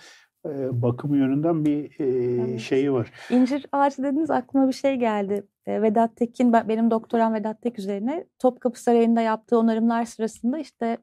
e, 0.45 0.81
bakım 0.81 1.15
yönünden 1.15 1.65
bir 1.65 1.99
e, 1.99 2.05
Evet. 2.41 2.59
şeyi 2.59 2.93
var. 2.93 3.11
İncir 3.29 3.65
ağacı 3.71 4.03
dediniz 4.03 4.31
aklıma 4.31 4.67
bir 4.67 4.73
şey 4.73 4.95
geldi. 4.95 5.47
E, 5.65 5.81
Vedat 5.81 6.15
Tekin, 6.15 6.53
ben- 6.53 6.69
benim 6.69 6.91
doktoram 6.91 7.33
Vedat 7.33 7.61
Tek 7.61 7.79
üzerine 7.79 8.25
Topkapı 8.39 8.81
Sarayı'nda 8.81 9.21
yaptığı 9.21 9.59
onarımlar 9.59 10.05
sırasında 10.05 10.59
işte 10.59 10.97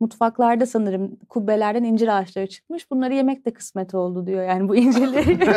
mutfaklarda 0.00 0.66
sanırım 0.66 1.16
kubbelerden 1.28 1.84
incir 1.84 2.08
ağaçları 2.18 2.46
çıkmış. 2.46 2.90
Bunları 2.90 3.14
yemek 3.14 3.46
de 3.46 3.52
kısmet 3.52 3.94
oldu 3.94 4.26
diyor. 4.26 4.42
Yani 4.42 4.68
bu 4.68 4.76
incirleri 4.76 5.38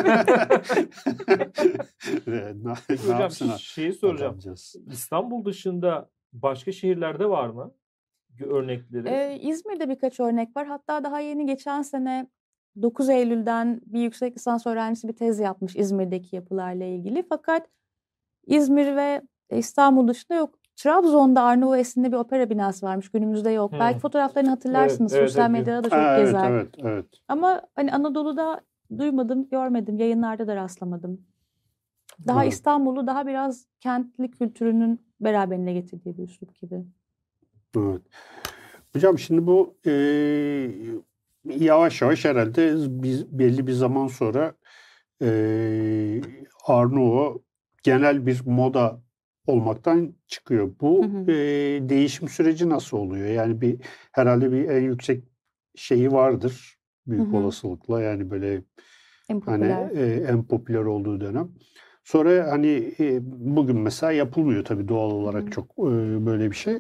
ne, 2.28 2.54
ne 2.64 2.74
Hocam 2.98 3.32
şeyi 3.60 3.94
soracağım. 3.94 4.40
İstanbul 4.92 5.46
dışında 5.46 6.10
başka 6.34 6.72
şehirlerde 6.72 7.30
var 7.30 7.50
mı? 7.50 7.72
Örnekleri. 8.40 9.10
Ee, 9.10 9.40
İzmir'de 9.42 9.90
birkaç 9.90 10.20
örnek 10.20 10.58
var. 10.58 10.68
Hatta 10.68 11.04
daha 11.04 11.20
yeni 11.20 11.46
geçen 11.46 11.82
sene 11.82 12.28
9 12.82 13.10
Eylül'den 13.10 13.82
bir 13.86 14.00
yüksek 14.00 14.36
lisans 14.36 14.68
öğrencisi 14.68 15.08
bir 15.08 15.14
tez 15.14 15.40
yapmış 15.40 15.76
İzmir'deki 15.76 16.36
yapılarla 16.36 16.86
ilgili. 16.86 17.24
Fakat 17.30 17.68
İzmir 18.48 18.96
ve 18.96 19.22
İstanbul 19.52 20.08
dışında 20.08 20.34
yok. 20.38 20.60
Trabzon'da 20.76 21.42
Arnavut 21.42 21.78
esinli 21.78 22.12
bir 22.12 22.18
opera 22.18 22.50
binası 22.50 22.86
varmış. 22.86 23.10
Günümüzde 23.10 23.50
yok. 23.50 23.72
Hmm. 23.72 23.80
Belki 23.80 24.00
fotoğraflarını 24.00 24.50
hatırlarsınız. 24.50 25.14
Evet, 25.14 25.30
Sosyal 25.30 25.52
evet. 25.52 25.60
medyada 25.60 25.84
da 25.84 25.90
çok 25.90 26.00
Ha, 26.00 26.18
evet, 26.18 26.26
gezer. 26.26 26.52
evet, 26.52 26.76
evet. 26.84 27.06
Ama 27.28 27.62
hani 27.76 27.94
Anadolu'da 27.94 28.62
duymadım, 28.98 29.50
görmedim. 29.50 29.98
Yayınlarda 29.98 30.48
da 30.48 30.56
rastlamadım. 30.56 31.22
Daha 32.28 32.44
Evet. 32.44 32.54
İstanbul'u 32.54 33.08
daha 33.08 33.28
biraz 33.28 33.66
kentli 33.80 34.32
kültürünün 34.32 35.02
beraberine 35.20 35.74
getirdiği 35.74 36.18
bir 36.18 36.24
üslup 36.24 36.56
gibi. 36.56 36.86
Evet. 37.78 38.02
Hocam 38.94 39.20
şimdi 39.20 39.48
bu 39.48 39.76
e, 39.86 39.92
yavaş 41.46 42.02
yavaş 42.02 42.26
herhalde 42.26 42.74
biz 43.04 43.40
belli 43.40 43.68
bir 43.68 43.72
zaman 43.72 44.08
sonra 44.08 44.54
e, 45.22 46.22
Arnavut 46.66 47.44
genel 47.84 48.26
bir 48.26 48.42
moda 48.46 49.02
olmaktan 49.48 50.14
çıkıyor. 50.28 50.72
Bu 50.82 51.04
Hı 51.04 51.08
hı. 51.08 51.32
e, 51.32 51.90
değişim 51.90 52.28
süreci 52.28 52.70
nasıl 52.70 52.98
oluyor? 52.98 53.28
Yani 53.28 53.62
bir 53.62 53.78
herhalde 54.12 54.52
bir 54.52 54.70
en 54.70 54.82
yüksek 54.82 55.24
şeyi 55.76 56.12
vardır 56.12 56.78
büyük 57.08 57.28
Hı 57.28 57.32
hı. 57.32 57.38
olasılıkla 57.38 58.02
yani 58.02 58.32
böyle 58.32 58.64
En 59.30 59.42
hani 59.42 59.90
e, 59.96 60.26
en 60.30 60.44
popüler 60.44 60.84
olduğu 60.84 61.22
dönem. 61.22 61.50
Sonra 62.04 62.52
hani 62.52 62.94
e, 63.00 63.20
bugün 63.56 63.80
mesela 63.80 64.12
yapılmıyor 64.12 64.66
tabii 64.66 64.88
doğal 64.88 65.12
olarak 65.12 65.44
Hı. 65.44 65.52
çok 65.52 65.66
e, 65.66 66.26
böyle 66.26 66.52
bir 66.52 66.56
şey. 66.56 66.80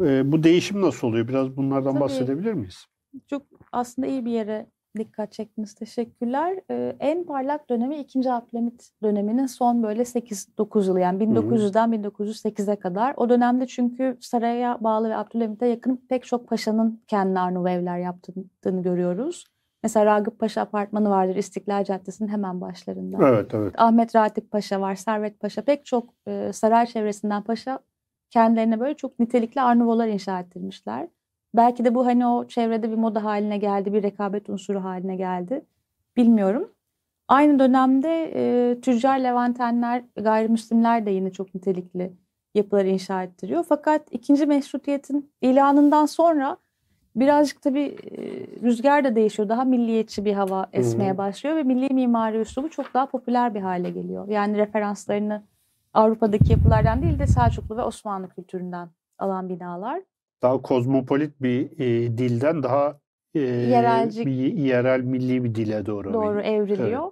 E, 0.00 0.32
bu 0.32 0.42
değişim 0.42 0.82
nasıl 0.82 1.08
oluyor? 1.08 1.28
Biraz 1.28 1.56
bunlardan 1.56 1.92
Tabii. 1.92 2.00
bahsedebilir 2.00 2.52
miyiz? 2.52 2.86
Çok 3.26 3.42
aslında 3.72 4.08
iyi 4.08 4.24
bir 4.24 4.30
yere 4.30 4.66
dikkat 4.98 5.32
çektiniz. 5.32 5.74
Teşekkürler. 5.74 6.60
Ee, 6.70 6.96
en 7.00 7.24
parlak 7.24 7.70
dönemi 7.70 7.96
2. 7.96 8.32
Abdülhamit 8.32 8.90
döneminin 9.02 9.46
son 9.46 9.82
böyle 9.82 10.02
8-9 10.02 10.86
yılı 10.86 11.00
yani 11.00 11.24
1900'den 11.24 11.90
1908'e 11.90 12.76
kadar. 12.76 13.14
O 13.16 13.28
dönemde 13.28 13.66
çünkü 13.66 14.16
saraya 14.20 14.78
bağlı 14.80 15.10
ve 15.10 15.16
Abdülhamit'e 15.16 15.66
yakın 15.66 16.06
pek 16.08 16.24
çok 16.24 16.48
paşanın 16.48 17.02
kendi 17.06 17.38
Arnavut 17.38 17.68
evler 17.68 17.98
yaptığını 17.98 18.82
görüyoruz. 18.82 19.44
Mesela 19.84 20.06
Ragıp 20.06 20.38
Paşa 20.38 20.60
Apartmanı 20.60 21.10
vardır 21.10 21.36
İstiklal 21.36 21.84
Caddesi'nin 21.84 22.28
hemen 22.28 22.60
başlarında. 22.60 23.28
Evet 23.28 23.54
evet. 23.54 23.74
Ahmet 23.76 24.16
Ratip 24.16 24.50
Paşa 24.50 24.80
var, 24.80 24.94
Servet 24.94 25.40
Paşa. 25.40 25.62
Pek 25.62 25.86
çok 25.86 26.14
e, 26.26 26.52
saray 26.52 26.86
çevresinden 26.86 27.42
paşa 27.42 27.78
kendilerine 28.30 28.80
böyle 28.80 28.94
çok 28.94 29.18
nitelikli 29.18 29.60
Arnavutlar 29.60 30.08
inşa 30.08 30.40
ettirmişler. 30.40 31.08
Belki 31.56 31.84
de 31.84 31.94
bu 31.94 32.06
hani 32.06 32.26
o 32.26 32.48
çevrede 32.48 32.90
bir 32.90 32.96
moda 32.96 33.24
haline 33.24 33.58
geldi, 33.58 33.92
bir 33.92 34.02
rekabet 34.02 34.48
unsuru 34.48 34.84
haline 34.84 35.16
geldi. 35.16 35.66
Bilmiyorum. 36.16 36.72
Aynı 37.28 37.58
dönemde 37.58 38.32
e, 38.34 38.80
tüccar 38.80 39.18
Levantenler, 39.18 40.04
gayrimüslimler 40.16 41.06
de 41.06 41.10
yine 41.10 41.32
çok 41.32 41.54
nitelikli 41.54 42.12
yapılar 42.54 42.84
inşa 42.84 43.22
ettiriyor. 43.22 43.64
Fakat 43.68 44.02
ikinci 44.10 44.46
meşrutiyetin 44.46 45.32
ilanından 45.40 46.06
sonra 46.06 46.56
birazcık 47.16 47.62
tabii 47.62 47.96
e, 48.12 48.18
rüzgar 48.62 49.04
da 49.04 49.14
değişiyor. 49.16 49.48
Daha 49.48 49.64
milliyetçi 49.64 50.24
bir 50.24 50.32
hava 50.32 50.66
esmeye 50.72 51.12
hı. 51.12 51.18
başlıyor 51.18 51.56
ve 51.56 51.62
milli 51.62 51.94
mimari 51.94 52.38
üslubu 52.38 52.70
çok 52.70 52.94
daha 52.94 53.06
popüler 53.06 53.54
bir 53.54 53.60
hale 53.60 53.90
geliyor. 53.90 54.28
Yani 54.28 54.56
referanslarını 54.58 55.42
Avrupa'daki 55.94 56.52
yapılardan 56.52 57.02
değil 57.02 57.18
de 57.18 57.26
Selçuklu 57.26 57.76
ve 57.76 57.82
Osmanlı 57.82 58.28
kültüründen 58.28 58.88
alan 59.18 59.48
binalar. 59.48 60.02
Daha 60.42 60.62
kozmopolit 60.62 61.42
bir 61.42 61.70
e, 61.80 62.18
dilden 62.18 62.62
daha 62.62 62.98
e, 63.34 63.40
Yerelcik. 63.40 64.26
bir 64.26 64.32
yerel 64.54 65.00
milli 65.00 65.44
bir 65.44 65.54
dile 65.54 65.86
doğru. 65.86 66.12
doğru 66.12 66.38
bir- 66.38 66.44
evriliyor. 66.44 67.10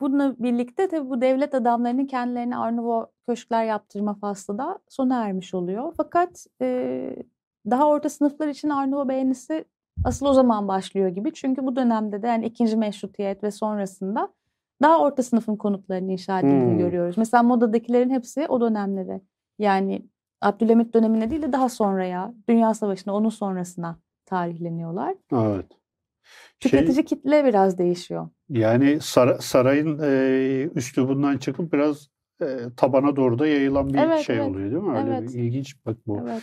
Bununla 0.00 0.34
birlikte 0.38 0.88
tabii 0.88 1.10
bu 1.10 1.20
devlet 1.20 1.54
adamlarının 1.54 2.06
kendilerine 2.06 2.56
Arnavut 2.56 3.08
köşkler 3.26 3.64
yaptırma 3.64 4.14
faslı 4.14 4.58
da 4.58 4.78
sona 4.88 5.24
ermiş 5.24 5.54
oluyor. 5.54 5.92
Fakat 5.96 6.46
e, 6.62 7.16
daha 7.70 7.88
orta 7.88 8.08
sınıflar 8.08 8.48
için 8.48 8.68
Arnavut 8.68 9.08
beğenisi 9.08 9.64
asıl 10.04 10.26
o 10.26 10.32
zaman 10.32 10.68
başlıyor 10.68 11.08
gibi. 11.08 11.32
Çünkü 11.32 11.66
bu 11.66 11.76
dönemde 11.76 12.22
de 12.22 12.26
yani 12.26 12.46
ikinci 12.46 12.76
meşrutiyet 12.76 13.44
ve 13.44 13.50
sonrasında 13.50 14.32
daha 14.82 14.98
orta 15.00 15.22
sınıfın 15.22 15.56
konutlarını 15.56 16.12
inşa 16.12 16.40
edildiğini 16.40 16.70
Hmm. 16.70 16.78
görüyoruz. 16.78 17.18
Mesela 17.18 17.42
modadakilerin 17.42 18.10
hepsi 18.10 18.46
o 18.48 18.60
dönemlere 18.60 19.20
yani 19.58 20.02
Abdülhamit 20.40 20.94
dönemine 20.94 21.30
değil 21.30 21.42
de 21.42 21.52
daha 21.52 21.68
sonraya, 21.68 22.34
Dünya 22.48 22.74
Savaşı'na, 22.74 23.14
onun 23.14 23.28
sonrasına 23.28 23.98
tarihleniyorlar. 24.26 25.14
Evet. 25.32 25.66
Şey, 26.58 26.70
Tüketici 26.70 27.04
kitle 27.04 27.44
biraz 27.44 27.78
değişiyor. 27.78 28.28
yani 28.48 29.00
sara- 29.00 29.38
sarayın 29.40 29.98
e, 30.02 30.68
üslubundan 30.74 31.38
çıkıp 31.38 31.72
biraz 31.72 32.08
e, 32.42 32.46
tabana 32.76 33.16
doğru 33.16 33.38
da 33.38 33.46
yayılan 33.46 33.88
bir 33.94 33.98
Evet, 33.98 34.20
şey 34.20 34.36
evet. 34.36 34.48
oluyor 34.50 34.70
değil 34.70 34.82
mi? 34.82 34.98
Öyle 34.98 35.16
Evet. 35.18 35.34
bir 35.34 35.38
ilginç 35.38 35.74
bak 35.86 35.96
bu. 36.06 36.20
Evet. 36.30 36.42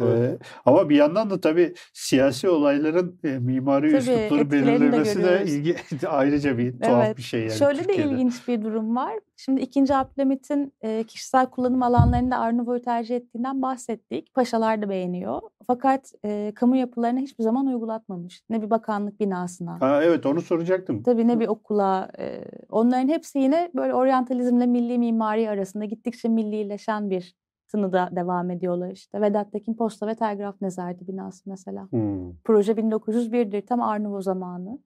Ee, 0.00 0.38
ama 0.66 0.88
bir 0.88 0.96
yandan 0.96 1.30
da 1.30 1.40
tabii 1.40 1.74
siyasi 1.92 2.48
olayların 2.48 3.18
e, 3.24 3.28
mimari 3.38 3.86
Tabii, 3.90 3.98
üslupları 3.98 4.46
de 4.46 4.50
belirlemesi 4.52 5.18
de 5.18 5.22
görüyoruz. 5.22 5.52
ilgi, 5.52 5.76
ayrıca 6.08 6.58
bir 6.58 6.78
tuhaf 6.80 7.04
Evet. 7.06 7.16
bir 7.16 7.22
şey 7.22 7.40
yani 7.40 7.52
Şöyle 7.52 7.78
Türkiye'de. 7.78 8.10
de 8.10 8.12
ilginç 8.14 8.48
bir 8.48 8.62
durum 8.62 8.96
var. 8.96 9.12
Şimdi 9.36 9.60
2. 9.60 9.94
Abdülhamit'in 9.94 10.72
e, 10.82 11.04
kişisel 11.04 11.46
kullanım 11.46 11.82
alanlarında 11.82 12.38
Arnavut'u 12.38 12.82
tercih 12.82 13.16
ettiğinden 13.16 13.62
bahsettik. 13.62 14.34
Paşalar 14.34 14.82
da 14.82 14.88
beğeniyor. 14.88 15.40
Fakat 15.66 16.12
e, 16.24 16.52
kamu 16.54 16.76
yapılarına 16.76 17.18
hiçbir 17.20 17.44
zaman 17.44 17.66
uygulatmamış. 17.66 18.42
Ne 18.50 18.62
bir 18.62 18.70
bakanlık 18.70 19.20
binasına. 19.20 19.80
Ha, 19.80 20.00
evet 20.04 20.26
onu 20.26 20.40
soracaktım. 20.40 21.02
Tabii 21.02 21.28
ne 21.28 21.40
bir 21.40 21.48
okula. 21.48 22.08
e, 22.18 22.44
onların 22.70 23.08
hepsi 23.08 23.38
yine 23.38 23.70
böyle 23.74 23.94
oryantalizmle 23.94 24.66
milli 24.66 24.98
mimari 24.98 25.23
arasında 25.24 25.84
gittikçe 25.84 26.28
millileşen 26.28 27.10
bir 27.10 27.34
tınıda 27.68 28.08
devam 28.12 28.50
ediyorlar 28.50 28.90
işte. 28.90 29.20
Vedat 29.20 29.52
Tekin 29.52 29.74
Posta 29.74 30.06
ve 30.06 30.14
Telgraf 30.14 30.60
Nezareti 30.60 31.08
binası 31.08 31.50
mesela. 31.50 31.88
Hmm. 31.90 32.36
Proje 32.44 32.72
1901'dir 32.72 33.66
tam 33.66 33.82
Arnavut 33.82 34.24
zamanı. 34.24 34.78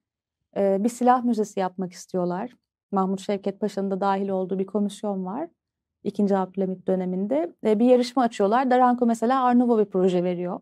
Ee, 0.57 0.77
bir 0.83 0.89
silah 0.89 1.23
müzesi 1.23 1.59
yapmak 1.59 1.91
istiyorlar. 1.91 2.55
Mahmut 2.91 3.21
Şevket 3.21 3.59
Paşa'nın 3.59 3.91
da 3.91 4.01
dahil 4.01 4.29
olduğu 4.29 4.59
bir 4.59 4.65
komisyon 4.65 5.25
var. 5.25 5.49
İkinci 6.03 6.37
Abdülhamit 6.37 6.87
döneminde. 6.87 7.53
Ee, 7.65 7.79
bir 7.79 7.85
yarışma 7.85 8.23
açıyorlar. 8.23 8.71
Daranko 8.71 9.05
mesela 9.05 9.43
Arnavut 9.43 9.79
bir 9.79 9.85
proje 9.85 10.23
veriyor. 10.23 10.59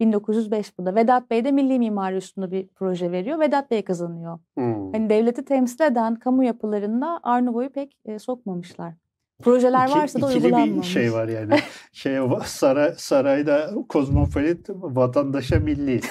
1905 0.00 0.78
bu 0.78 0.86
da. 0.86 0.94
Vedat 0.94 1.30
Bey 1.30 1.44
de 1.44 1.52
milli 1.52 1.78
mimari 1.78 2.16
üstünde 2.16 2.50
bir 2.50 2.68
proje 2.68 3.12
veriyor. 3.12 3.40
Vedat 3.40 3.70
Bey 3.70 3.82
kazanıyor. 3.82 4.38
Hmm. 4.54 4.92
Hani 4.92 5.10
devleti 5.10 5.44
temsil 5.44 5.84
eden 5.84 6.14
kamu 6.14 6.44
yapılarında 6.44 7.20
Arnavut'u 7.22 7.72
pek 7.72 7.96
e, 8.04 8.18
sokmamışlar. 8.18 8.94
Projeler 9.42 9.88
İki- 9.88 9.98
varsa 9.98 10.20
da 10.20 10.26
uygulanmamış. 10.26 10.86
bir 10.86 10.92
şey 10.92 11.12
var 11.12 11.28
yani. 11.28 11.54
şey 11.92 12.18
saray, 12.44 12.94
sarayda 12.96 13.70
kozmopolit, 13.88 14.66
vatandaşa 14.70 15.60
milli. 15.60 16.00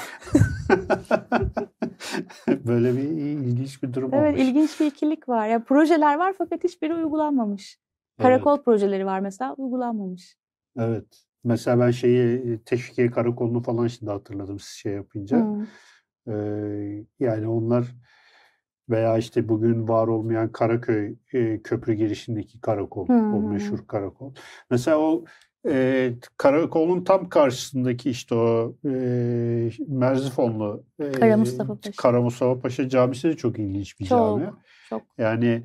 Böyle 2.68 2.98
bir 2.98 3.04
ilginç 3.04 3.84
bir 3.84 3.94
durum 3.94 4.14
Evet 4.14 4.34
olmuş. 4.34 4.50
ilginç 4.50 4.80
bir 4.80 4.86
ikilik 4.86 5.30
var. 5.30 5.48
Ya 5.48 5.64
projeler 5.64 6.18
var 6.18 6.36
fakat 6.38 6.64
hiçbiri 6.64 6.96
uygulanmamış. 6.96 7.78
Evet, 8.20 8.24
Karakol 8.24 8.62
projeleri 8.64 9.06
var 9.06 9.20
mesela 9.20 9.54
uygulanmamış. 9.54 10.38
Evet. 10.80 11.29
Mesela 11.44 11.80
ben 11.80 11.92
şeyi 11.92 12.60
Teşvikiye 12.66 13.12
Karakolu'nu 13.12 13.62
falan 13.62 13.88
şimdi 13.88 14.12
hatırladım 14.12 14.60
siz 14.60 14.74
şey 14.76 14.94
yapınca. 14.94 15.38
Hı. 15.38 15.68
Ee, 16.32 17.06
yani 17.20 17.48
onlar 17.48 17.86
veya 18.90 19.18
işte 19.18 19.50
bugün 19.50 19.88
var 19.88 20.08
olmayan 20.08 20.52
Karaköy 20.52 21.16
e, 21.34 21.62
köprü 21.62 21.94
girişindeki 21.94 22.62
karakol, 22.62 23.08
Hı 23.08 23.14
o 23.14 23.42
meşhur 23.42 23.88
karakol. 23.88 24.34
Mesela 24.72 24.98
o 24.98 25.26
e, 25.68 26.14
karakolun 26.38 27.04
tam 27.04 27.30
karşısındaki 27.30 28.10
işte 28.10 28.36
o 28.36 28.76
e, 28.86 28.92
Merzifonlu 29.88 30.84
e, 31.00 31.12
Kara 31.12 31.38
Mustafa 31.38 31.76
Paşa. 31.76 31.92
Kara 31.98 32.22
Mustafa 32.22 32.60
Paşa 32.60 32.90
Camisi 32.90 33.28
de 33.28 33.38
çok 33.38 33.60
ilginç 33.60 34.00
bir 34.00 34.06
Çok, 34.06 34.18
cami. 34.20 34.52
çok. 34.90 35.02
Yani 35.18 35.64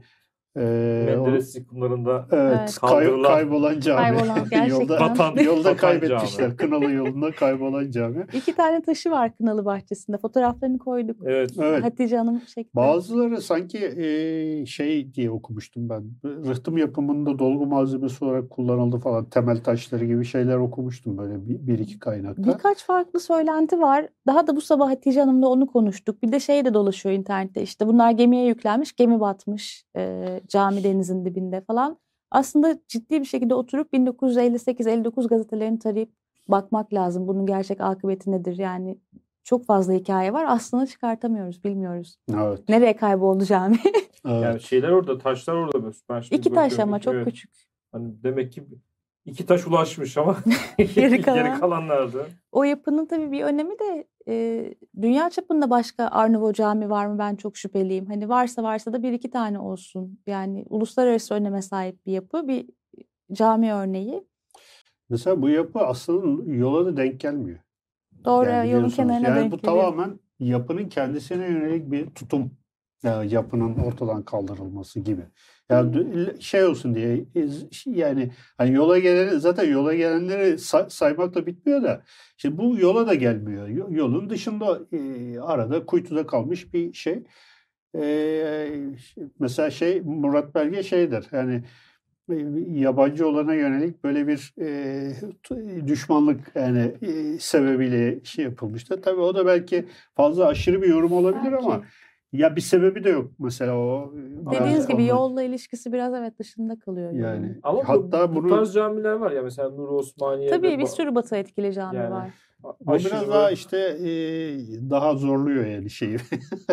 e, 0.57 0.61
o- 0.61 1.25
Menderes 1.25 1.57
yıkımlarında 1.57 2.27
Evet, 2.33 2.79
kay- 2.81 3.23
kaybolan 3.23 3.81
cami. 3.81 3.97
Kaybolan, 4.03 4.27
gerçekten. 4.51 4.67
yolda 4.67 5.01
Batan- 5.01 5.43
yolda 5.45 5.59
batan 5.59 5.77
kaybetmişler. 5.77 6.45
cami. 6.45 6.57
Kınalı 6.57 6.91
yolunda 6.93 7.31
kaybolan 7.33 7.91
cami. 7.91 8.27
İki 8.33 8.55
tane 8.55 8.83
taşı 8.83 9.11
var 9.11 9.37
Kınalı 9.37 9.65
Bahçesi'nde. 9.65 10.19
Fotoğraflarını 10.19 10.79
koyduk. 10.79 11.17
evet. 11.25 11.51
Evet. 11.63 11.85
Hatice 11.85 12.17
Hanım 12.17 12.39
çekti. 12.55 12.77
Bazıları 12.77 13.41
sanki 13.41 13.79
e, 13.79 14.67
şey 14.67 15.15
diye 15.15 15.31
okumuştum 15.31 15.89
ben. 15.89 16.05
Rıhtım 16.25 16.77
yapımında 16.79 17.39
dolgu 17.39 17.67
malzemesi 17.67 18.25
olarak 18.25 18.51
kullanıldı 18.51 18.99
falan. 18.99 19.25
Temel 19.25 19.61
taşları 19.63 20.05
gibi 20.05 20.25
şeyler 20.25 20.57
okumuştum 20.57 21.19
böyle 21.19 21.49
bir, 21.49 21.67
bir 21.67 21.79
iki 21.79 21.99
kaynakta. 21.99 22.43
Birkaç 22.45 22.85
farklı 22.85 23.21
söylenti 23.21 23.81
var. 23.81 24.09
Daha 24.27 24.47
da 24.47 24.57
bu 24.57 24.61
sabah 24.61 24.91
Hatice 24.91 25.21
Hanım'la 25.21 25.49
onu 25.49 25.67
konuştuk. 25.67 26.23
Bir 26.23 26.33
de 26.33 26.41
şey 26.41 26.65
de 26.65 26.75
dolaşıyor 26.75 27.15
internette. 27.15 27.63
İşte 27.63 27.87
bunlar 27.87 28.11
gemiye 28.11 28.47
yüklenmiş, 28.47 28.93
gemi 28.97 29.21
batmış 29.21 29.85
e, 29.97 30.41
cami 30.47 30.85
denizin 30.85 31.25
dibinde 31.25 31.61
falan. 31.61 31.99
Aslında 32.31 32.79
ciddi 32.89 33.21
bir 33.21 33.25
şekilde 33.25 33.55
oturup 33.55 33.93
1958-59 33.93 35.29
gazetelerini 35.29 35.79
tarayıp 35.79 36.11
bakmak 36.49 36.95
lazım. 36.95 37.29
Bunun 37.29 37.47
gerçek 37.47 37.81
akıbeti 37.81 38.33
nedir? 38.33 38.59
Yani 38.59 38.99
çok 39.45 39.67
fazla 39.67 39.93
hikaye 39.93 40.33
var. 40.33 40.45
Aslında 40.49 40.87
çıkartamıyoruz, 40.87 41.65
bilmiyoruz. 41.65 42.17
Evet. 42.35 42.69
Nereye 42.69 42.97
kayboldu 42.97 43.45
cami? 43.45 43.77
evet. 44.27 44.43
Yani 44.45 44.61
şeyler 44.61 44.89
orada, 44.89 45.19
taşlar 45.19 45.55
orada. 45.55 45.93
Ben 46.09 46.21
şimdi 46.21 46.41
İki 46.41 46.53
taş 46.53 46.79
ama 46.79 47.01
çok 47.01 47.15
evet. 47.15 47.25
küçük. 47.27 47.51
Hani 47.93 48.23
demek 48.23 48.53
ki 48.53 48.65
iki 49.25 49.47
taş 49.47 49.67
ulaşmış 49.67 50.17
ama 50.17 50.37
Geri 50.79 51.23
kalan- 51.23 51.61
kalanlarda. 51.61 52.27
O 52.53 52.65
yapının 52.65 53.07
tabii 53.07 53.33
bir 53.33 53.43
önemi 53.43 53.79
de 53.79 54.07
e, 54.29 54.75
dünya 55.01 55.31
çapında 55.31 55.71
başka 55.71 56.09
Arnavut 56.09 56.57
cami 56.57 56.91
var 56.91 57.07
mı 57.07 57.19
ben 57.19 57.37
çok 57.37 57.57
şüpheliyim. 57.57 58.07
Hani 58.07 58.29
varsa 58.29 58.63
varsa 58.63 58.93
da 58.93 59.03
bir 59.03 59.13
iki 59.13 59.31
tane 59.31 59.59
olsun. 59.59 60.19
Yani 60.27 60.65
uluslararası 60.69 61.35
öneme 61.35 61.63
sahip 61.63 62.07
bir 62.07 62.13
yapı, 62.13 62.49
bir 62.49 62.67
cami 63.33 63.73
örneği. 63.73 64.25
Mesela 65.11 65.43
bu 65.43 65.49
yapı 65.49 65.79
aslında 65.79 66.53
yola 66.55 66.87
da 66.87 66.97
denk 66.97 67.21
gelmiyor. 67.21 67.59
Doğru 68.25 68.49
Yani 68.49 68.71
yolun 68.71 68.89
kenarına 68.89 69.29
yani 69.29 69.41
denk 69.41 69.53
bu 69.53 69.57
geliyor. 69.57 69.75
tamamen 69.75 70.21
yapının 70.39 70.89
kendisine 70.89 71.47
yönelik 71.47 71.91
bir 71.91 72.07
tutum. 72.07 72.51
Ya 73.03 73.25
yapının 73.25 73.75
ortadan 73.75 74.23
kaldırılması 74.23 75.01
gibi. 75.01 75.23
Ya 75.71 75.87
şey 76.41 76.65
olsun 76.65 76.95
diye 76.95 77.25
yani 77.87 78.31
hani 78.59 78.73
yola 78.75 78.99
gelen 78.99 79.39
zaten 79.39 79.65
yola 79.71 79.95
gelenleri 79.95 80.59
say, 80.59 80.85
saymakla 80.89 81.47
bitmiyor 81.47 81.83
da 81.83 82.03
işte 82.37 82.59
bu 82.59 82.79
yola 82.79 83.07
da 83.07 83.15
gelmiyor. 83.15 83.69
Yolun 83.91 84.31
dışında 84.31 84.81
e, 84.93 85.39
arada 85.41 85.87
kuytuda 85.87 86.27
kalmış 86.27 86.75
bir 86.75 86.93
şey. 86.93 87.23
E, 87.99 88.71
mesela 89.39 89.71
şey 89.71 90.01
Murat 90.01 90.55
Belge 90.55 90.83
şeydir. 90.83 91.27
Yani 91.33 91.65
yabancı 92.69 93.29
olana 93.29 93.55
yönelik 93.55 94.05
böyle 94.05 94.27
bir 94.27 94.55
e, 94.61 95.87
düşmanlık 95.87 96.53
yani 96.55 96.93
e, 97.03 97.39
sebebiyle 97.39 98.25
şey 98.25 98.45
yapılmıştı. 98.45 99.01
Tabii 99.01 99.21
o 99.21 99.35
da 99.35 99.47
belki 99.47 99.89
fazla 100.15 100.47
aşırı 100.47 100.83
bir 100.83 100.89
yorum 100.89 101.13
olabilir 101.13 101.53
belki. 101.53 101.65
ama 101.65 101.85
ya 102.35 102.57
bir 102.57 102.61
sebebi 102.61 103.05
de 103.05 103.11
yok 103.11 103.31
mesela 103.39 103.77
o. 103.77 104.13
Dediğiniz 104.51 104.87
gibi 104.87 105.07
yolla 105.07 105.43
ilişkisi 105.43 105.93
biraz 105.93 106.15
evet 106.15 106.39
dışında 106.39 106.79
kalıyor. 106.79 107.11
Yani, 107.11 107.47
yani. 107.47 107.59
ama 107.63 107.89
hatta 107.89 108.31
bu, 108.31 108.37
bunu... 108.37 108.45
bu 108.45 108.49
tarz 108.49 108.75
camiler 108.75 109.13
var 109.13 109.31
ya 109.31 109.43
mesela 109.43 109.71
Nur 109.71 109.89
Osmaniye. 109.89 110.51
Tabii 110.51 110.79
bir 110.79 110.87
sürü 110.87 111.15
batı 111.15 111.37
etkili 111.37 111.73
cami 111.73 111.97
yani. 111.97 112.11
var. 112.11 112.31
Bu 112.81 112.95
biraz 112.95 113.29
daha 113.29 113.51
işte 113.51 113.79
e, 113.79 114.11
daha 114.91 115.15
zorluyor 115.15 115.67
yani 115.67 115.91
şeyi. 115.91 116.17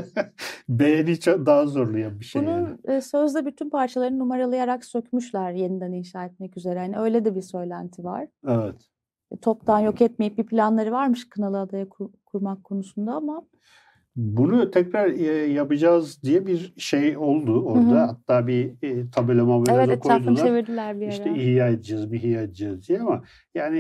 Beğeni 0.69 1.15
daha 1.45 1.65
zorluyor 1.65 2.19
bir 2.19 2.25
şey. 2.25 2.41
Bunun 2.41 2.51
yani. 2.51 2.77
e, 2.83 3.01
sözde 3.01 3.45
bütün 3.45 3.69
parçalarını 3.69 4.19
numaralayarak 4.19 4.85
sökmüşler 4.85 5.51
yeniden 5.51 5.91
inşa 5.91 6.25
etmek 6.25 6.57
üzere. 6.57 6.79
Yani 6.79 6.97
öyle 6.97 7.25
de 7.25 7.35
bir 7.35 7.41
söylenti 7.41 8.03
var. 8.03 8.27
Evet. 8.47 8.75
E, 9.31 9.37
toptan 9.37 9.79
yok 9.79 10.01
etmeyip 10.01 10.37
bir 10.37 10.45
planları 10.45 10.91
varmış 10.91 11.29
Kınalı 11.29 11.59
Adaya 11.59 11.89
kur, 11.89 12.09
kurmak 12.25 12.63
konusunda 12.63 13.13
ama 13.13 13.43
bunu 14.15 14.71
tekrar 14.71 15.07
yapacağız 15.47 16.23
diye 16.23 16.45
bir 16.47 16.73
şey 16.77 17.17
oldu 17.17 17.65
orada. 17.65 17.91
Hı 17.91 17.95
hı. 17.95 17.99
Hatta 17.99 18.47
bir 18.47 18.73
e, 18.81 19.09
tabela 19.09 19.45
mabela 19.45 19.83
evet, 19.83 19.89
da 19.89 19.99
koydular. 19.99 20.45
çevirdiler 20.45 20.99
bir 20.99 21.05
ara. 21.05 21.11
İşte 21.11 21.33
ihya 21.35 21.67
edeceğiz, 21.67 22.11
bir 22.11 22.17
ihya 22.17 22.41
edeceğiz 22.41 22.87
diye 22.87 22.99
ama 22.99 23.23
yani 23.55 23.79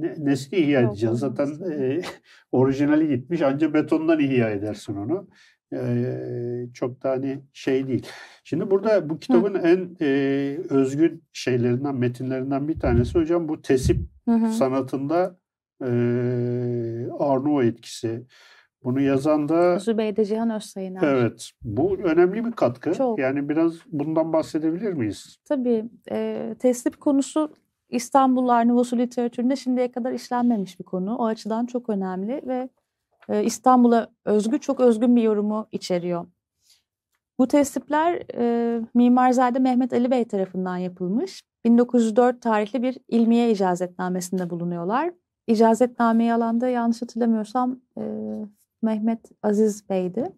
ne, 0.00 0.14
nesli 0.18 0.56
ihya 0.56 0.80
Yok, 0.80 0.92
edeceğiz. 0.92 1.18
Zaten 1.18 1.48
e, 1.70 2.00
orijinali 2.52 3.08
gitmiş 3.08 3.42
ancak 3.42 3.74
betondan 3.74 4.20
ihya 4.20 4.50
edersin 4.50 4.96
onu. 4.96 5.28
E, 5.74 6.68
çok 6.74 7.02
da 7.02 7.10
hani 7.10 7.42
şey 7.52 7.88
değil. 7.88 8.06
Şimdi 8.44 8.70
burada 8.70 9.10
bu 9.10 9.18
kitabın 9.18 9.54
hı. 9.54 9.58
en 9.58 9.96
e, 10.00 10.06
özgün 10.70 11.24
şeylerinden, 11.32 11.94
metinlerinden 11.94 12.68
bir 12.68 12.80
tanesi 12.80 13.18
hocam 13.18 13.48
bu 13.48 13.62
tesip 13.62 14.00
hı 14.28 14.34
hı. 14.34 14.52
sanatında 14.52 15.38
e, 15.80 15.86
Arnavut 17.18 17.64
etkisi 17.64 18.26
bunu 18.84 19.00
yazan 19.00 19.48
da 19.48 19.78
Zübeyde 19.78 20.24
Cihan 20.24 20.50
Özsayın. 20.50 20.98
Evet. 21.02 21.50
Bu 21.62 21.96
önemli 21.96 22.44
bir 22.44 22.52
katkı. 22.52 22.94
Çok. 22.94 23.18
Yani 23.18 23.48
biraz 23.48 23.72
bundan 23.86 24.32
bahsedebilir 24.32 24.92
miyiz? 24.92 25.38
Tabii. 25.44 25.84
E, 26.10 26.54
teslip 26.58 27.00
konusu 27.00 27.52
İstanbul 27.88 28.48
Arnavutlu 28.48 28.98
literatüründe 28.98 29.56
şimdiye 29.56 29.92
kadar 29.92 30.12
işlenmemiş 30.12 30.80
bir 30.80 30.84
konu. 30.84 31.16
O 31.16 31.26
açıdan 31.26 31.66
çok 31.66 31.88
önemli 31.90 32.42
ve 32.46 32.68
e, 33.28 33.44
İstanbul'a 33.44 34.08
özgü 34.24 34.58
çok 34.58 34.80
özgün 34.80 35.16
bir 35.16 35.22
yorumu 35.22 35.68
içeriyor. 35.72 36.26
Bu 37.38 37.48
teslipler 37.48 38.22
e, 38.34 38.80
Mimarzade 38.94 39.58
Mehmet 39.58 39.92
Ali 39.92 40.10
Bey 40.10 40.24
tarafından 40.24 40.76
yapılmış. 40.76 41.42
1904 41.64 42.42
tarihli 42.42 42.82
bir 42.82 42.98
ilmiye 43.08 43.50
icazetnamesinde 43.50 44.50
bulunuyorlar. 44.50 45.12
İcazetnameyi 45.46 46.34
alanda 46.34 46.68
yanlış 46.68 47.02
hatırlamıyorsam 47.02 47.80
e, 47.98 48.02
Mehmet 48.82 49.20
Aziz 49.42 49.88
Bey'di. 49.88 50.32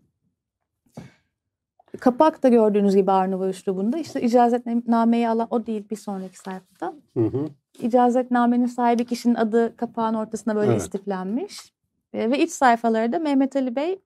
Kapak 2.00 2.42
da 2.42 2.48
gördüğünüz 2.48 2.96
gibi 2.96 3.12
Arnavut 3.12 3.54
üslubunda. 3.54 3.98
İşte 3.98 4.22
icazetnameyi 4.22 5.28
alan 5.28 5.46
o 5.50 5.66
değil 5.66 5.90
bir 5.90 5.96
sonraki 5.96 6.38
sayfada. 6.38 6.94
Hı 7.16 7.24
hı. 7.26 7.48
İcazetnamenin 7.78 8.66
sahibi 8.66 9.04
kişinin 9.04 9.34
adı 9.34 9.76
kapağın 9.76 10.14
ortasına 10.14 10.56
böyle 10.56 10.72
evet. 10.72 10.80
istiflenmiş. 10.80 11.74
E, 12.12 12.30
ve 12.30 12.38
iç 12.38 12.50
sayfaları 12.50 13.12
da 13.12 13.18
Mehmet 13.18 13.56
Ali 13.56 13.76
Bey 13.76 14.02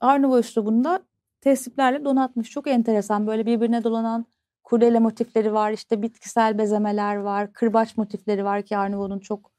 Arnavut 0.00 0.44
üslubunda 0.44 1.00
tesiplerle 1.40 2.04
donatmış. 2.04 2.50
Çok 2.50 2.66
enteresan 2.66 3.26
böyle 3.26 3.46
birbirine 3.46 3.84
dolanan 3.84 4.26
kurdele 4.64 4.98
motifleri 4.98 5.52
var. 5.52 5.72
işte 5.72 6.02
bitkisel 6.02 6.58
bezemeler 6.58 7.16
var. 7.16 7.52
Kırbaç 7.52 7.96
motifleri 7.96 8.44
var 8.44 8.62
ki 8.62 8.76
Arnavut'un 8.76 9.18
çok 9.18 9.50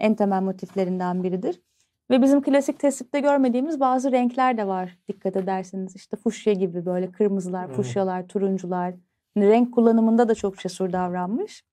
en 0.00 0.14
temel 0.14 0.42
motiflerinden 0.42 1.22
biridir. 1.22 1.60
Ve 2.10 2.22
bizim 2.22 2.42
klasik 2.42 2.78
tesipte 2.78 3.20
görmediğimiz 3.20 3.80
bazı 3.80 4.12
renkler 4.12 4.58
de 4.58 4.66
var 4.66 4.98
dikkat 5.08 5.36
ederseniz. 5.36 5.96
İşte 5.96 6.16
fuşya 6.16 6.52
gibi 6.52 6.86
böyle 6.86 7.12
kırmızılar, 7.12 7.68
fuşyalar, 7.68 8.28
turuncular. 8.28 8.94
Yani 9.36 9.48
renk 9.48 9.74
kullanımında 9.74 10.28
da 10.28 10.34
çok 10.34 10.58
cesur 10.58 10.92
davranmış. 10.92 11.64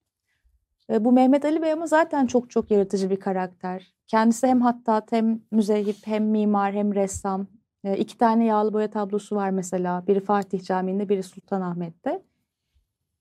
E, 0.89 1.05
bu 1.05 1.11
Mehmet 1.11 1.45
Ali 1.45 1.61
Bey 1.61 1.71
ama 1.71 1.87
zaten 1.87 2.25
çok 2.25 2.49
çok 2.49 2.71
yaratıcı 2.71 3.09
bir 3.09 3.19
karakter. 3.19 3.93
Kendisi 4.07 4.47
hem 4.47 4.61
hattat 4.61 5.11
hem 5.11 5.41
müzehip 5.51 5.97
hem 6.05 6.25
mimar 6.25 6.73
hem 6.73 6.95
ressam. 6.95 7.47
E, 7.83 7.97
iki 7.97 8.17
tane 8.17 8.45
yağlı 8.45 8.73
boya 8.73 8.89
tablosu 8.89 9.35
var 9.35 9.49
mesela. 9.49 10.07
Biri 10.07 10.19
Fatih 10.19 10.63
Camii'nde 10.63 11.09
biri 11.09 11.23
Sultanahmet'te. 11.23 12.21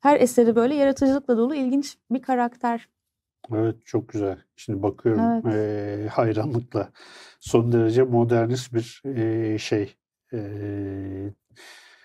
Her 0.01 0.21
eseri 0.21 0.57
böyle 0.57 0.75
yaratıcılıkla 0.75 1.37
dolu 1.37 1.55
ilginç 1.55 1.97
bir 2.11 2.23
karakter. 2.23 2.89
Evet 3.55 3.77
çok 3.85 4.09
güzel. 4.09 4.39
Şimdi 4.57 4.83
bakıyorum 4.83 5.23
evet. 5.23 5.55
e, 5.55 6.09
hayranlıkla. 6.13 6.89
Son 7.41 7.73
derece 7.73 8.03
modernist 8.03 8.75
bir 8.75 9.03
e, 9.05 9.59
şey. 9.59 9.95
E, 10.33 10.39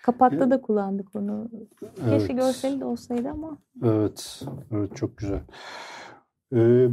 Kapakta 0.02 0.50
da 0.50 0.60
kullandık 0.60 1.16
onu. 1.16 1.50
Keşke 1.96 2.32
evet. 2.32 2.36
görseli 2.36 2.80
de 2.80 2.84
olsaydı 2.84 3.28
ama. 3.28 3.58
Evet, 3.84 4.42
evet 4.72 4.96
çok 4.96 5.18
güzel. 5.18 5.40
Ee, 6.54 6.88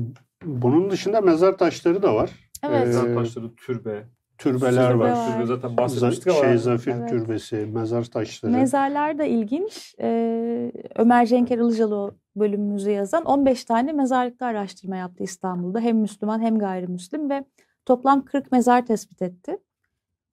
bunun 0.46 0.90
dışında 0.90 1.22
mezar 1.22 1.58
taşları 1.58 2.04
da 2.04 2.16
var. 2.16 2.32
Evet. 2.64 2.88
Mezar 2.88 3.16
taşları, 3.16 3.56
türbe. 3.56 4.04
Türbeler 4.38 4.92
Türbe 4.92 5.04
var. 5.04 5.12
var. 5.12 5.34
Türbe 5.34 5.46
zaten 5.46 5.78
bahsetmiştik 5.78 6.28
ama. 6.28 6.40
Şey 6.40 6.58
Zafir 6.58 6.92
evet. 6.92 7.10
Türbesi, 7.10 7.56
mezar 7.56 8.04
taşları. 8.04 8.52
Mezarlar 8.52 9.18
da 9.18 9.24
ilginç. 9.24 9.96
Ee, 10.00 10.72
Ömer 10.96 11.26
Cenker 11.26 11.58
Ilıcalı 11.58 12.16
bölümümüzü 12.36 12.92
yazan 12.92 13.26
15 13.26 13.66
tane 13.66 13.94
mezarlıkta 13.94 14.46
araştırma 14.46 14.96
yaptı 14.96 15.24
İstanbul'da. 15.24 15.80
Hem 15.80 15.98
Müslüman 15.98 16.40
hem 16.40 16.60
gayrimüslim 16.60 17.30
ve 17.30 17.46
toplam 17.86 18.26
40 18.26 18.52
mezar 18.52 18.86
tespit 18.86 19.22
etti. 19.22 19.58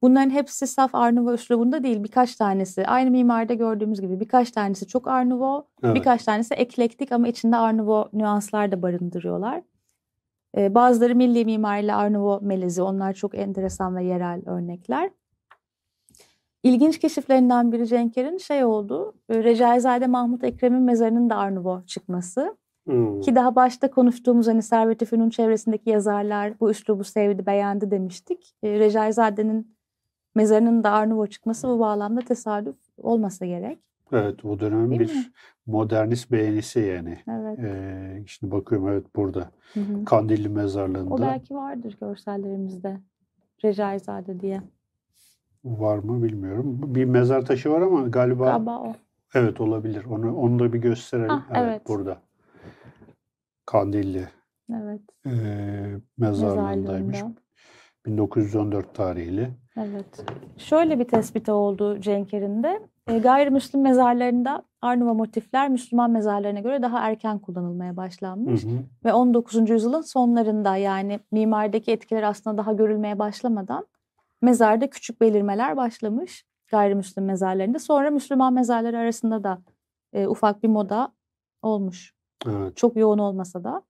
Bunların 0.03 0.31
hepsi 0.31 0.67
saf 0.67 0.95
Arnavo 0.95 1.33
üslubunda 1.33 1.83
değil. 1.83 2.05
Birkaç 2.05 2.37
tanesi 2.37 2.87
aynı 2.87 3.11
mimarda 3.11 3.55
gördüğümüz 3.55 4.01
gibi 4.01 4.21
birkaç 4.21 4.51
tanesi 4.51 4.87
çok 4.87 5.09
Arnavo, 5.09 5.67
evet. 5.83 5.95
birkaç 5.95 6.25
tanesi 6.25 6.55
eklektik 6.55 7.13
ama 7.13 7.29
içinde 7.29 7.57
Arnavo 7.57 8.09
nüanslar 8.13 8.73
da 8.73 8.83
barındırıyorlar. 8.83 9.63
Ee, 10.57 10.75
bazıları 10.75 11.15
milli 11.15 11.45
mimariyle 11.45 11.95
Arnavo 11.95 12.41
melezi. 12.43 12.83
Onlar 12.83 13.13
çok 13.13 13.39
enteresan 13.39 13.97
ve 13.97 14.05
yerel 14.05 14.43
örnekler. 14.47 15.11
İlginç 16.63 16.99
keşiflerinden 16.99 17.73
biri 17.73 17.87
Cenker'in 17.87 18.39
şey 18.39 18.65
oldu. 18.65 19.15
E, 19.29 19.45
Recaizade 19.45 20.07
Mahmut 20.07 20.45
Ekrem'in 20.45 20.83
mezarının 20.83 21.31
da 21.31 21.37
Arnavo 21.37 21.83
çıkması. 21.87 22.57
Hmm. 22.87 23.21
Ki 23.21 23.35
daha 23.35 23.57
başta 23.57 23.91
konuştuğumuz 23.91 24.49
hani 24.49 24.63
Servet-i 24.63 25.05
Fünun 25.05 25.31
çevresindeki 25.31 25.91
yazarlar 25.91 26.61
bu 26.61 26.71
üslubu 26.71 27.05
sevdi, 27.05 27.47
beğendi 27.47 27.91
demiştik. 27.91 28.55
E, 28.63 28.79
Recaizade'nin 28.79 29.77
mezarının 30.35 30.85
da 30.85 30.91
Arnavo 30.91 31.27
çıkması 31.27 31.69
bu 31.69 31.79
bağlamda 31.79 32.21
tesadüf 32.21 32.77
olmasa 32.99 33.47
gerek. 33.47 33.79
Evet 34.13 34.45
o 34.45 34.61
dönemin 34.61 34.91
bir 34.91 35.15
mi? 35.15 35.25
modernist 35.67 36.33
beğenisi 36.33 36.81
yani. 36.81 37.19
Evet. 37.29 37.59
Ee, 37.59 38.23
şimdi 38.27 38.53
bakıyorum 38.53 38.89
evet 38.89 39.17
burada. 39.17 39.51
Hı 39.75 39.81
hı. 39.81 40.05
Kandilli 40.05 40.49
mezarlığında. 40.49 41.15
O 41.15 41.19
belki 41.21 41.55
vardır 41.55 41.97
görsellerimizde. 42.01 43.01
Recaizade 43.65 44.41
diye. 44.41 44.63
Var 45.65 45.99
mı 45.99 46.23
bilmiyorum. 46.23 46.81
Bir 46.95 47.05
mezar 47.05 47.47
taşı 47.47 47.71
var 47.71 47.81
ama 47.81 48.09
galiba 48.09 48.45
Galiba 48.45 48.79
o. 48.79 48.95
Evet 49.35 49.61
olabilir. 49.61 50.05
Onu 50.05 50.37
onu 50.37 50.59
da 50.59 50.73
bir 50.73 50.79
gösterelim. 50.79 51.29
Ha, 51.29 51.47
evet, 51.51 51.63
evet 51.63 51.89
burada. 51.89 52.19
Kandilli. 53.67 54.29
Evet. 54.75 55.01
E, 55.27 55.31
mezarlığındaymış. 56.19 57.23
1914 58.07 58.95
tarihli. 58.95 59.51
Evet. 59.77 60.25
Şöyle 60.57 60.99
bir 60.99 61.05
tespiti 61.05 61.53
oldu 61.53 62.01
Cenker'in 62.01 62.63
de. 62.63 62.81
E, 63.09 63.19
gayrimüslim 63.19 63.83
mezarlarında 63.83 64.63
Arnava 64.83 65.15
motifler 65.15 65.69
Müslüman 65.69 66.11
mezarlarına 66.11 66.61
göre 66.61 66.83
daha 66.83 67.01
erken 67.01 67.39
kullanılmaya 67.39 67.97
başlanmış. 67.97 68.65
Hı 68.65 68.69
hı. 68.69 68.79
Ve 69.05 69.13
19. 69.13 69.71
yüzyılın 69.71 70.01
sonlarında 70.01 70.77
yani 70.77 71.21
mimardaki 71.33 71.93
etkiler 71.93 72.23
aslında 72.23 72.59
daha 72.59 72.73
görülmeye 72.73 73.19
başlamadan 73.19 73.87
mezarda 74.43 74.91
küçük 74.91 75.21
belirmeler 75.21 75.77
başlamış 75.77 76.45
gayrimüslim 76.71 77.25
mezarlarında. 77.25 77.79
Sonra 77.79 78.11
Müslüman 78.11 78.53
mezarları 78.53 78.99
arasında 78.99 79.45
da 79.45 79.63
e, 80.13 80.27
ufak 80.27 80.63
bir 80.63 80.69
moda 80.69 81.13
olmuş. 81.63 82.15
Evet. 82.47 82.77
Çok 82.77 82.97
yoğun 82.97 83.19
olmasa 83.19 83.65
da. 83.65 83.83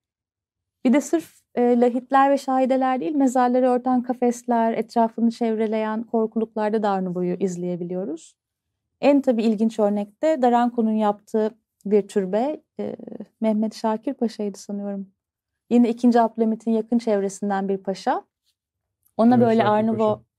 Bir 0.85 0.93
de 0.93 1.01
sırf 1.01 1.41
e, 1.55 1.81
lahitler 1.81 2.31
ve 2.31 2.39
şahideler 2.39 3.01
değil 3.01 3.15
mezarları 3.15 3.69
örten 3.69 4.03
kafesler, 4.03 4.73
etrafını 4.73 5.31
çevreleyen 5.31 6.03
korkuluklarda 6.03 6.83
da 6.83 6.91
Arnubu'yu 6.91 7.37
izleyebiliyoruz. 7.41 8.35
En 9.01 9.21
tabii 9.21 9.43
ilginç 9.43 9.79
örnekte 9.79 10.43
Daranko'nun 10.43 10.93
yaptığı 10.93 11.51
bir 11.85 12.09
türbe 12.09 12.63
e, 12.81 12.97
Mehmet 13.41 13.75
Şakir 13.75 14.15
Paşa'ydı 14.15 14.59
sanıyorum. 14.59 15.13
Yine 15.71 15.89
2. 15.89 16.21
Abdülhamit'in 16.21 16.71
yakın 16.71 16.99
çevresinden 16.99 17.69
bir 17.69 17.79
paşa. 17.79 18.25
Ona 19.17 19.35
Evet, 19.35 19.47
böyle 19.47 19.61
Şakir 19.61 19.73
Arnavo 19.73 20.15
Paşa. 20.17 20.30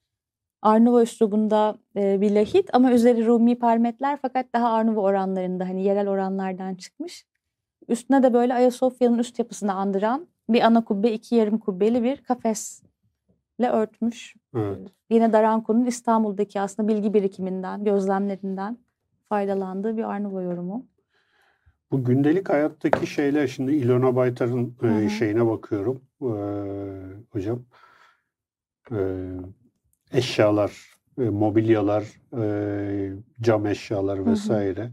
Arnavo 0.61 1.01
üslubunda 1.01 1.75
e, 1.95 2.21
bir 2.21 2.31
lahit 2.31 2.69
ama 2.73 2.91
üzeri 2.91 3.25
Rumi 3.25 3.59
parmetler 3.59 4.19
fakat 4.21 4.45
daha 4.53 4.71
Arnavo 4.71 5.01
oranlarında 5.01 5.65
hani 5.69 5.83
yerel 5.83 6.07
oranlardan 6.07 6.75
çıkmış. 6.75 7.25
Üstüne 7.87 8.23
de 8.23 8.33
böyle 8.33 8.53
Ayasofya'nın 8.53 9.17
üst 9.17 9.39
yapısını 9.39 9.73
andıran 9.73 10.27
bir 10.49 10.61
ana 10.61 10.83
kubbe, 10.83 11.11
iki 11.11 11.35
yarım 11.35 11.57
kubbeli 11.57 12.03
bir 12.03 12.23
kafesle 12.23 13.69
örtmüş. 13.71 14.35
Evet. 14.55 14.79
Yine 15.09 15.33
Daranko'nun 15.33 15.85
İstanbul'daki 15.85 16.61
aslında 16.61 16.89
bilgi 16.89 17.13
birikiminden, 17.13 17.83
gözlemlerinden 17.83 18.77
faydalandığı 19.29 19.97
bir 19.97 20.03
Arnavo 20.03 20.41
yorumu. 20.41 20.85
Bu 21.91 22.03
gündelik 22.03 22.49
hayattaki 22.49 23.07
şeyler 23.07 23.47
şimdi 23.47 23.75
İlona 23.75 24.15
Baytar'ın 24.15 24.75
e, 24.83 25.09
şeyine 25.09 25.47
bakıyorum 25.47 26.01
e, 26.21 26.31
hocam. 27.29 27.59
E, 28.91 28.97
eşyalar, 30.13 30.71
e, 31.19 31.21
mobilyalar, 31.21 32.03
e, 32.41 33.13
cam 33.41 33.67
eşyalar 33.67 34.19
hı. 34.19 34.25
vesaire. 34.25 34.89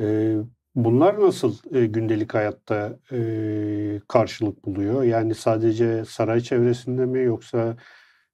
E, 0.00 0.36
bunlar 0.74 1.20
nasıl 1.20 1.54
e, 1.74 1.86
gündelik 1.86 2.34
hayatta 2.34 2.98
e, 3.12 3.20
karşılık 4.08 4.64
buluyor? 4.64 5.02
Yani 5.02 5.34
sadece 5.34 6.04
saray 6.04 6.40
çevresinde 6.40 7.06
mi 7.06 7.24
yoksa 7.24 7.76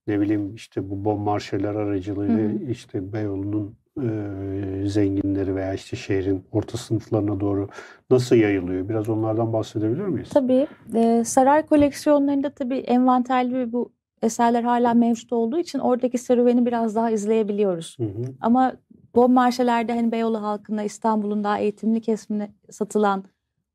ne 0.07 0.20
bileyim 0.20 0.55
işte 0.55 0.90
bu 0.90 1.05
bon 1.05 1.20
marşeler 1.20 1.74
aracılığıyla 1.74 2.38
Hı 2.38 2.48
hı. 2.48 2.70
işte 2.70 3.12
Beyoğlu'nun 3.12 3.76
e, 4.02 4.88
zenginleri 4.88 5.55
veya 5.55 5.74
işte 5.74 5.96
şehrin 5.96 6.44
orta 6.52 6.78
sınıflarına 6.78 7.40
doğru 7.40 7.68
nasıl 8.11 8.36
yayılıyor? 8.36 8.88
Biraz 8.88 9.09
onlardan 9.09 9.52
bahsedebilir 9.52 10.07
miyiz? 10.07 10.28
Tabii 10.28 10.66
e, 10.94 11.24
saray 11.24 11.66
koleksiyonlarında 11.66 12.50
tabii 12.50 12.78
envanterli 12.78 13.55
ve 13.55 13.72
bu 13.72 13.92
eserler 14.25 14.62
hala 14.62 14.95
mevcut 14.95 15.33
olduğu 15.33 15.59
için 15.59 15.79
oradaki 15.79 16.18
serüveni 16.18 16.66
biraz 16.66 16.95
daha 16.95 17.11
izleyebiliyoruz. 17.11 17.97
Hı 17.99 18.05
hı. 18.05 18.25
Ama 18.41 18.72
bon 19.14 19.33
marşelerde 19.33 19.93
hani 19.95 20.12
Beyoğlu 20.12 20.43
halkına 20.43 20.83
İstanbul'un 20.83 21.45
daha 21.45 21.59
eğitimli 21.59 22.01
kesimine 22.01 22.51
satılan 22.70 23.25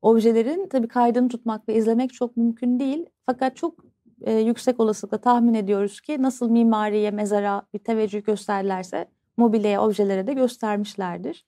objelerin 0.02 0.68
tabii 0.68 0.88
kaydını 0.88 1.28
tutmak 1.28 1.68
ve 1.68 1.74
izlemek 1.74 2.12
çok 2.12 2.36
mümkün 2.36 2.80
değil. 2.80 3.06
Fakat 3.26 3.56
çok 3.56 3.84
e, 4.22 4.32
yüksek 4.32 4.80
olasılıkla 4.80 5.18
tahmin 5.18 5.54
ediyoruz 5.54 6.00
ki 6.00 6.22
nasıl 6.22 6.50
mimariye, 6.50 7.10
mezara 7.10 7.62
bir 7.74 7.78
teveccüh 7.78 8.24
gösterlerse 8.24 9.06
mobilyaya, 9.36 9.82
objelere 9.82 10.26
de 10.26 10.32
göstermişlerdir. 10.32 11.44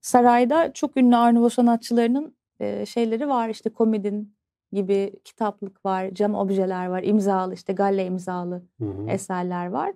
Sarayda 0.00 0.72
çok 0.72 0.96
ünlü 0.96 1.16
Arnavut 1.16 1.52
sanatçılarının 1.52 2.36
e, 2.60 2.86
şeyleri 2.86 3.28
var. 3.28 3.48
İşte 3.48 3.70
komedin 3.70 4.35
gibi 4.72 5.12
kitaplık 5.24 5.86
var, 5.86 6.10
cam 6.14 6.34
objeler 6.34 6.86
var, 6.86 7.02
imzalı 7.02 7.54
işte 7.54 7.72
galle 7.72 8.06
imzalı 8.06 8.62
Hı 8.78 8.84
hı. 8.84 9.08
eserler 9.10 9.66
var. 9.66 9.92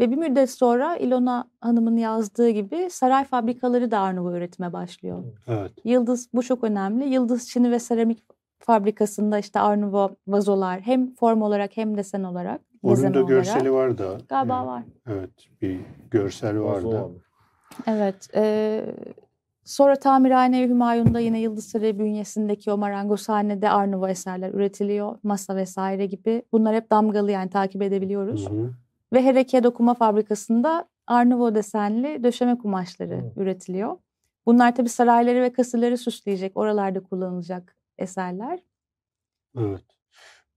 Ve 0.00 0.10
bir 0.10 0.16
müddet 0.16 0.50
sonra 0.50 0.96
İlona 0.96 1.44
Hanım'ın 1.60 1.96
yazdığı 1.96 2.48
gibi 2.50 2.88
saray 2.90 3.24
fabrikaları 3.24 3.90
da 3.90 3.98
Arnavut 4.00 4.34
üretime 4.34 4.72
başlıyor. 4.72 5.24
Evet. 5.48 5.72
Yıldız 5.84 6.28
bu 6.34 6.42
çok 6.42 6.64
önemli. 6.64 7.04
Yıldız 7.08 7.48
Çini 7.48 7.70
ve 7.70 7.78
Seramik 7.78 8.24
Fabrikası'nda 8.58 9.38
işte 9.38 9.60
Arnavut 9.60 10.12
vazolar 10.26 10.80
hem 10.80 11.14
form 11.14 11.42
olarak 11.42 11.76
hem 11.76 11.96
desen 11.96 12.22
olarak, 12.22 12.60
Onun 12.82 13.02
da 13.02 13.08
olarak. 13.08 13.28
görseli 13.28 13.72
var 13.72 13.98
da. 13.98 14.18
Galiba 14.28 14.54
Yani, 14.54 14.66
var. 14.66 14.82
Evet, 15.06 15.30
bir 15.62 15.80
görsel 16.10 16.60
vardı. 16.60 16.98
abi. 17.00 17.12
Evet. 17.86 18.28
eee, 18.34 18.94
sonra 19.64 19.96
Tamirhane 19.96 20.68
Hümayun'da 20.68 21.20
yine 21.20 21.40
Yıldız 21.40 21.68
Sarayı 21.68 21.98
bünyesindeki 21.98 22.72
o 22.72 22.78
marangozhanede 22.78 23.70
Arnavut 23.70 24.10
eserler 24.10 24.50
üretiliyor. 24.54 25.18
Masa 25.22 25.56
vesaire 25.56 26.06
gibi. 26.06 26.42
Bunlar 26.52 26.74
hep 26.74 26.90
damgalı 26.90 27.30
yani 27.30 27.50
takip 27.50 27.82
edebiliyoruz. 27.82 28.50
Hı 28.50 28.54
hı. 28.54 28.70
Ve 29.12 29.22
Hereke 29.22 29.64
Dokuma 29.64 29.94
Fabrikası'nda 29.94 30.88
Arnavut 31.06 31.54
desenli 31.54 32.22
döşeme 32.24 32.58
kumaşları 32.58 33.16
Hı. 33.16 33.40
üretiliyor. 33.40 33.96
Bunlar 34.46 34.74
tabii 34.74 34.88
sarayları 34.88 35.42
ve 35.42 35.52
kasırları 35.52 35.98
süsleyecek, 35.98 36.56
oralarda 36.56 37.00
kullanılacak 37.00 37.76
eserler. 37.98 38.58
Evet. 39.58 39.84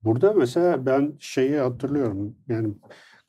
Burada 0.04 0.34
mesela 0.34 0.86
ben 0.86 1.14
şeyi 1.20 1.58
hatırlıyorum. 1.58 2.36
Yani 2.48 2.74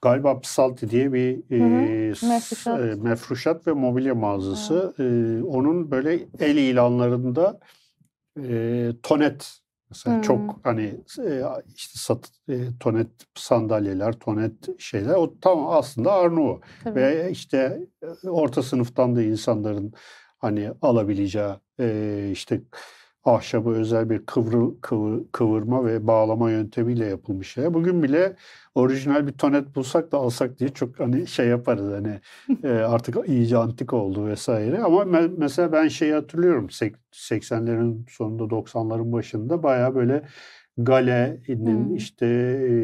galiba 0.03 0.40
Psalti 0.40 0.90
diye 0.90 1.12
bir 1.12 1.36
Hı 1.36 1.55
hı. 1.55 1.55
e, 1.55 2.09
Mefruşat. 2.28 2.80
e, 2.80 2.94
mefruşat 2.94 3.66
ve 3.66 3.72
mobilya 3.72 4.14
mağazası. 4.14 4.94
E, 4.99 5.03
onun 5.47 5.90
böyle 5.90 6.26
el 6.40 6.57
ilanlarında 6.57 7.61
e, 8.42 8.88
tonet 9.03 9.59
mesela 9.90 10.18
Hı. 10.18 10.22
çok 10.22 10.61
hani 10.62 10.82
e, 11.18 11.42
işte 11.74 11.99
sat, 11.99 12.30
e, 12.49 12.59
tonet 12.80 13.09
sandalyeler, 13.34 14.12
tonet 14.12 14.80
şeyler 14.80 15.14
o 15.14 15.40
tam 15.40 15.66
aslında 15.68 16.12
Arnavut. 16.12 16.64
Ve 16.86 17.30
işte 17.30 17.80
e, 18.24 18.28
orta 18.28 18.62
sınıftan 18.62 19.16
da 19.16 19.22
insanların 19.22 19.92
hani 20.38 20.70
alabileceği 20.82 21.53
e, 21.80 22.28
işte 22.32 22.61
ahşabı 23.27 23.70
özel 23.70 24.11
bir 24.11 24.27
kıvrı, 24.27 24.81
kıvı- 24.81 25.24
kıvırma 25.33 25.85
ve 25.87 26.07
bağlama 26.07 26.51
yöntemiyle 26.51 27.07
yapılmış 27.07 27.53
şey. 27.53 27.74
Bugün 27.74 28.03
bile 28.03 28.37
orijinal 28.74 29.27
bir 29.27 29.33
tonet 29.33 29.74
bulsak 29.77 30.12
da 30.12 30.18
alsak 30.18 30.59
diye 30.59 30.68
çok 30.74 31.01
hani 31.01 31.27
şey 31.27 31.49
yaparız 31.49 31.93
hani 31.93 32.20
e, 32.64 32.68
artık 32.68 33.29
iyice 33.29 33.57
antik 33.57 33.93
oldu 33.93 34.27
vesaire. 34.27 34.79
Ama 34.83 35.03
me- 35.03 35.35
mesela 35.39 35.72
ben 35.72 35.89
şeyi 35.89 36.12
hatırlıyorum 36.14 36.70
sek- 36.70 36.97
80'lerin 37.12 38.07
sonunda 38.11 38.51
90'ların 38.51 39.12
başında 39.12 39.62
bayağı 39.62 39.95
böyle 39.95 40.22
Gale'nin 40.79 41.89
Hmm. 41.89 41.97
işte 41.97 42.27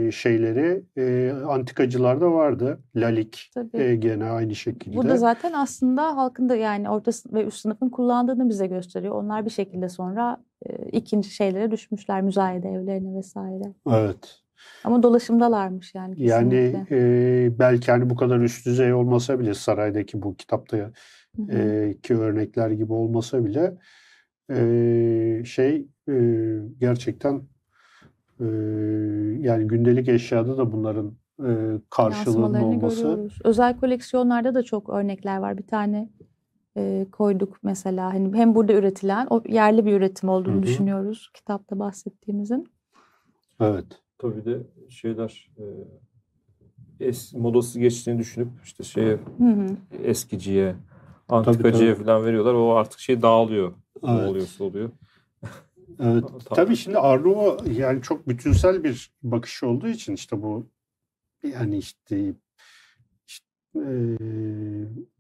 e, 0.07 0.11
şeyleri 0.13 0.83
e, 0.97 1.33
antikacılarda 1.47 2.33
vardı. 2.33 2.81
Lalik 2.97 3.51
Tabii. 3.55 3.77
e, 3.77 3.97
gene 3.97 4.25
aynı 4.25 4.55
şekilde. 4.55 4.97
Bu 4.97 5.09
da 5.09 5.17
zaten 5.17 5.53
aslında 5.53 6.17
halkın 6.17 6.49
da 6.49 6.57
yani 6.57 6.91
orta 6.91 7.11
ve 7.33 7.45
üst 7.45 7.61
sınıfın 7.61 7.89
kullandığını 7.89 8.49
bize 8.49 8.67
gösteriyor. 8.67 9.15
Onlar 9.15 9.45
bir 9.45 9.51
şekilde 9.51 9.89
sonra 9.89 10.45
e, 10.67 10.89
ikinci 10.93 11.31
şeylere 11.31 11.71
düşmüşler 11.71 12.23
müzayede 12.23 12.69
evlerine 12.69 13.15
vesaire. 13.19 13.65
Evet. 13.91 14.39
Ama 14.85 15.03
dolaşımdalarmış 15.03 15.95
yani 15.95 16.23
Yani 16.23 16.51
kesinlikle. 16.51 16.97
e, 17.47 17.59
belki 17.59 17.91
hani 17.91 18.11
bu 18.11 18.17
kadar 18.17 18.41
üst 18.41 18.67
düzey 18.67 18.93
olmasa 18.95 19.39
bile 19.41 19.55
saraydaki 19.55 20.23
bu 20.23 20.37
kitapta 20.37 20.91
e, 21.51 21.95
ki 22.03 22.17
örnekler 22.17 22.71
gibi 22.71 22.93
olmasa 22.93 23.45
bile 23.45 23.75
e, 24.51 25.43
şey 25.45 25.87
e, 26.09 26.15
gerçekten 26.81 27.43
e, 28.43 28.47
yani 29.41 29.67
gündelik 29.67 30.09
eşyada 30.09 30.59
da 30.59 30.73
bunların 30.73 31.13
e, 31.47 31.81
karşılığının 31.91 32.61
olması 32.63 33.03
görüyoruz. 33.03 33.39
Özel 33.45 33.81
koleksiyonlarda 33.81 34.55
da 34.55 34.63
çok 34.63 34.91
örnekler 34.91 35.39
var. 35.39 35.59
Bir 35.59 35.67
tane 35.67 36.09
e, 36.77 37.07
koyduk 37.13 37.59
mesela. 37.63 38.15
Hani 38.15 38.37
hem 38.37 38.55
burada 38.55 38.73
üretilen, 38.73 39.27
o 39.31 39.43
yerli 39.49 39.87
bir 39.87 39.93
üretim 39.93 40.29
olduğunu 40.29 40.55
Hı 40.55 40.59
hı. 40.59 40.63
düşünüyoruz. 40.63 41.31
Kitapta 41.35 41.79
bahsettiğimizin. 41.79 42.69
evet. 43.61 43.87
Tabii 44.19 44.45
de 44.45 44.59
şeyler 44.89 45.51
e, 45.59 45.65
es, 47.01 47.35
modası 47.35 47.81
geçtiğini 47.81 48.19
düşünüp 48.19 48.49
işte 48.65 48.85
şeye 48.85 49.19
Hı 49.39 49.45
hı. 49.45 49.67
eskiciye, 50.05 50.75
antikacıya 51.29 51.95
falan 51.95 52.25
veriyorlar. 52.25 52.55
O 52.55 52.75
artık 52.75 53.01
şey 53.01 53.23
dağılıyor. 53.23 53.73
Ne 54.03 54.11
Evet. 54.11 54.31
oluyorsa 54.31 54.65
oluyor. 54.65 54.91
Evet. 56.03 56.23
Tamam. 56.23 56.41
Tabii 56.45 56.77
şimdi 56.77 56.99
Arnavut 56.99 57.79
yani 57.79 58.03
çok 58.03 58.29
bütünsel 58.29 58.85
bir 58.85 59.11
bakış 59.23 59.63
olduğu 59.63 59.89
için 59.89 60.13
işte 60.15 60.43
bu 60.43 60.67
yani 61.43 61.79
işte, 61.79 62.35
işte, 63.27 63.47
eee, 63.75 64.19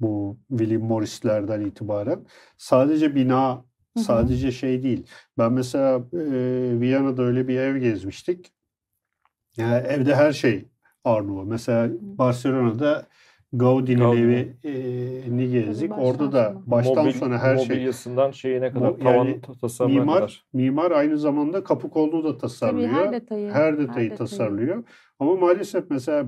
bu 0.01 0.39
William 0.49 0.83
Morris'lerden 0.83 1.61
itibaren 1.61 2.27
sadece 2.57 3.15
bina 3.15 3.65
hı. 3.99 4.01
sadece 4.03 4.53
şey 4.53 4.83
değil. 4.83 5.07
Ben 5.39 5.53
mesela 5.53 5.99
eee, 6.13 6.81
Viyana'da 6.81 7.23
öyle 7.23 7.49
bir 7.49 7.57
ev 7.59 7.77
gezmiştik. 7.77 8.53
Yani 9.57 9.87
evde 9.87 10.15
her 10.15 10.33
şey 10.33 10.69
Arnavut. 11.05 11.47
Mesela 11.49 11.91
Barcelona'da 12.01 13.07
Gaudi'nin 13.53 13.99
Gaudi. 13.99 14.57
evini 14.65 15.51
gezdik. 15.51 15.91
baştan 15.91 16.05
Orada 16.05 16.33
da 16.33 16.55
baştan 16.67 17.07
Mobil- 17.07 17.13
sona 17.13 17.39
her 17.39 17.57
şey. 17.59 17.67
Mobilyasından 17.77 18.31
şeyine 18.31 18.73
kadar, 18.73 18.93
tavan 18.99 19.15
yani 19.15 19.41
ta- 19.41 19.55
tasarımına 19.55 20.01
Mimar 20.01 20.19
kadar. 20.19 20.45
mimar 20.53 20.91
aynı 20.91 21.19
zamanda 21.19 21.65
kapı 21.65 21.91
kolluğu 21.91 22.25
da 22.25 22.29
Tabii 22.29 22.41
tasarlıyor. 22.41 22.89
her 22.91 23.13
detayı. 23.13 23.51
Her 23.51 23.79
detayı 23.79 24.17
tasarlıyor. 24.17 24.85
Ama 25.19 25.37
maalesef 25.37 25.85
mesela 25.91 26.27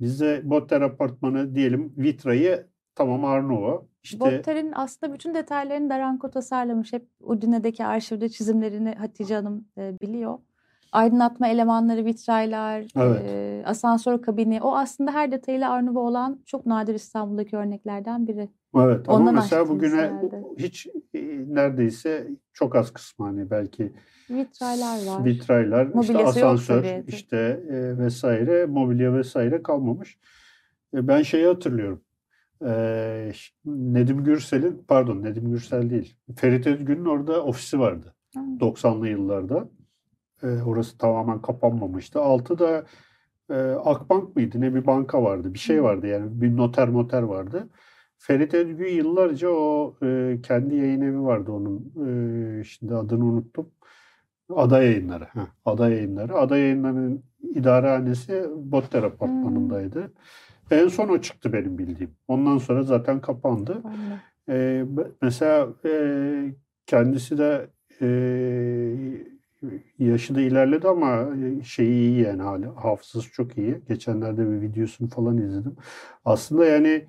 bizde 0.00 0.40
Botter 0.44 0.80
apartmanı 0.80 1.54
diyelim 1.54 1.92
vitrayı 1.96 2.66
tamam 2.94 3.24
Arnavut. 3.24 3.82
İşte 4.02 4.20
Botter'in 4.20 4.72
aslında 4.74 5.14
bütün 5.14 5.34
detaylarını 5.34 5.90
Daranko 5.90 6.30
tasarlamış. 6.30 6.92
Hep 6.92 7.06
Udine'deki 7.20 7.84
arşivde 7.84 8.28
çizimlerini 8.28 8.94
Hatice 8.94 9.34
Hanım 9.34 9.64
biliyor. 10.02 10.38
Aydınlatma 11.00 11.48
elemanları, 11.48 12.04
vitraylar, 12.04 12.84
Evet. 12.96 13.22
e, 13.26 13.62
asansör 13.66 14.22
kabini. 14.22 14.60
O 14.62 14.76
aslında 14.76 15.12
her 15.14 15.32
detayıyla 15.32 15.70
Arnavut 15.70 15.96
olan 15.96 16.40
çok 16.46 16.66
nadir 16.66 16.94
İstanbul'daki 16.94 17.56
örneklerden 17.56 18.26
biri. 18.28 18.48
Evet 18.76 19.08
ama 19.08 19.18
Ondan 19.18 19.34
mesela 19.34 19.62
aşktınız 19.62 19.82
bugüne 19.82 20.00
herhalde. 20.00 20.42
hiç 20.58 20.86
e, 21.14 21.20
neredeyse 21.48 22.28
çok 22.52 22.76
az 22.76 22.92
kısmı 22.92 23.26
hani 23.26 23.50
belki 23.50 23.92
Vitraylar 24.30 25.06
var. 25.06 25.24
vitraylar, 25.24 25.86
işte 25.86 25.96
Mobilyası 25.98 26.38
yok 26.40 26.48
asansör, 26.48 26.84
işte 27.08 27.36
e, 27.70 27.98
vesaire, 27.98 28.66
mobilya 28.66 29.14
vesaire 29.14 29.62
kalmamış. 29.62 30.18
E, 30.94 31.08
ben 31.08 31.22
şeyi 31.22 31.46
hatırlıyorum. 31.46 32.00
E, 32.66 33.32
Nedim 33.64 34.24
Gürsel'in, 34.24 34.84
pardon 34.88 35.22
Nedim 35.22 35.50
Gürsel 35.50 35.90
değil, 35.90 36.16
Ferit 36.36 36.66
Özgün'ün 36.66 37.04
orada 37.04 37.42
ofisi 37.44 37.78
vardı. 37.80 38.14
Ha. 38.34 38.40
90'lı 38.60 39.08
yıllarda. 39.08 39.68
E, 40.42 40.62
orası 40.62 40.98
tamamen 40.98 41.42
kapanmamıştı. 41.42 42.20
Altı 42.20 42.58
da 42.58 42.86
e, 43.50 43.54
Akbank 43.84 44.36
mıydı 44.36 44.60
ne 44.60 44.74
bir 44.74 44.86
banka 44.86 45.22
vardı. 45.22 45.54
Bir 45.54 45.58
şey 45.58 45.82
vardı 45.82 46.06
yani 46.06 46.40
bir 46.40 46.56
noter 46.56 46.88
moter 46.88 47.22
vardı. 47.22 47.68
Ferit 48.18 48.54
Özgün 48.54 48.94
yıllarca 48.94 49.48
o 49.48 49.96
e, 50.02 50.38
kendi 50.42 50.76
yayın 50.76 51.00
evi 51.00 51.22
vardı 51.22 51.52
onun. 51.52 51.92
E, 52.60 52.64
şimdi 52.64 52.94
adını 52.94 53.24
unuttum. 53.24 53.70
Ada 54.54 54.82
Yayınları. 54.82 55.24
Heh, 55.24 55.46
Ada 55.64 55.90
Yayınları. 55.90 56.34
Ada 56.34 56.58
Yayınları'nın 56.58 57.22
idarehanesi 57.42 58.46
Botter 58.56 59.02
Apartmanı'ndaydı. 59.02 60.12
En 60.70 60.88
son 60.88 61.08
o 61.08 61.20
çıktı 61.20 61.52
benim 61.52 61.78
bildiğim. 61.78 62.14
Ondan 62.28 62.58
sonra 62.58 62.82
zaten 62.82 63.20
kapandı. 63.20 63.82
Ee, 64.48 64.84
mesela 65.22 65.68
e, 65.84 65.90
kendisi 66.86 67.38
de 67.38 67.70
e, 68.00 68.06
yaşı 69.98 70.34
da 70.34 70.40
ilerledi 70.40 70.88
ama 70.88 71.28
e, 71.60 71.64
şeyi 71.64 71.90
iyi 71.90 72.20
yani 72.22 72.42
hali, 72.42 72.66
hafızası 72.66 73.32
çok 73.32 73.58
iyi. 73.58 73.80
Geçenlerde 73.88 74.50
bir 74.50 74.60
videosunu 74.60 75.08
falan 75.08 75.38
izledim. 75.38 75.76
Aslında 76.24 76.64
yani 76.66 77.06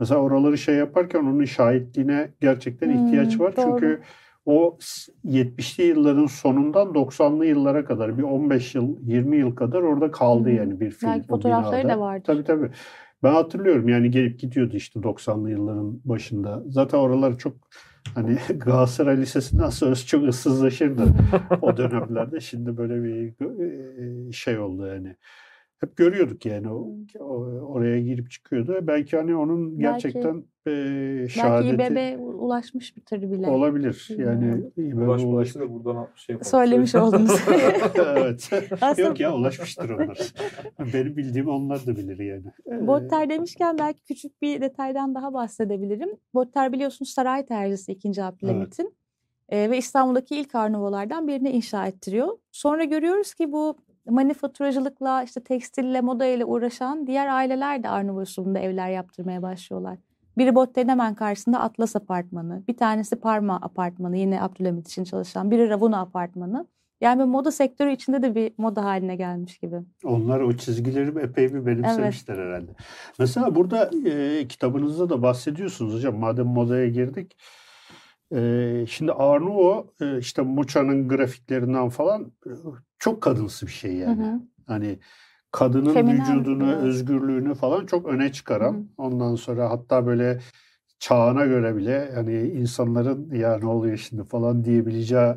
mesela 0.00 0.20
oraları 0.20 0.58
şey 0.58 0.74
yaparken 0.74 1.18
onun 1.20 1.44
şahitliğine 1.44 2.30
gerçekten 2.40 2.90
ihtiyaç 2.90 3.40
Hmm, 3.40 3.40
var. 3.40 3.54
doğru. 3.56 3.58
Çünkü 3.58 4.00
o 4.46 4.76
s- 4.80 5.12
70'li 5.24 5.82
yılların 5.84 6.26
sonundan 6.26 6.94
90'lı 6.94 7.46
yıllara 7.46 7.84
kadar 7.84 8.18
bir 8.18 8.22
15 8.22 8.74
yıl 8.74 8.96
20 9.06 9.36
yıl 9.36 9.56
kadar 9.56 9.82
orada 9.82 10.10
kaldı 10.10 10.50
hı. 10.50 10.50
yani 10.50 10.80
bir 10.80 10.90
film 10.90 11.22
Belki 11.22 11.26
fotoğrafları 11.26 11.88
binada. 11.88 11.88
da 11.88 12.00
vardır. 12.00 12.24
Tabii 12.24 12.44
tabii. 12.44 12.70
Ben 13.22 13.32
hatırlıyorum 13.32 13.88
yani 13.88 14.10
gelip 14.10 14.40
gidiyordu 14.40 14.76
işte 14.76 15.02
90'lı 15.02 15.50
yılların 15.50 16.00
başında. 16.04 16.62
Zaten 16.68 16.98
oralar 16.98 17.38
çok 17.38 17.56
hani 18.14 18.38
Galatasaray 18.58 19.16
Lisesi'nden 19.20 19.70
sonrası 19.70 20.06
çok 20.06 20.28
ıssızlaşırdı 20.28 21.04
o 21.62 21.76
dönemlerde. 21.76 22.40
Şimdi 22.40 22.76
böyle 22.76 23.04
bir 23.04 23.34
e, 24.28 24.32
şey 24.32 24.58
oldu 24.58 24.86
yani. 24.86 25.16
Hep 25.80 25.96
görüyorduk 25.96 26.46
yani 26.46 26.68
o, 26.68 26.96
oraya 27.66 28.00
girip 28.00 28.30
çıkıyordu. 28.30 28.78
Belki 28.82 29.16
hani 29.16 29.36
onun 29.36 29.78
Belki- 30.04 30.22
e, 30.70 31.18
Belki 31.20 31.32
şehadeti 31.32 31.68
İBB 31.74 32.20
ulaşmış 32.40 32.96
bir 32.96 33.00
tır 33.02 33.22
bile. 33.22 33.46
olabilir. 33.50 34.08
Yani. 34.18 34.62
İBB 34.76 35.08
ulaştı. 35.08 35.60
da 35.60 35.74
buradan 35.74 36.08
şey 36.16 36.32
yapalım. 36.34 36.50
Söylemiş 36.50 36.94
oldunuz. 36.94 37.40
evet. 37.94 38.50
Aslında- 38.80 39.08
Yok 39.08 39.20
ya 39.20 39.34
ulaşmıştır 39.34 39.90
onlar. 39.90 40.18
Benim 40.94 41.16
bildiğim 41.16 41.48
onlar 41.48 41.86
da 41.86 41.96
bilir 41.96 42.18
yani. 42.18 42.86
Botter 42.86 43.28
demişken 43.30 43.78
belki 43.78 44.04
küçük 44.04 44.42
bir 44.42 44.60
detaydan 44.60 45.14
daha 45.14 45.34
bahsedebilirim. 45.34 46.10
Botter 46.34 46.72
biliyorsunuz 46.72 47.10
saray 47.10 47.46
terzisi 47.46 47.92
2. 47.92 48.22
Abdülhamit'in 48.22 48.98
Ee, 49.48 49.70
ve 49.70 49.78
İstanbul'daki 49.78 50.36
ilk 50.36 50.54
arnovalardan 50.54 51.28
birini 51.28 51.50
inşa 51.50 51.86
ettiriyor. 51.86 52.28
Sonra 52.52 52.84
görüyoruz 52.84 53.34
ki 53.34 53.52
bu 53.52 53.76
manifaturacılıkla, 54.08 55.22
işte 55.22 55.40
tekstille, 55.42 56.00
moda 56.00 56.26
ile 56.26 56.44
uğraşan 56.44 57.06
diğer 57.06 57.26
aileler 57.28 57.82
de 57.82 57.88
Arnava 57.88 58.20
usulünde 58.20 58.60
evler 58.60 58.90
yaptırmaya 58.90 59.42
başlıyorlar. 59.42 59.98
Biri 60.38 60.54
Botter'in 60.54 60.88
hemen 60.88 61.14
karşısında 61.14 61.60
Atlas 61.60 61.96
Apartmanı, 61.96 62.62
bir 62.68 62.76
tanesi 62.76 63.16
Parma 63.16 63.56
Apartmanı 63.56 64.16
yine 64.16 64.42
Abdülhamit 64.42 64.88
için 64.88 65.04
çalışan, 65.04 65.50
biri 65.50 65.68
Ravuna 65.68 66.00
Apartmanı. 66.00 66.66
Yani 67.00 67.24
moda 67.24 67.52
sektörü 67.52 67.92
içinde 67.92 68.22
de 68.22 68.34
bir 68.34 68.52
moda 68.58 68.84
haline 68.84 69.16
gelmiş 69.16 69.58
gibi. 69.58 69.76
Onlar 70.04 70.40
o 70.40 70.52
çizgileri 70.52 71.20
epey 71.20 71.54
bir 71.54 71.66
benimsemişler 71.66 72.38
herhalde. 72.38 72.70
Mesela 73.18 73.54
burada 73.54 73.90
e, 74.06 74.48
kitabınızda 74.48 75.10
da 75.10 75.22
bahsediyorsunuz 75.22 75.94
hocam. 75.94 76.16
Madem 76.16 76.46
modaya 76.46 76.88
girdik. 76.88 77.36
E, 78.34 78.84
şimdi 78.88 79.12
Nouveau 79.12 79.94
e, 80.00 80.18
işte 80.18 80.42
Mucha'nın 80.42 81.08
grafiklerinden 81.08 81.88
falan 81.88 82.32
e, 82.46 82.50
çok 82.98 83.20
kadınsı 83.20 83.66
bir 83.66 83.72
şey 83.72 83.92
yani. 83.92 84.24
Hı 84.24 84.30
hı. 84.30 84.40
Hani 84.66 84.98
kadının 85.52 85.94
Feminen 85.94 86.38
vücudunu, 86.38 86.66
biraz. 86.66 86.82
özgürlüğünü 86.82 87.54
falan 87.54 87.86
çok 87.86 88.06
öne 88.06 88.32
çıkaran. 88.32 88.72
Hı. 88.72 88.82
Ondan 88.98 89.34
sonra 89.34 89.70
hatta 89.70 90.06
böyle 90.06 90.40
çağına 90.98 91.46
göre 91.46 91.76
bile 91.76 92.10
hani 92.14 92.40
insanların 92.40 93.34
ya 93.34 93.58
ne 93.58 93.66
oluyor 93.66 93.96
şimdi 93.96 94.24
falan 94.24 94.64
diyebileceği 94.64 95.34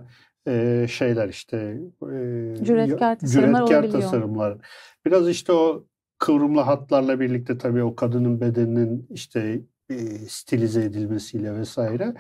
e, 0.48 0.86
şeyler 0.90 1.30
işte 1.30 1.58
e, 2.02 2.56
Cüretkar 2.64 3.20
tasarımlar 3.20 3.68
cüretkar 3.68 3.92
tasarımlar. 4.02 4.58
Biraz 5.06 5.30
işte 5.30 5.54
o 5.54 5.86
kıvrımlı 6.20 6.62
hatlarla 6.62 7.20
birlikte 7.20 7.58
tabii 7.58 7.84
o 7.84 7.96
kadının 7.96 8.42
bedeninin 8.42 9.08
işte 9.10 9.62
e, 9.90 9.96
stilize 10.28 10.84
edilmesiyle 10.84 11.56
vesaire. 11.56 12.14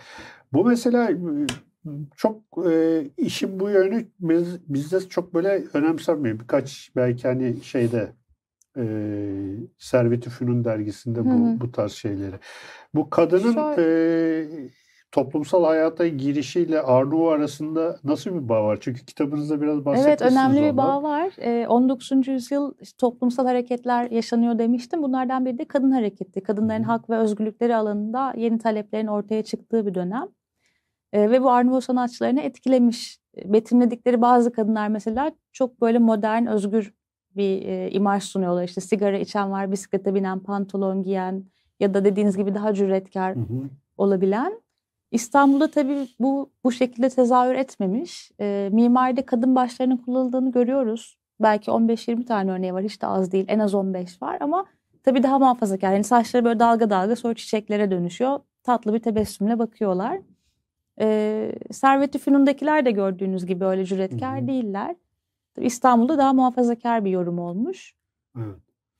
Bu 0.53 0.65
mesela 0.65 1.09
çok 2.17 2.41
e, 2.71 3.03
işin 3.17 3.59
bu 3.59 3.69
yönü 3.69 4.05
biz, 4.19 4.69
bizde 4.69 4.99
çok 4.99 5.33
böyle 5.33 5.63
önemsenmiyor. 5.73 6.39
Birkaç 6.39 6.91
belki 6.95 7.27
hani 7.27 7.63
şeyde 7.63 8.13
e, 8.77 8.83
Servet-i 9.77 10.29
Fünun 10.29 10.65
dergisinde 10.65 11.25
bu, 11.25 11.61
bu 11.61 11.71
tarz 11.71 11.91
şeyleri. 11.91 12.35
Bu 12.95 13.09
kadının 13.09 13.75
e, 13.77 14.69
toplumsal 15.11 15.63
hayata 15.63 16.07
girişiyle 16.07 16.81
Arnavut 16.81 17.33
arasında 17.33 17.99
nasıl 18.03 18.33
bir 18.33 18.49
bağ 18.49 18.63
var? 18.63 18.77
Çünkü 18.81 19.05
kitabınızda 19.05 19.61
biraz 19.61 19.75
Evet 19.75 19.85
bahsetmişsiniz 19.85 20.33
önemli 20.33 20.57
bir 20.57 20.71
ondan. 20.71 20.77
bağ 20.77 21.03
var. 21.03 21.31
Ee, 21.37 21.67
19. 21.67 22.27
yüzyıl 22.27 22.73
toplumsal 22.97 23.45
hareketler 23.45 24.11
yaşanıyor 24.11 24.59
demiştim. 24.59 25.03
Bunlardan 25.03 25.45
biri 25.45 25.57
de 25.57 25.65
kadın 25.65 25.91
hareketi. 25.91 26.41
Kadınların 26.43 26.83
hı. 26.83 26.87
hak 26.87 27.09
ve 27.09 27.17
özgürlükleri 27.17 27.75
alanında 27.75 28.33
yeni 28.37 28.59
taleplerin 28.59 29.07
ortaya 29.07 29.43
çıktığı 29.43 29.85
bir 29.85 29.93
dönem. 29.93 30.27
Ve 31.13 31.43
bu 31.43 31.51
Arnavut 31.51 31.83
sanatçılarını 31.83 32.41
etkilemiş. 32.41 33.19
Betimledikleri 33.45 34.21
bazı 34.21 34.51
kadınlar 34.51 34.87
mesela 34.87 35.31
çok 35.51 35.81
böyle 35.81 35.99
modern, 35.99 36.45
özgür 36.45 36.93
bir 37.35 37.65
e, 37.65 37.91
imaj 37.91 38.23
sunuyorlar. 38.23 38.63
İşte 38.63 38.81
sigara 38.81 39.17
içen 39.17 39.51
var, 39.51 39.71
bisiklete 39.71 40.15
binen, 40.15 40.39
pantolon 40.39 41.03
giyen 41.03 41.43
ya 41.79 41.93
da 41.93 42.05
dediğiniz 42.05 42.37
gibi 42.37 42.55
daha 42.55 42.73
cüretkar 42.73 43.35
Hı 43.35 43.39
hı. 43.39 43.69
olabilen. 43.97 44.61
İstanbul'da 45.11 45.71
tabii 45.71 46.07
bu 46.19 46.49
bu 46.63 46.71
şekilde 46.71 47.09
tezahür 47.09 47.55
etmemiş. 47.55 48.31
E, 48.39 48.69
mimaride 48.71 49.25
kadın 49.25 49.55
başlarının 49.55 49.97
kullanıldığını 49.97 50.51
görüyoruz. 50.51 51.17
Belki 51.41 51.71
15-20 51.71 52.25
tane 52.25 52.51
örneği 52.51 52.73
var. 52.73 52.83
Hiç 52.83 53.01
de 53.01 53.07
az 53.07 53.31
değil. 53.31 53.45
En 53.47 53.59
az 53.59 53.73
15 53.73 54.21
var 54.21 54.37
ama 54.41 54.65
tabii 55.03 55.23
daha 55.23 55.39
muhafazakar. 55.39 55.93
Yani 55.93 56.03
saçları 56.03 56.45
böyle 56.45 56.59
dalga 56.59 56.89
dalga 56.89 57.15
sonra 57.15 57.33
çiçeklere 57.33 57.91
dönüşüyor. 57.91 58.39
Tatlı 58.63 58.93
bir 58.93 58.99
tebessümle 58.99 59.59
bakıyorlar. 59.59 60.19
E, 61.01 61.51
Servet-i 61.71 62.19
Fünun'dakiler 62.19 62.85
de 62.85 62.91
gördüğünüz 62.91 63.45
gibi 63.45 63.65
öyle 63.65 63.85
cüretkar 63.85 64.37
Hı 64.39 64.43
hı. 64.43 64.47
değiller. 64.47 64.95
İstanbul'da 65.57 66.17
daha 66.17 66.33
muhafazakar 66.33 67.05
bir 67.05 67.09
yorum 67.11 67.39
olmuş. 67.39 67.93
Evet. 68.37 68.55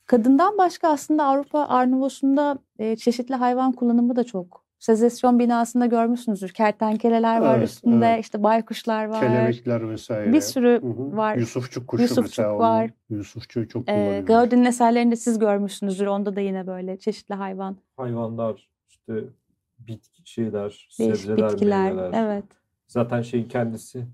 Kadından 0.06 0.58
başka 0.58 0.89
aslında 0.89 1.24
Avrupa 1.26 1.60
Arnavos'unda 1.66 2.58
e, 2.80 2.95
çeşitli 2.95 3.36
hayvan 3.36 3.72
kullanımı 3.72 4.16
da 4.16 4.24
çok. 4.24 4.62
Sezesyon 4.80 5.39
binasında 5.39 5.86
görmüşsünüzdür. 5.86 6.49
Kertenkeleler 6.49 7.41
var 7.41 7.58
Evet, 7.58 7.68
üstünde, 7.70 8.06
evet. 8.08 8.24
işte 8.24 8.43
baykuşlar 8.43 9.06
var. 9.06 9.20
Kelebekler 9.20 9.89
vesaire. 9.89 10.34
Bir 10.34 10.41
sürü 10.41 10.82
Hı 10.82 10.88
hı. 10.88 11.18
var. 11.18 11.36
Yusufçuk 11.36 11.88
kuşu 11.88 12.04
Yusufçuk 12.04 12.24
mesela. 12.26 12.52
onun- 12.52 12.60
var. 12.60 12.89
Yusufçuğu 13.10 13.68
çok 13.68 13.82
E, 13.89 13.93
kullanıyorlar. 13.93 14.22
Gaudí'nin 14.28 14.66
eserlerinde 14.66 15.16
siz 15.16 15.39
görmüşsünüzdür. 15.39 16.06
Onda 16.08 16.36
da 16.36 16.39
yine 16.41 16.68
böyle 16.68 16.97
çeşitli 16.99 17.36
hayvan, 17.36 17.78
Hayvanlar, 17.97 18.70
işte 18.89 19.14
bitki 19.88 20.32
şeyler, 20.32 20.69
değişik 20.69 20.91
sebzeler, 20.91 21.51
bitkiler. 21.51 21.93
meyveler. 21.93 22.25
Evet. 22.25 22.45
Zaten 22.88 23.21
şeyin 23.21 23.47
kendisi, 23.47 24.07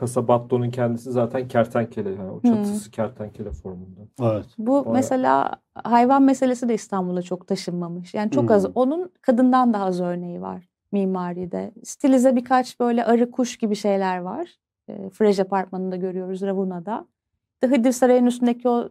Casabatto'nun 0.00 0.70
kendisi 0.70 1.10
zaten 1.12 1.48
kertenkele. 1.48 2.10
Yani 2.10 2.30
o 2.30 2.42
çatısı 2.42 2.90
kertenkele 2.90 3.50
formunda. 3.50 4.00
Evet. 4.22 4.46
Bu 4.58 4.72
Bayağı. 4.72 4.92
mesela 4.92 5.56
hayvan 5.74 6.22
meselesi 6.22 6.68
de 6.68 6.74
İstanbul'a 6.74 7.22
çok 7.22 7.46
taşınmamış. 7.46 8.14
Yani 8.14 8.30
çok 8.30 8.50
az. 8.50 8.64
Hmm. 8.64 8.72
Onun 8.74 9.10
kadından 9.22 9.72
daha 9.72 9.84
az 9.84 10.00
örneği 10.00 10.40
var 10.40 10.68
mimaride. 10.92 11.72
Stilize 11.84 12.36
birkaç 12.36 12.80
böyle 12.80 13.04
arı 13.04 13.30
kuş 13.30 13.56
gibi 13.56 13.76
şeyler 13.76 14.18
var. 14.18 14.58
E, 14.88 15.10
Frej 15.10 15.40
Apartmanı'nda 15.40 15.96
görüyoruz 15.96 16.42
Ravuna'da. 16.42 17.06
İşte 17.54 17.76
Hıdır 17.76 17.92
Sarayı'nın 17.92 18.26
üstündeki 18.26 18.68
o 18.68 18.88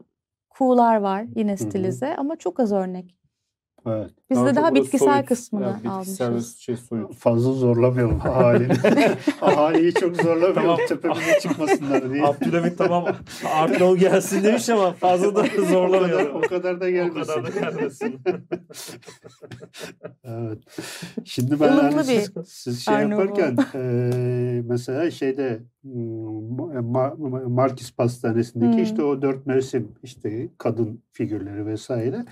kuğular 0.50 0.98
var 0.98 1.26
yine 1.36 1.58
stilize 1.58 2.16
ama 2.16 2.36
çok 2.36 2.60
az 2.60 2.72
örnek. 2.72 3.16
Evet. 3.86 4.10
Biz 4.30 4.38
Daha 4.38 4.46
de 4.48 4.56
daha 4.56 4.76
bitkisel 4.76 5.14
soyut, 5.14 5.26
kısmını 5.26 5.64
yani 5.64 5.84
bitkisel 5.84 6.28
almışız. 6.28 6.58
şey 6.58 6.78
soyut. 6.78 7.14
Fazla 7.16 7.52
zorlamayalım 7.54 8.22
ahalini. 8.22 8.74
Ahaliyi 9.42 9.94
çok 10.00 10.16
zorlamayalım 10.16 10.54
Tamam. 10.56 10.78
tepemize 10.88 11.40
çıkmasınlar 11.42 12.14
diye. 12.14 12.24
Abdülhamit 12.26 12.78
tamam 12.78 13.06
Art 13.54 13.72
Nouveau 13.72 13.98
gelsin 13.98 14.44
demiş 14.44 14.70
ama 14.70 14.94
fazla 14.94 15.36
da 15.36 15.40
o, 15.40 15.44
kadar, 15.44 15.64
zorlamayalım. 15.68 16.36
o 16.36 16.42
kadar 16.42 16.82
da 16.82 16.86
O 16.86 16.90
gelmesin. 16.90 17.34
kadar 17.34 17.46
da 17.46 17.60
gelmesin. 17.60 18.20
Evet. 20.24 20.58
Şimdi 21.26 21.60
ben 21.60 21.68
Ilımlı 21.74 21.92
hani 21.92 22.04
siz, 22.04 22.32
siz 22.48 22.86
şey 22.86 22.96
Arnavut. 22.96 23.38
yaparken 23.38 23.58
eee, 23.80 24.62
mesela 24.66 25.12
şeyde 25.12 25.60
hmm, 25.82 26.58
Ma- 26.58 27.16
Ma- 27.18 27.50
Markis 27.50 27.92
Pastanesi'ndeki 27.96 28.74
Hmm. 28.78 28.84
işte 28.84 29.04
o 29.04 29.22
dört 29.22 29.46
mevsim 29.46 29.92
işte 30.04 30.50
kadın 30.58 31.04
figürleri 31.12 31.66
vesaire. 31.66 32.26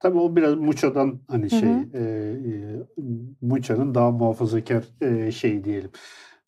Tabii 0.00 0.18
o 0.18 0.36
biraz 0.36 0.54
Muça'dan 0.54 1.20
hani 1.28 1.50
şey 1.50 1.68
hı. 1.70 1.86
eee 1.94 2.86
Muça'nın 3.40 3.94
daha 3.94 4.10
muhafazakar 4.10 4.84
eee, 5.02 5.32
şey 5.32 5.64
diyelim. 5.64 5.90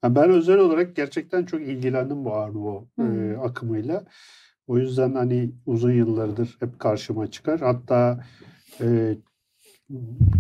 Yani 0.05 0.15
ben 0.15 0.31
özel 0.31 0.59
olarak 0.59 0.97
gerçekten 0.97 1.45
çok 1.45 1.61
ilgilendim 1.61 2.25
bu 2.25 2.89
Hmm. 2.97 3.31
eee, 3.31 3.37
akımıyla. 3.37 4.05
O 4.67 4.79
yüzden 4.79 5.15
hani 5.15 5.51
uzun 5.67 5.93
yıllardır 5.93 6.57
hep 6.61 6.79
karşıma 6.81 7.31
çıkar. 7.31 7.61
Hatta 7.61 8.25
eee, 8.81 9.19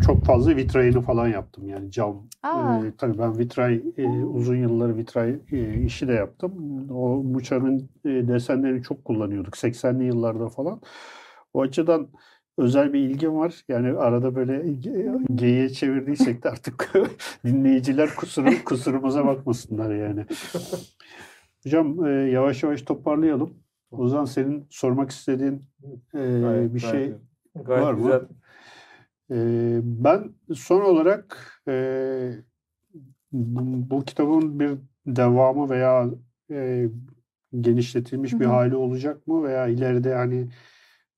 çok 0.07 0.25
fazla 0.25 0.57
vitrayını 0.57 1.01
falan 1.01 1.29
yaptım 1.29 1.69
yani 1.69 1.91
cam. 1.91 2.29
Aa. 2.43 2.59
Ee, 2.87 2.93
tabii 2.99 3.19
ben 3.19 3.39
vitray 3.39 3.83
e, 3.97 4.25
uzun 4.25 4.57
yıllar 4.57 4.97
vitray 4.97 5.37
e, 5.53 5.83
işi 5.85 6.09
de 6.09 6.13
yaptım. 6.13 6.53
O 6.91 7.23
Muça'nın 7.23 7.91
e, 8.05 8.09
desenlerini 8.09 8.83
çok 8.83 9.05
kullanıyorduk 9.05 9.57
80'li 9.57 10.05
yıllarda 10.05 10.49
falan. 10.49 10.81
O 11.55 11.63
açıdan 11.63 12.09
özel 12.59 12.93
bir 12.93 12.99
ilgim 13.01 13.37
var. 13.37 13.65
Yani 13.69 13.99
arada 13.99 14.35
böyle 14.35 14.53
ge- 14.57 15.35
geyiğe 15.35 15.69
çevirdiysek 15.69 16.43
de 16.45 16.51
artık 16.51 16.93
dinleyiciler 17.45 18.15
kusuru, 18.17 18.51
kusurumuza 18.65 19.27
bakmasınlar 19.27 19.95
yani. 19.95 20.27
Hocam 21.65 22.07
e, 22.07 22.11
yavaş 22.11 22.63
yavaş 22.63 22.83
toparlayalım. 22.83 23.55
O 23.91 24.09
zaman 24.09 24.25
senin 24.25 24.67
sormak 24.71 25.11
istediğin 25.11 25.63
e, 26.15 26.19
Gayet- 26.19 26.75
bir 26.75 26.79
şey 26.81 26.91
gayet- 26.91 27.17
gayet 27.55 27.85
var 27.85 27.93
mı? 27.93 27.99
güzel. 28.03 28.21
Ee, 29.33 29.81
ben 29.83 30.25
son 30.55 30.81
olarak 30.81 31.39
e, 31.69 32.33
bu, 33.33 34.05
kitabın 34.05 34.61
bir 34.61 34.71
devamı 35.07 35.71
veya 35.71 36.07
e, 36.51 36.89
genişletilmiş 37.61 38.33
Hı 38.33 38.41
bir 38.41 38.45
hali 38.45 38.77
olacak 38.77 39.27
mı 39.27 39.43
veya 39.43 39.67
ileride 39.67 40.15
hani 40.15 40.49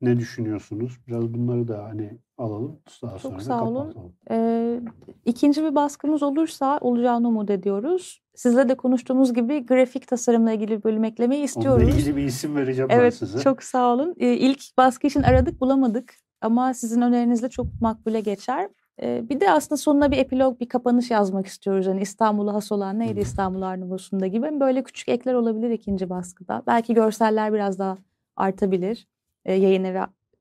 ne 0.03 0.17
düşünüyorsunuz? 0.19 0.99
Biraz 1.09 1.35
bunları 1.35 1.69
da 1.69 1.85
hani 1.85 2.19
alalım. 2.39 2.81
Daha 3.03 3.19
sonra 3.19 3.37
da 3.39 3.41
sağ 3.41 3.65
olun. 3.65 3.81
kapatalım. 3.83 4.13
Ee, 4.31 4.81
ikinci 5.25 5.63
bir 5.65 5.75
baskımız 5.75 6.23
olursa 6.23 6.79
olacağını 6.81 7.29
umut 7.29 7.51
ediyoruz. 7.51 8.23
Sizle 8.35 8.69
de 8.69 8.75
konuştuğumuz 8.75 9.35
gibi 9.35 9.67
grafik 9.67 10.09
tasarımla 10.09 10.53
ilgili 10.53 10.79
bir 10.79 10.85
bölüm 10.85 11.05
eklemeyi 11.05 11.39
Onunla 11.39 11.45
istiyoruz. 11.45 11.89
ilgili 11.89 12.17
bir 12.17 12.23
isim 12.25 12.57
vereceğim 12.57 12.89
ben 12.89 12.99
Evet, 12.99 13.15
size. 13.15 13.39
çok 13.41 13.63
sağ 13.63 13.95
olun. 13.95 14.15
Ee, 14.19 14.33
ilk 14.35 14.77
baskı 14.79 15.07
için 15.07 15.23
aradık, 15.23 15.61
bulamadık. 15.61 16.15
Ama 16.41 16.75
sizin 16.75 17.01
önerinizle 17.01 17.49
çok 17.49 17.67
makbule 17.81 18.21
geçer. 18.21 18.69
Ee, 19.03 19.23
bir 19.29 19.41
de 19.41 19.51
aslında 19.51 19.77
sonuna 19.77 20.11
bir 20.11 20.17
epilog, 20.19 20.61
bir 20.61 20.69
kapanış 20.69 21.11
yazmak 21.11 21.47
istiyoruz. 21.47 21.87
Hani 21.87 22.01
İstanbul'a 22.01 22.55
has 22.55 22.73
olan 22.73 22.99
neydi 22.99 23.17
Hı. 23.17 23.21
İstanbul 23.23 23.63
Arnavut'sunda 23.63 24.27
gibi. 24.27 24.61
Böyle 24.61 24.83
küçük 24.83 25.09
ekler 25.09 25.35
olabilir 25.35 25.71
ikinci 25.71 26.11
baskıda. 26.11 26.63
Belki 26.67 26.95
görseller 26.95 27.53
biraz 27.53 27.79
daha 27.79 27.99
artabilir. 28.37 29.07
E, 29.45 29.53
yayın 29.55 29.85
evi 29.85 29.99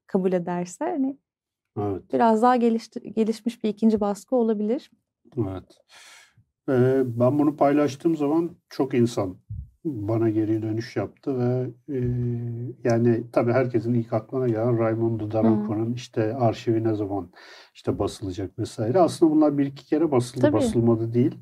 kabul 0.07 0.33
ederse. 0.33 0.85
Hani 0.85 1.17
Evet. 1.79 2.13
biraz 2.13 2.41
daha 2.41 2.55
gelişti- 2.55 3.13
gelişmiş 3.13 3.63
bir 3.63 3.69
ikinci 3.69 3.99
baskı 3.99 4.35
olabilir. 4.35 4.91
Evet. 5.37 5.77
Ee, 6.69 7.01
ben 7.05 7.39
bunu 7.39 7.55
paylaştığım 7.57 8.15
zaman 8.15 8.51
çok 8.69 8.93
insan 8.93 9.37
bana 9.85 10.29
geri 10.29 10.61
dönüş 10.61 10.95
yaptı 10.95 11.39
ve 11.39 11.67
e, 11.89 11.97
yani 12.83 13.23
tabii 13.31 13.51
herkesin 13.51 13.93
ilk 13.93 14.13
aklına 14.13 14.47
gelen 14.47 14.79
Raimundo 14.79 15.31
Daranco'nun 15.31 15.93
işte 15.93 16.35
arşivi 16.35 16.83
ne 16.83 16.93
zaman 16.95 17.31
işte 17.73 17.99
basılacak 17.99 18.59
vesaire. 18.59 18.99
Aslında 18.99 19.31
bunlar 19.31 19.57
bir 19.57 19.65
iki 19.65 19.85
kere 19.85 20.11
basıldı, 20.11 20.41
Tabii. 20.41 20.53
basılmadı 20.53 21.13
değil. 21.13 21.37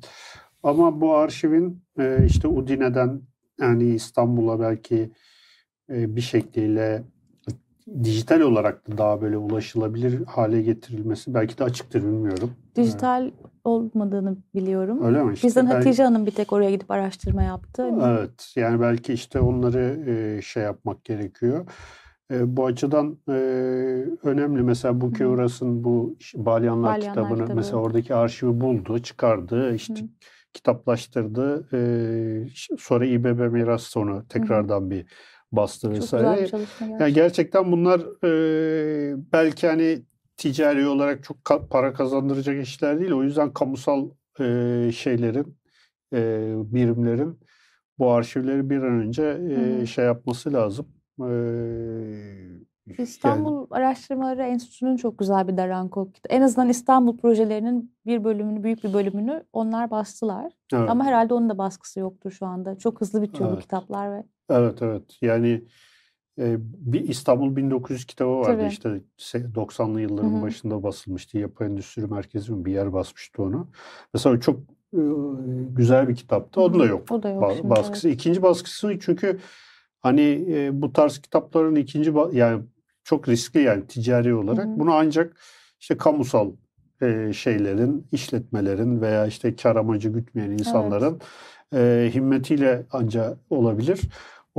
Ama 0.62 1.00
bu 1.00 1.14
arşivin 1.14 1.82
e, 1.98 2.24
işte 2.26 2.48
Udine'den 2.48 3.22
yani 3.60 3.84
İstanbul'a 3.84 4.60
belki 4.60 5.10
e, 5.90 6.16
bir 6.16 6.20
şekliyle 6.20 7.02
dijital 8.04 8.40
olarak 8.40 8.88
da 8.90 8.98
daha 8.98 9.20
böyle 9.22 9.36
ulaşılabilir 9.36 10.24
hale 10.26 10.62
getirilmesi 10.62 11.34
belki 11.34 11.58
de 11.58 11.64
açıktır 11.64 12.02
bilmiyorum. 12.02 12.50
Dijital 12.76 13.30
olmadığını 13.64 14.36
biliyorum. 14.54 15.04
Öyle 15.04 15.22
mi? 15.24 15.34
İşte 15.34 15.46
Bizden 15.46 15.70
ben- 15.70 15.74
Hatice 15.74 16.02
Hanım 16.04 16.26
bir 16.26 16.30
tek 16.30 16.52
oraya 16.52 16.70
gidip 16.70 16.90
araştırma 16.90 17.42
yaptı. 17.42 17.90
Evet, 18.02 18.52
yani 18.56 18.80
belki 18.80 19.12
işte 19.12 19.40
onları 19.40 20.04
e, 20.10 20.42
şey 20.42 20.62
yapmak 20.62 21.04
gerekiyor. 21.04 21.66
E, 22.32 22.56
bu 22.56 22.66
açıdan 22.66 23.18
e, 23.28 23.32
önemli. 24.22 24.62
Mesela 24.62 25.00
bu 25.00 25.08
Hı. 25.08 25.12
Kevras'ın 25.12 25.84
bu 25.84 26.16
Balyanlar, 26.34 26.96
Balyanlar 26.96 27.00
kitabını 27.00 27.38
kitabı. 27.38 27.54
mesela 27.56 27.76
oradaki 27.78 28.14
arşivi 28.14 28.60
buldu, 28.60 28.98
çıkardı, 28.98 29.74
işte 29.74 29.94
Hı. 30.00 30.04
kitaplaştırdı. 30.52 31.68
Sonra 32.78 33.04
İBB 33.06 33.52
Miras 33.52 33.82
sonu 33.82 34.24
tekrardan 34.28 34.90
bir 34.90 35.06
bastı 35.52 35.86
çok 35.86 35.96
vesaire. 35.96 36.30
güzel 36.42 36.48
çalışma 36.50 36.86
Yani 36.86 36.98
gerçekten. 36.98 37.14
gerçekten 37.14 37.72
bunlar 37.72 38.00
e, 38.24 39.32
belki 39.32 39.66
hani 39.66 40.02
ticari 40.36 40.86
olarak 40.88 41.24
çok 41.24 41.36
ka- 41.36 41.68
para 41.68 41.92
kazandıracak 41.92 42.62
işler 42.66 43.00
değil. 43.00 43.12
O 43.12 43.22
yüzden 43.22 43.52
kamusal 43.52 44.10
e, 44.40 44.44
şeylerin, 44.94 45.56
e, 46.14 46.52
birimlerin 46.56 47.38
bu 47.98 48.10
arşivleri 48.10 48.70
bir 48.70 48.76
an 48.76 49.00
önce 49.00 49.38
e, 49.82 49.86
şey 49.86 50.04
yapması 50.04 50.52
lazım. 50.52 50.86
E, 51.20 51.24
yani- 52.86 52.96
İstanbul 52.98 53.66
Araştırmaları 53.70 54.42
Enstitüsü'nün 54.42 54.96
çok 54.96 55.18
güzel 55.18 55.48
bir 55.48 55.56
Daranko. 55.56 56.12
kitabı. 56.12 56.34
En 56.34 56.42
azından 56.42 56.68
İstanbul 56.68 57.16
projelerinin 57.18 57.94
bir 58.06 58.24
bölümünü, 58.24 58.62
büyük 58.62 58.84
bir 58.84 58.92
bölümünü 58.92 59.44
onlar 59.52 59.90
bastılar. 59.90 60.52
evet. 60.74 60.90
Ama 60.90 61.04
herhalde 61.04 61.34
onun 61.34 61.48
da 61.50 61.58
baskısı 61.58 62.00
yoktur 62.00 62.30
şu 62.30 62.46
anda. 62.46 62.78
Çok 62.78 63.00
hızlı 63.00 63.22
bitiyor 63.22 63.48
bu 63.50 63.52
Evet. 63.54 63.62
kitaplar 63.62 64.12
ve 64.12 64.24
Evet 64.50 64.82
evet. 64.82 65.02
Yani 65.22 65.64
e, 66.38 66.56
bir 66.60 67.08
İstanbul 67.08 67.56
1900 67.56 68.04
kitabı 68.04 68.30
vardı 68.30 68.58
Tabii. 68.58 68.68
işte 68.68 69.00
se- 69.18 69.54
90'lı 69.54 70.00
yılların 70.00 70.32
Hı 70.32 70.36
hı. 70.38 70.42
başında 70.42 70.82
basılmıştı. 70.82 71.38
Yapı 71.38 71.64
Endüstri 71.64 72.06
Merkezi 72.06 72.52
mi 72.52 72.64
bir 72.64 72.72
yer 72.72 72.92
basmıştı 72.92 73.42
onu. 73.42 73.70
Mesela 74.14 74.40
çok 74.40 74.60
e, 74.92 75.00
güzel 75.70 76.08
bir 76.08 76.16
kitaptı. 76.16 76.60
Onun 76.60 76.80
da 76.80 76.86
yok. 76.86 77.10
o 77.10 77.22
da 77.22 77.28
yok 77.28 77.42
ba- 77.42 77.56
şimdi. 77.56 77.70
baskısı. 77.70 78.08
İkinci 78.08 78.42
baskısı 78.42 78.98
çünkü 79.00 79.38
hani 80.00 80.46
e, 80.48 80.82
bu 80.82 80.92
tarz 80.92 81.18
kitapların 81.18 81.74
ikinci 81.74 82.10
ba- 82.10 82.36
yani 82.36 82.62
çok 83.04 83.28
riskli 83.28 83.62
yani 83.62 83.86
ticari 83.86 84.34
olarak. 84.34 84.64
Hı 84.64 84.68
hı. 84.68 84.78
Bunu 84.80 84.94
ancak 84.94 85.36
işte 85.80 85.96
kamusal 85.96 86.52
e, 87.02 87.32
şeylerin, 87.32 88.06
işletmelerin 88.12 89.00
veya 89.00 89.26
işte 89.26 89.56
kar 89.56 89.76
amacı 89.76 90.08
gütmeyen 90.08 90.50
insanların 90.50 91.20
e, 91.74 92.10
himmetiyle 92.14 92.86
ancak 92.92 93.38
olabilir. 93.50 94.00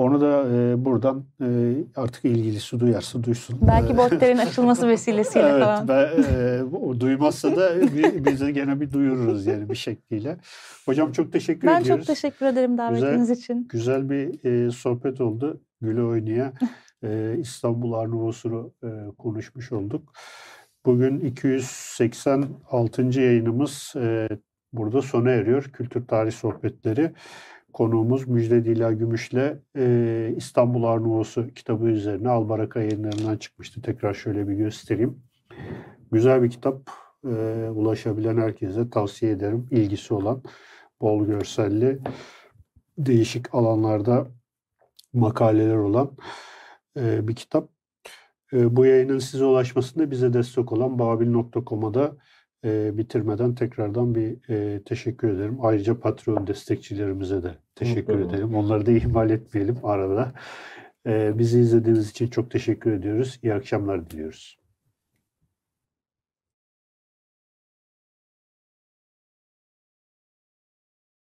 Onu 0.01 0.21
da 0.21 0.43
e, 0.55 0.85
buradan 0.85 1.25
e, 1.41 1.73
artık 1.95 2.25
ilgilisi 2.25 2.79
duyarsa 2.79 3.23
duysun. 3.23 3.59
Belki 3.67 3.93
E, 3.93 3.97
botlerin 3.97 4.37
açılması 4.47 4.87
vesilesiyle 4.87 5.47
evet, 5.47 5.63
falan. 5.63 5.87
ben, 5.87 6.09
e, 6.33 6.63
o 6.63 6.99
duymazsa 6.99 7.55
da 7.55 7.81
bi- 7.81 8.25
biz 8.25 8.41
de 8.41 8.51
gene 8.51 8.81
bir 8.81 8.91
duyururuz 8.91 9.45
yani 9.45 9.69
bir 9.69 9.75
şekliyle. 9.75 10.37
Hocam 10.85 11.11
çok 11.11 11.33
teşekkür 11.33 11.67
Ben 11.67 11.81
ediyoruz. 11.81 12.05
çok 12.05 12.15
teşekkür 12.15 12.45
ederim 12.45 12.77
davetiniz 12.77 13.29
için. 13.29 13.67
Güzel 13.71 14.09
bir 14.09 14.45
e, 14.67 14.71
sohbet 14.71 15.21
oldu. 15.21 15.61
Güle 15.81 16.03
oynaya 16.03 16.53
e, 17.03 17.35
İstanbul 17.39 17.93
Arnavutlu'nu 17.93 18.71
e, 18.83 18.87
konuşmuş 19.17 19.71
olduk. 19.71 20.13
Bugün 20.85 21.19
286. 21.19 23.01
yayınımız 23.21 23.93
e, 23.95 24.29
burada 24.73 25.01
sona 25.01 25.29
eriyor. 25.31 25.63
Kültür 25.63 26.07
Tarih 26.07 26.31
Sohbetleri. 26.31 27.11
Konuğumuz 27.74 28.28
Müjde 28.28 28.65
Dila 28.65 28.91
Gümüş'le 28.91 29.57
e, 29.78 30.34
İstanbul 30.38 30.84
Arnavutlusu 30.84 31.47
kitabı 31.47 31.88
üzerine 31.88 32.30
Albaraka 32.30 32.82
yayınlarından 32.82 33.38
çıkmıştı. 33.38 33.82
Tekrar 33.82 34.13
şöyle 34.13 34.47
bir 34.47 34.53
göstereyim. 34.53 35.24
Güzel 36.11 36.43
bir 36.43 36.49
kitap. 36.49 36.89
E, 37.26 37.30
ulaşabilen 37.69 38.38
herkese 38.38 38.89
tavsiye 38.89 39.32
ederim. 39.32 39.67
İlgisi 39.72 40.13
olan, 40.13 40.43
bol 41.01 41.26
görselli, 41.26 41.99
değişik 42.97 43.55
alanlarda 43.55 44.28
makaleler 45.13 45.76
olan 45.76 46.11
e, 46.97 47.28
bir 47.28 47.36
kitap. 47.36 47.69
E, 48.53 48.76
bu 48.76 48.86
yayının 48.86 49.19
size 49.19 49.45
ulaşmasında 49.45 50.11
bize 50.11 50.34
destek 50.34 50.72
olan 50.72 50.99
babil.com'a 50.99 51.93
da 51.93 52.17
e, 52.66 52.97
bitirmeden 52.97 53.55
tekrardan 53.55 54.16
bir 54.16 54.49
e, 54.49 54.84
teşekkür 54.84 55.30
ederim. 55.30 55.57
Ayrıca 55.62 55.99
Patreon 55.99 56.47
destekçilerimize 56.47 57.43
de 57.43 57.51
teşekkür 57.76 58.14
Mutlaka. 58.14 58.36
edelim. 58.36 58.55
Onları 58.55 58.86
da 58.86 58.91
ihmal 58.91 59.30
etmeyelim 59.30 59.78
arada. 59.84 60.32
E, 61.07 61.39
bizi 61.39 61.59
izlediğiniz 61.59 62.09
için 62.09 62.28
çok 62.28 62.51
teşekkür 62.51 62.91
ediyoruz. 62.91 63.39
İyi 63.43 63.53
akşamlar 63.53 64.09
diliyoruz. 64.09 64.61